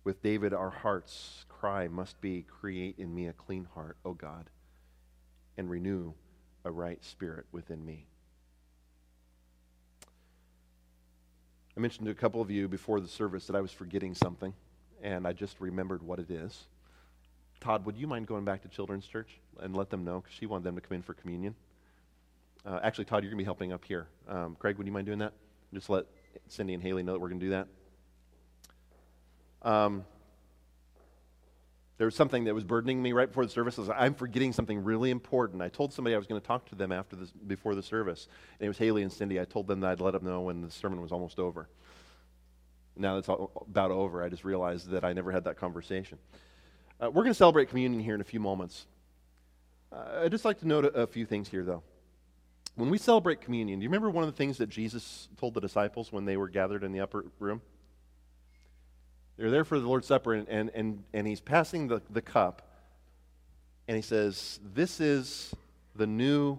With 0.04 0.22
David, 0.22 0.54
our 0.54 0.70
heart's 0.70 1.46
cry 1.50 1.88
must 1.88 2.20
be 2.22 2.44
Create 2.44 2.96
in 2.98 3.14
me 3.14 3.28
a 3.28 3.34
clean 3.34 3.68
heart, 3.74 3.98
O 4.04 4.14
God, 4.14 4.50
and 5.58 5.70
renew 5.70 6.14
a 6.66 6.72
right 6.72 7.04
spirit 7.04 7.46
within 7.52 7.86
me. 7.86 8.06
I 11.76 11.80
mentioned 11.80 12.06
to 12.06 12.12
a 12.12 12.16
couple 12.16 12.42
of 12.42 12.50
you 12.50 12.68
before 12.68 13.00
the 13.00 13.08
service 13.08 13.46
that 13.48 13.56
I 13.56 13.62
was 13.62 13.72
forgetting 13.72 14.16
something, 14.16 14.54
and 15.04 15.28
I 15.28 15.34
just 15.34 15.60
remembered 15.60 16.02
what 16.02 16.20
it 16.20 16.32
is. 16.32 16.68
Todd, 17.60 17.86
would 17.86 17.98
you 17.98 18.08
mind 18.08 18.28
going 18.28 18.46
back 18.46 18.62
to 18.62 18.68
Children's 18.68 19.06
Church 19.06 19.40
and 19.60 19.76
let 19.76 19.90
them 19.90 20.04
know? 20.04 20.22
Because 20.22 20.36
she 20.36 20.46
wanted 20.46 20.64
them 20.64 20.76
to 20.76 20.82
come 20.82 20.96
in 20.96 21.02
for 21.02 21.14
communion. 21.14 21.56
Uh, 22.66 22.80
actually, 22.84 23.06
Todd, 23.06 23.24
you're 23.24 23.32
going 23.32 23.38
to 23.38 23.44
be 23.44 23.46
helping 23.46 23.72
up 23.72 23.86
here. 23.86 24.08
Um, 24.28 24.56
Craig, 24.60 24.78
would 24.78 24.86
you 24.86 24.94
mind 24.94 25.06
doing 25.06 25.20
that? 25.20 25.34
Just 25.74 25.90
let 25.90 26.06
Cindy 26.48 26.74
and 26.74 26.84
Haley 26.84 27.04
know 27.04 27.14
that 27.14 27.20
we're 27.20 27.30
going 27.30 27.40
to 27.40 27.46
do 27.46 27.52
that. 27.52 27.68
Um, 29.62 30.06
there 31.98 32.06
was 32.06 32.16
something 32.16 32.44
that 32.44 32.54
was 32.54 32.64
burdening 32.64 33.02
me 33.02 33.12
right 33.12 33.28
before 33.28 33.46
the 33.46 33.52
service. 33.52 33.78
Was, 33.78 33.90
I'm 33.90 34.14
forgetting 34.14 34.54
something 34.54 34.84
really 34.84 35.10
important. 35.10 35.64
I 35.64 35.70
told 35.70 35.94
somebody 35.94 36.14
I 36.14 36.18
was 36.18 36.28
going 36.28 36.40
to 36.40 36.46
talk 36.46 36.70
to 36.70 36.76
them 36.76 36.92
after 36.92 37.16
this, 37.16 37.32
before 37.32 37.74
the 37.74 37.82
service, 37.82 38.28
and 38.60 38.66
it 38.66 38.70
was 38.70 38.78
Haley 38.78 39.02
and 39.02 39.12
Cindy. 39.12 39.40
I 39.40 39.46
told 39.46 39.68
them 39.68 39.80
that 39.80 39.92
I'd 39.92 40.02
let 40.02 40.12
them 40.12 40.24
know 40.24 40.42
when 40.42 40.62
the 40.62 40.70
sermon 40.70 41.02
was 41.02 41.12
almost 41.12 41.40
over. 41.40 41.68
Now 42.96 43.14
that 43.14 43.20
it's 43.20 43.30
all 43.30 43.66
about 43.68 43.92
over. 43.92 44.24
I 44.24 44.30
just 44.30 44.44
realized 44.44 44.90
that 44.90 45.04
I 45.04 45.14
never 45.14 45.32
had 45.32 45.46
that 45.46 45.58
conversation. 45.58 46.20
Uh, 47.00 47.12
we're 47.12 47.24
going 47.24 47.34
to 47.34 47.38
celebrate 47.38 47.70
communion 47.70 48.02
here 48.02 48.16
in 48.16 48.22
a 48.22 48.26
few 48.26 48.40
moments. 48.40 48.88
Uh, 49.92 50.22
I'd 50.24 50.32
just 50.32 50.46
like 50.46 50.60
to 50.60 50.68
note 50.68 50.86
a, 50.86 51.02
a, 51.02 51.08
few 51.08 51.26
things 51.26 51.48
here, 51.48 51.64
though. 51.64 51.84
When 52.76 52.90
we 52.90 52.98
celebrate 52.98 53.42
communion, 53.42 53.80
do 53.80 53.84
you 53.84 53.90
remember 53.90 54.10
one 54.10 54.24
of 54.24 54.32
the 54.32 54.36
things 54.36 54.58
that 54.58 54.70
Jesus 54.70 55.30
told 55.38 55.54
the 55.54 55.62
disciples 55.62 56.12
when 56.12 56.26
they 56.26 56.38
were 56.38 56.48
gathered 56.48 56.84
in 56.84 56.92
the 56.92 57.00
upper 57.00 57.26
room? 57.40 57.62
They're 59.38 59.52
there 59.52 59.64
for 59.64 59.80
the 59.80 59.88
Lord's 59.88 60.08
Supper, 60.08 60.34
and, 60.34 60.48
and, 60.50 60.72
and, 60.74 61.04
and 61.14 61.28
he's 61.28 61.40
passing 61.40 61.88
the, 61.88 62.02
the 62.10 62.22
cup, 62.22 62.64
and 63.88 63.96
he 63.96 64.02
says, 64.02 64.60
This 64.74 65.00
is 65.00 65.54
the 65.96 66.08
new 66.08 66.58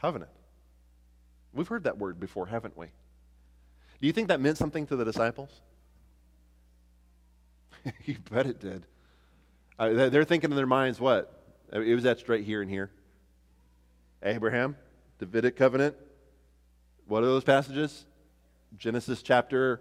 covenant. 0.00 0.30
We've 1.54 1.68
heard 1.68 1.84
that 1.84 1.96
word 1.96 2.20
before, 2.20 2.46
haven't 2.46 2.76
we? 2.76 2.86
Do 4.00 4.06
you 4.06 4.12
think 4.12 4.28
that 4.28 4.40
meant 4.40 4.58
something 4.58 4.86
to 4.88 4.96
the 4.96 5.04
disciples? 5.04 5.62
you 8.04 8.16
bet 8.30 8.46
it 8.46 8.60
did. 8.60 8.86
Uh, 9.78 10.08
they're 10.08 10.24
thinking 10.24 10.50
in 10.50 10.56
their 10.56 10.66
minds, 10.66 11.00
what? 11.00 11.42
It 11.72 11.94
was 11.94 12.06
etched 12.06 12.28
right 12.28 12.44
here 12.44 12.62
and 12.62 12.70
here. 12.70 12.90
Abraham, 14.22 14.76
Davidic 15.18 15.56
covenant. 15.56 15.96
What 17.06 17.22
are 17.22 17.26
those 17.26 17.44
passages? 17.44 18.06
Genesis 18.78 19.22
chapter 19.22 19.80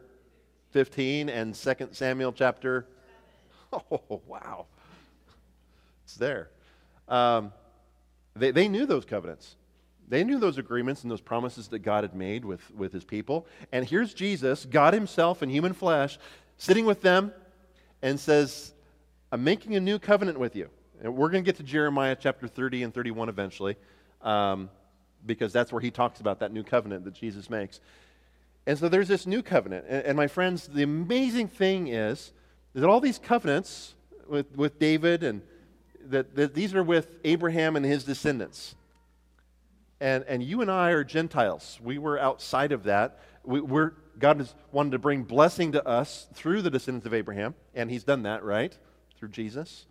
15 0.72 1.30
and 1.30 1.56
2 1.56 1.90
Samuel 1.92 2.32
chapter. 2.32 2.88
Oh, 3.92 4.22
wow. 4.28 4.68
It's 6.04 6.14
there. 6.14 6.52
Um, 7.08 7.52
they, 8.36 8.52
they 8.52 8.68
knew 8.68 8.86
those 8.86 9.04
covenants. 9.04 9.56
They 10.08 10.24
knew 10.24 10.38
those 10.38 10.60
agreements 10.60 11.02
and 11.02 11.10
those 11.10 11.22
promises 11.22 11.70
that 11.70 11.80
God 11.80 12.04
had 12.04 12.14
made 12.14 12.46
with, 12.46 12.62
with 12.76 12.94
his 12.94 13.04
people. 13.04 13.48
And 13.72 13.84
here's 13.84 14.14
Jesus, 14.14 14.66
God 14.66 14.94
himself 14.94 15.42
in 15.42 15.50
human 15.50 15.74
flesh, 15.74 16.20
sitting 16.60 16.86
with 16.86 17.02
them 17.02 17.32
and 18.04 18.20
says, 18.20 18.74
I'm 19.32 19.44
making 19.44 19.76
a 19.76 19.80
new 19.80 19.98
covenant 19.98 20.38
with 20.38 20.56
you. 20.56 20.70
And 21.02 21.16
we're 21.16 21.30
going 21.30 21.44
to 21.44 21.46
get 21.46 21.56
to 21.58 21.64
Jeremiah 21.64 22.16
chapter 22.20 22.48
30 22.48 22.84
and 22.84 22.94
31 22.94 23.30
eventually, 23.30 23.78
um, 24.22 24.70
because 25.26 25.52
that's 25.52 25.72
where 25.72 25.82
he 25.82 25.90
talks 25.90 26.20
about 26.20 26.40
that 26.42 26.52
new 26.52 26.64
covenant 26.64 27.06
that 27.06 27.16
Jesus 27.16 27.50
makes. 27.50 27.80
And 28.68 28.78
so 28.78 28.90
there's 28.90 29.08
this 29.08 29.26
new 29.26 29.42
covenant. 29.42 29.86
And, 29.88 30.06
and 30.06 30.18
my 30.18 30.28
friends, 30.28 30.68
the 30.68 30.84
amazing 30.84 31.48
thing 31.48 31.88
is 31.88 32.34
that 32.74 32.88
all 32.88 33.00
these 33.00 33.20
covenants 33.20 33.96
with, 34.28 34.56
with 34.56 34.78
David 34.80 35.24
and 35.24 35.42
that, 36.06 36.36
that 36.36 36.54
these 36.54 36.76
are 36.76 36.84
with 36.84 37.08
Abraham 37.24 37.78
and 37.78 37.86
his 37.86 38.04
descendants. 38.04 38.76
And, 40.02 40.26
and 40.28 40.44
you 40.44 40.62
and 40.62 40.70
I 40.70 40.92
are 40.92 41.06
Gentiles. 41.06 41.80
We 41.82 41.98
were 41.98 42.20
outside 42.20 42.74
of 42.74 42.84
that. 42.84 43.20
We, 43.46 43.62
we're 43.62 43.94
God 44.20 44.38
has 44.38 44.54
wanted 44.72 44.92
to 44.92 45.00
bring 45.00 45.24
blessing 45.24 45.72
to 45.74 45.88
us 45.88 46.28
through 46.34 46.62
the 46.62 46.70
descendants 46.70 47.06
of 47.06 47.14
Abraham, 47.14 47.56
and 47.74 47.90
He's 47.90 48.04
done 48.04 48.24
that, 48.24 48.44
right? 48.44 48.78
Through 49.18 49.30
Jesus. 49.30 49.86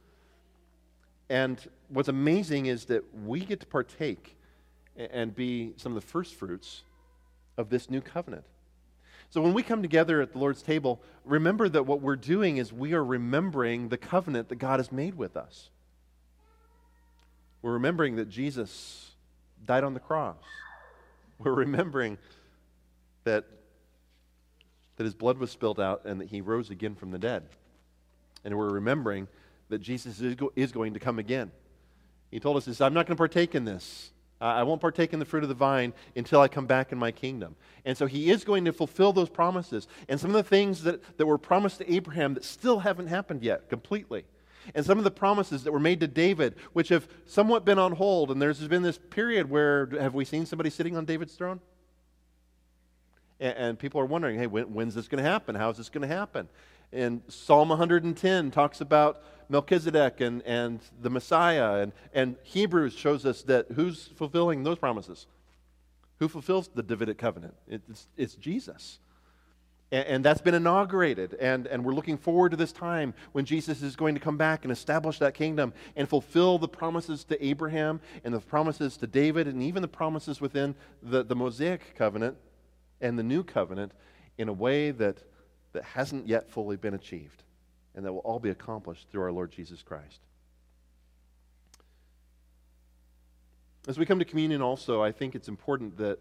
And 1.29 1.59
what's 1.89 2.09
amazing 2.09 2.66
is 2.66 2.87
that 2.87 3.03
we 3.25 3.41
get 3.41 3.61
to 3.61 3.66
partake 3.66 4.37
and 4.97 5.35
be 5.35 5.73
some 5.77 5.97
of 5.97 6.03
the 6.03 6.07
first 6.07 6.35
fruits 6.35 6.83
of 7.57 7.70
this 7.70 7.89
new 7.89 8.01
covenant. 8.01 8.45
So 9.31 9.41
when 9.41 9.55
we 9.55 9.62
come 9.62 9.81
together 9.81 10.20
at 10.20 10.33
the 10.33 10.39
Lord's 10.39 10.61
table, 10.61 11.01
remember 11.25 11.68
that 11.70 11.87
what 11.87 12.03
we're 12.03 12.16
doing 12.16 12.59
is 12.59 12.70
we 12.70 12.93
are 12.93 13.03
remembering 13.03 13.89
the 13.89 13.97
covenant 13.97 14.51
that 14.51 14.57
God 14.57 14.79
has 14.79 14.93
made 14.93 15.14
with 15.14 15.39
us. 15.39 15.70
We're 17.62 17.73
remembering 17.73 18.16
that 18.16 18.29
Jesus 18.29 19.12
died 19.64 19.85
on 19.85 19.95
the 19.95 20.01
cross. 20.01 20.37
We're 21.39 21.55
remembering 21.55 22.18
that 23.25 23.47
that 25.03 25.07
his 25.07 25.15
blood 25.15 25.39
was 25.39 25.51
spilled 25.51 25.81
out 25.81 26.03
and 26.05 26.21
that 26.21 26.29
he 26.29 26.41
rose 26.41 26.71
again 26.71 26.95
from 26.95 27.11
the 27.11 27.19
dead. 27.19 27.43
And 28.45 28.57
we're 28.57 28.71
remembering 28.71 29.27
that 29.69 29.81
Jesus 29.81 30.21
is, 30.21 30.37
go- 30.37 30.53
is 30.55 30.71
going 30.71 30.95
to 30.95 31.01
come 31.01 31.19
again. 31.19 31.51
He 32.31 32.39
told 32.39 32.57
us 32.57 32.67
this 32.67 32.81
I'm 32.81 32.95
not 32.95 33.07
going 33.07 33.17
to 33.17 33.21
partake 33.21 33.57
in 33.57 33.65
this. 33.65 34.13
I 34.41 34.65
won't 34.65 34.81
partake 34.81 35.13
in 35.13 35.19
the 35.19 35.25
fruit 35.25 35.43
of 35.45 35.49
the 35.49 35.55
vine 35.55 35.93
until 36.17 36.41
I 36.41 36.49
come 36.49 36.67
back 36.67 36.91
in 36.91 36.99
my 36.99 37.13
kingdom. 37.13 37.55
And 37.85 37.97
so 37.97 38.07
he 38.07 38.31
is 38.31 38.43
going 38.43 38.65
to 38.65 38.73
fulfill 38.73 39.13
those 39.13 39.29
promises. 39.29 39.87
And 40.09 40.19
some 40.19 40.31
of 40.31 40.35
the 40.35 40.43
things 40.49 40.83
that, 40.83 41.17
that 41.17 41.27
were 41.27 41.39
promised 41.39 41.79
to 41.79 41.93
Abraham 41.93 42.35
that 42.35 42.45
still 42.45 42.81
haven't 42.81 43.07
happened 43.07 43.43
yet 43.43 43.69
completely. 43.69 44.25
And 44.75 44.85
some 44.85 44.99
of 44.99 45.05
the 45.05 45.13
promises 45.13 45.65
that 45.65 45.73
were 45.73 45.81
made 45.81 46.01
to 46.01 46.09
David, 46.09 46.57
which 46.73 46.89
have 46.89 47.09
somewhat 47.25 47.65
been 47.65 47.79
on 47.79 47.93
hold. 47.93 48.31
And 48.31 48.43
there's 48.43 48.67
been 48.67 48.83
this 48.83 48.99
period 48.99 49.49
where, 49.49 49.87
have 50.01 50.15
we 50.15 50.25
seen 50.25 50.47
somebody 50.47 50.71
sitting 50.71 50.97
on 50.97 51.05
David's 51.05 51.35
throne? 51.35 51.61
And, 53.43 53.57
and 53.59 53.78
people 53.78 54.01
are 54.01 54.07
wondering, 54.07 54.38
hey, 54.38 54.47
when, 54.47 54.72
when's 54.72 54.95
this 54.95 55.09
going 55.09 55.22
to 55.22 55.28
happen? 55.28 55.55
How 55.55 55.68
is 55.68 55.76
this 55.76 55.90
going 55.90 56.09
to 56.09 56.14
happen? 56.14 56.49
And 56.93 57.22
Psalm 57.28 57.70
110 57.70 58.51
talks 58.51 58.80
about 58.80 59.22
Melchizedek 59.49 60.20
and, 60.20 60.43
and 60.43 60.80
the 61.01 61.11
Messiah. 61.11 61.82
And, 61.82 61.93
and 62.14 62.36
Hebrews 62.45 62.95
shows 62.95 63.26
us 63.26 63.43
that 63.43 63.66
who's 63.74 64.11
fulfilling 64.14 64.62
those 64.62 64.78
promises? 64.78 65.26
Who 66.20 66.28
fulfills 66.28 66.68
the 66.68 66.82
Davidic 66.82 67.18
covenant? 67.18 67.55
It's, 67.66 68.07
it's 68.16 68.34
Jesus. 68.36 69.01
And, 69.90 70.07
and 70.07 70.24
that's 70.24 70.40
been 70.40 70.55
inaugurated. 70.55 71.34
And, 71.40 71.66
and 71.66 71.84
we're 71.84 71.95
looking 71.95 72.18
forward 72.18 72.51
to 72.51 72.57
this 72.57 72.72
time 72.72 73.12
when 73.32 73.45
Jesus 73.45 73.82
is 73.82 73.97
going 73.97 74.14
to 74.14 74.20
come 74.20 74.36
back 74.36 74.64
and 74.64 74.70
establish 74.70 75.18
that 75.18 75.34
kingdom 75.34 75.72
and 75.97 76.09
fulfill 76.09 76.59
the 76.59 76.68
promises 76.68 77.24
to 77.24 77.45
Abraham 77.45 78.01
and 78.22 78.32
the 78.32 78.40
promises 78.40 78.97
to 78.99 79.09
David 79.09 79.49
and 79.49 79.62
even 79.64 79.82
the 79.82 79.88
promises 79.88 80.40
within 80.40 80.76
the, 81.03 81.24
the 81.24 81.34
Mosaic 81.34 81.97
covenant 81.97 82.36
and 83.03 83.19
the 83.19 83.23
new 83.23 83.43
covenant 83.43 83.93
in 84.39 84.49
a 84.49 84.53
way 84.53 84.93
that, 84.93 85.19
that 85.73 85.85
hasn't 85.85 86.27
yet 86.27 86.49
fully 86.49 86.77
been 86.77 86.95
achieved, 86.95 87.43
and 87.95 88.07
that 88.07 88.13
will 88.13 88.21
all 88.21 88.39
be 88.39 88.49
accomplished 88.49 89.09
through 89.11 89.23
our 89.23 89.33
Lord 89.33 89.51
Jesus 89.51 89.83
Christ. 89.83 90.21
As 93.89 93.99
we 93.99 94.07
come 94.07 94.21
to 94.21 94.25
communion, 94.25 94.63
also, 94.63 95.03
I 95.03 95.11
think 95.11 95.35
it's 95.35 95.49
important 95.49 95.99
that, 95.99 96.21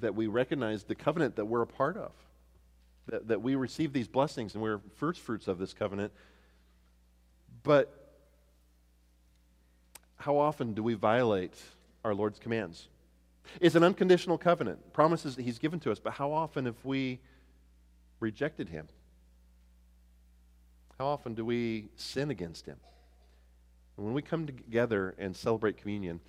that 0.00 0.14
we 0.14 0.26
recognize 0.26 0.84
the 0.84 0.94
covenant 0.94 1.36
that 1.36 1.46
we're 1.46 1.62
a 1.62 1.66
part 1.66 1.96
of, 1.96 2.12
that, 3.06 3.28
that 3.28 3.40
we 3.40 3.54
receive 3.54 3.94
these 3.94 4.06
blessings 4.06 4.54
and 4.54 4.62
we're 4.62 4.80
first 4.96 5.20
fruits 5.20 5.48
of 5.48 5.58
this 5.58 5.72
covenant. 5.72 6.12
But 7.62 8.12
how 10.16 10.36
often 10.36 10.74
do 10.74 10.82
we 10.82 10.92
violate 10.92 11.54
our 12.04 12.14
Lord's 12.14 12.38
commands? 12.38 12.88
It's 13.60 13.74
an 13.74 13.82
unconditional 13.82 14.38
covenant, 14.38 14.92
promises 14.92 15.36
that 15.36 15.42
He's 15.42 15.58
given 15.58 15.80
to 15.80 15.92
us, 15.92 15.98
but 15.98 16.14
how 16.14 16.32
often 16.32 16.66
have 16.66 16.84
we 16.84 17.20
rejected 18.20 18.68
Him? 18.68 18.88
How 21.00 21.06
often 21.06 21.32
do 21.32 21.46
we 21.46 21.88
sin 21.96 22.30
against 22.30 22.66
him? 22.66 22.76
And 23.96 24.04
when 24.04 24.14
we 24.14 24.20
come 24.20 24.44
together 24.44 25.14
and 25.16 25.34
celebrate 25.34 25.78
communion, 25.78 26.20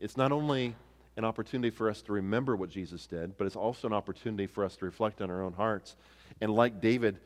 it's 0.00 0.16
not 0.16 0.32
only 0.32 0.74
an 1.16 1.24
opportunity 1.24 1.70
for 1.70 1.88
us 1.88 2.02
to 2.02 2.12
remember 2.12 2.56
what 2.56 2.68
Jesus 2.68 3.06
did, 3.06 3.38
but 3.38 3.46
it's 3.46 3.54
also 3.54 3.86
an 3.86 3.92
opportunity 3.92 4.48
for 4.48 4.64
us 4.64 4.74
to 4.78 4.84
reflect 4.84 5.22
on 5.22 5.30
our 5.30 5.44
own 5.44 5.52
hearts. 5.52 5.94
And 6.40 6.52
like 6.52 6.80
David, 6.80 7.20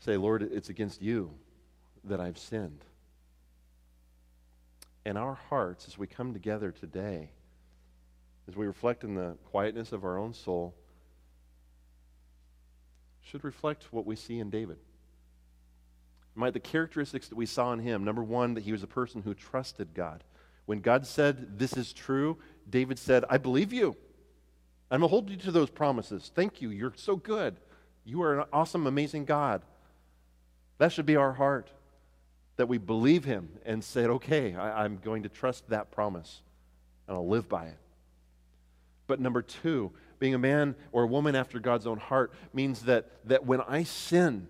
say, 0.00 0.18
Lord, 0.18 0.42
it's 0.42 0.68
against 0.68 1.00
you 1.00 1.30
that 2.04 2.20
I've 2.20 2.36
sinned. 2.36 2.84
And 5.06 5.16
our 5.16 5.38
hearts, 5.48 5.88
as 5.88 5.96
we 5.96 6.06
come 6.06 6.34
together 6.34 6.70
today, 6.70 7.30
as 8.48 8.56
we 8.56 8.66
reflect 8.66 9.04
in 9.04 9.14
the 9.14 9.36
quietness 9.50 9.92
of 9.92 10.04
our 10.04 10.18
own 10.18 10.34
soul, 10.34 10.74
should 13.22 13.44
reflect 13.44 13.92
what 13.92 14.06
we 14.06 14.16
see 14.16 14.38
in 14.38 14.50
David. 14.50 14.78
Might 16.34 16.52
the 16.52 16.60
characteristics 16.60 17.28
that 17.28 17.36
we 17.36 17.46
saw 17.46 17.72
in 17.72 17.78
him 17.78 18.04
number 18.04 18.22
one, 18.22 18.54
that 18.54 18.64
he 18.64 18.72
was 18.72 18.82
a 18.82 18.88
person 18.88 19.22
who 19.22 19.34
trusted 19.34 19.94
God. 19.94 20.24
When 20.66 20.80
God 20.80 21.06
said, 21.06 21.58
This 21.58 21.76
is 21.76 21.92
true, 21.92 22.38
David 22.68 22.98
said, 22.98 23.24
I 23.30 23.38
believe 23.38 23.72
you. 23.72 23.96
I'm 24.90 25.00
going 25.00 25.08
to 25.08 25.10
hold 25.10 25.30
you 25.30 25.36
to 25.38 25.50
those 25.50 25.70
promises. 25.70 26.30
Thank 26.34 26.60
you. 26.60 26.70
You're 26.70 26.92
so 26.96 27.16
good. 27.16 27.56
You 28.04 28.22
are 28.22 28.40
an 28.40 28.46
awesome, 28.52 28.86
amazing 28.86 29.24
God. 29.24 29.62
That 30.78 30.92
should 30.92 31.06
be 31.06 31.16
our 31.16 31.32
heart 31.32 31.70
that 32.56 32.68
we 32.68 32.78
believe 32.78 33.24
him 33.24 33.48
and 33.64 33.82
said, 33.82 34.10
okay, 34.10 34.54
I, 34.54 34.84
am 34.84 34.98
going 34.98 35.24
to 35.24 35.28
trust 35.28 35.68
that 35.70 35.90
promise 35.90 36.42
and 37.08 37.16
I'll 37.16 37.28
live 37.28 37.48
by 37.48 37.66
it. 37.66 37.78
But 39.06 39.20
number 39.20 39.42
two, 39.42 39.92
being 40.18 40.34
a 40.34 40.38
man 40.38 40.74
or 40.92 41.02
a 41.02 41.06
woman 41.06 41.34
after 41.34 41.58
God's 41.58 41.86
own 41.86 41.98
heart 41.98 42.32
means 42.52 42.82
that, 42.82 43.10
that 43.26 43.44
when 43.44 43.60
I 43.60 43.82
sin, 43.82 44.48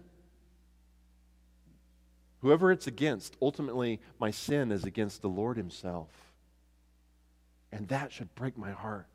whoever 2.41 2.71
it's 2.71 2.87
against, 2.87 3.37
ultimately 3.43 4.01
my 4.21 4.31
sin 4.31 4.71
is 4.71 4.85
against 4.85 5.23
the 5.23 5.29
Lord 5.29 5.57
Himself. 5.57 6.11
And 7.73 7.89
that 7.89 8.13
should 8.13 8.33
break 8.37 8.57
my 8.57 8.71
heart. 8.71 9.07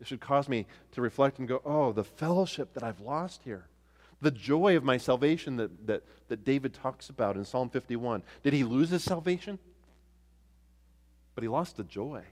It 0.00 0.06
should 0.06 0.20
cause 0.20 0.48
me 0.48 0.66
to 0.92 1.00
reflect 1.00 1.40
and 1.40 1.48
go, 1.48 1.60
oh, 1.64 1.90
the 1.92 2.04
fellowship 2.04 2.74
that 2.74 2.84
I've 2.84 3.00
lost 3.00 3.42
here. 3.42 3.66
The 4.20 4.30
joy 4.30 4.76
of 4.76 4.84
my 4.84 4.96
salvation 4.96 5.56
that, 5.56 5.86
that, 5.86 6.02
that 6.28 6.44
David 6.44 6.74
talks 6.74 7.08
about 7.08 7.36
in 7.36 7.44
Psalm 7.44 7.70
51. 7.70 8.22
Did 8.42 8.52
he 8.52 8.62
lose 8.62 8.90
his 8.90 9.02
salvation? 9.02 9.58
But 11.34 11.42
he 11.42 11.48
lost 11.48 11.76
the 11.76 11.84
joy. 11.84 12.22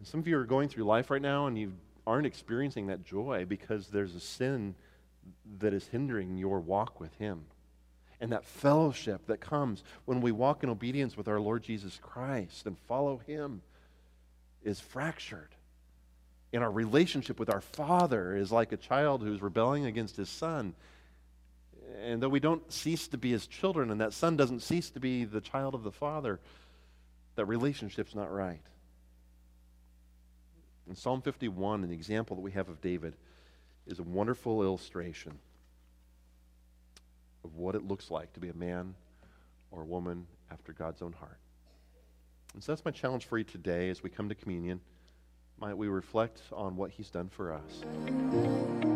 And 0.00 0.08
some 0.08 0.20
of 0.20 0.26
you 0.26 0.38
are 0.38 0.44
going 0.44 0.68
through 0.68 0.84
life 0.84 1.10
right 1.10 1.22
now 1.22 1.46
and 1.46 1.56
you 1.56 1.74
aren't 2.06 2.26
experiencing 2.26 2.88
that 2.88 3.04
joy 3.04 3.44
because 3.48 3.86
there's 3.88 4.16
a 4.16 4.20
sin 4.20 4.74
that 5.60 5.72
is 5.74 5.86
hindering 5.88 6.38
your 6.38 6.58
walk 6.58 6.98
with 6.98 7.14
him. 7.14 7.44
And 8.20 8.32
that 8.32 8.44
fellowship 8.44 9.26
that 9.26 9.40
comes 9.40 9.84
when 10.06 10.20
we 10.22 10.32
walk 10.32 10.64
in 10.64 10.70
obedience 10.70 11.16
with 11.16 11.28
our 11.28 11.40
Lord 11.40 11.62
Jesus 11.62 11.98
Christ 12.02 12.66
and 12.66 12.78
follow 12.78 13.18
him 13.18 13.62
is 14.62 14.80
fractured 14.80 15.50
And 16.52 16.64
our 16.64 16.70
relationship 16.70 17.38
with 17.38 17.50
our 17.50 17.60
Father 17.60 18.34
is 18.36 18.50
like 18.50 18.72
a 18.72 18.76
child 18.76 19.22
who's 19.22 19.40
rebelling 19.40 19.86
against 19.86 20.16
his 20.16 20.28
son. 20.28 20.74
And 22.02 22.22
though 22.22 22.28
we 22.28 22.40
don't 22.40 22.70
cease 22.72 23.08
to 23.08 23.18
be 23.18 23.30
his 23.30 23.46
children, 23.46 23.90
and 23.90 24.00
that 24.00 24.12
son 24.12 24.36
doesn't 24.36 24.60
cease 24.60 24.90
to 24.90 25.00
be 25.00 25.24
the 25.24 25.40
child 25.40 25.74
of 25.74 25.84
the 25.84 25.92
Father, 25.92 26.40
that 27.36 27.44
relationship's 27.44 28.14
not 28.14 28.32
right. 28.32 28.62
In 30.90 30.96
Psalm 30.96 31.22
51, 31.22 31.84
an 31.84 31.92
example 31.92 32.34
that 32.34 32.42
we 32.42 32.50
have 32.50 32.68
of 32.68 32.80
David 32.80 33.14
is 33.86 34.00
a 34.00 34.02
wonderful 34.02 34.64
illustration 34.64 35.38
of 37.44 37.54
what 37.54 37.76
it 37.76 37.86
looks 37.86 38.10
like 38.10 38.32
to 38.32 38.40
be 38.40 38.48
a 38.48 38.54
man 38.54 38.96
or 39.70 39.82
a 39.82 39.86
woman 39.86 40.26
after 40.50 40.72
God's 40.72 41.00
own 41.00 41.12
heart. 41.12 41.38
And 42.54 42.62
so 42.64 42.72
that's 42.72 42.84
my 42.84 42.90
challenge 42.90 43.26
for 43.26 43.38
you 43.38 43.44
today 43.44 43.88
as 43.88 44.02
we 44.02 44.10
come 44.10 44.28
to 44.30 44.34
communion 44.34 44.80
might 45.60 45.76
we 45.76 45.86
reflect 45.86 46.42
on 46.50 46.74
what 46.74 46.90
he's 46.90 47.08
done 47.08 47.28
for 47.28 47.52
us. 47.52 48.89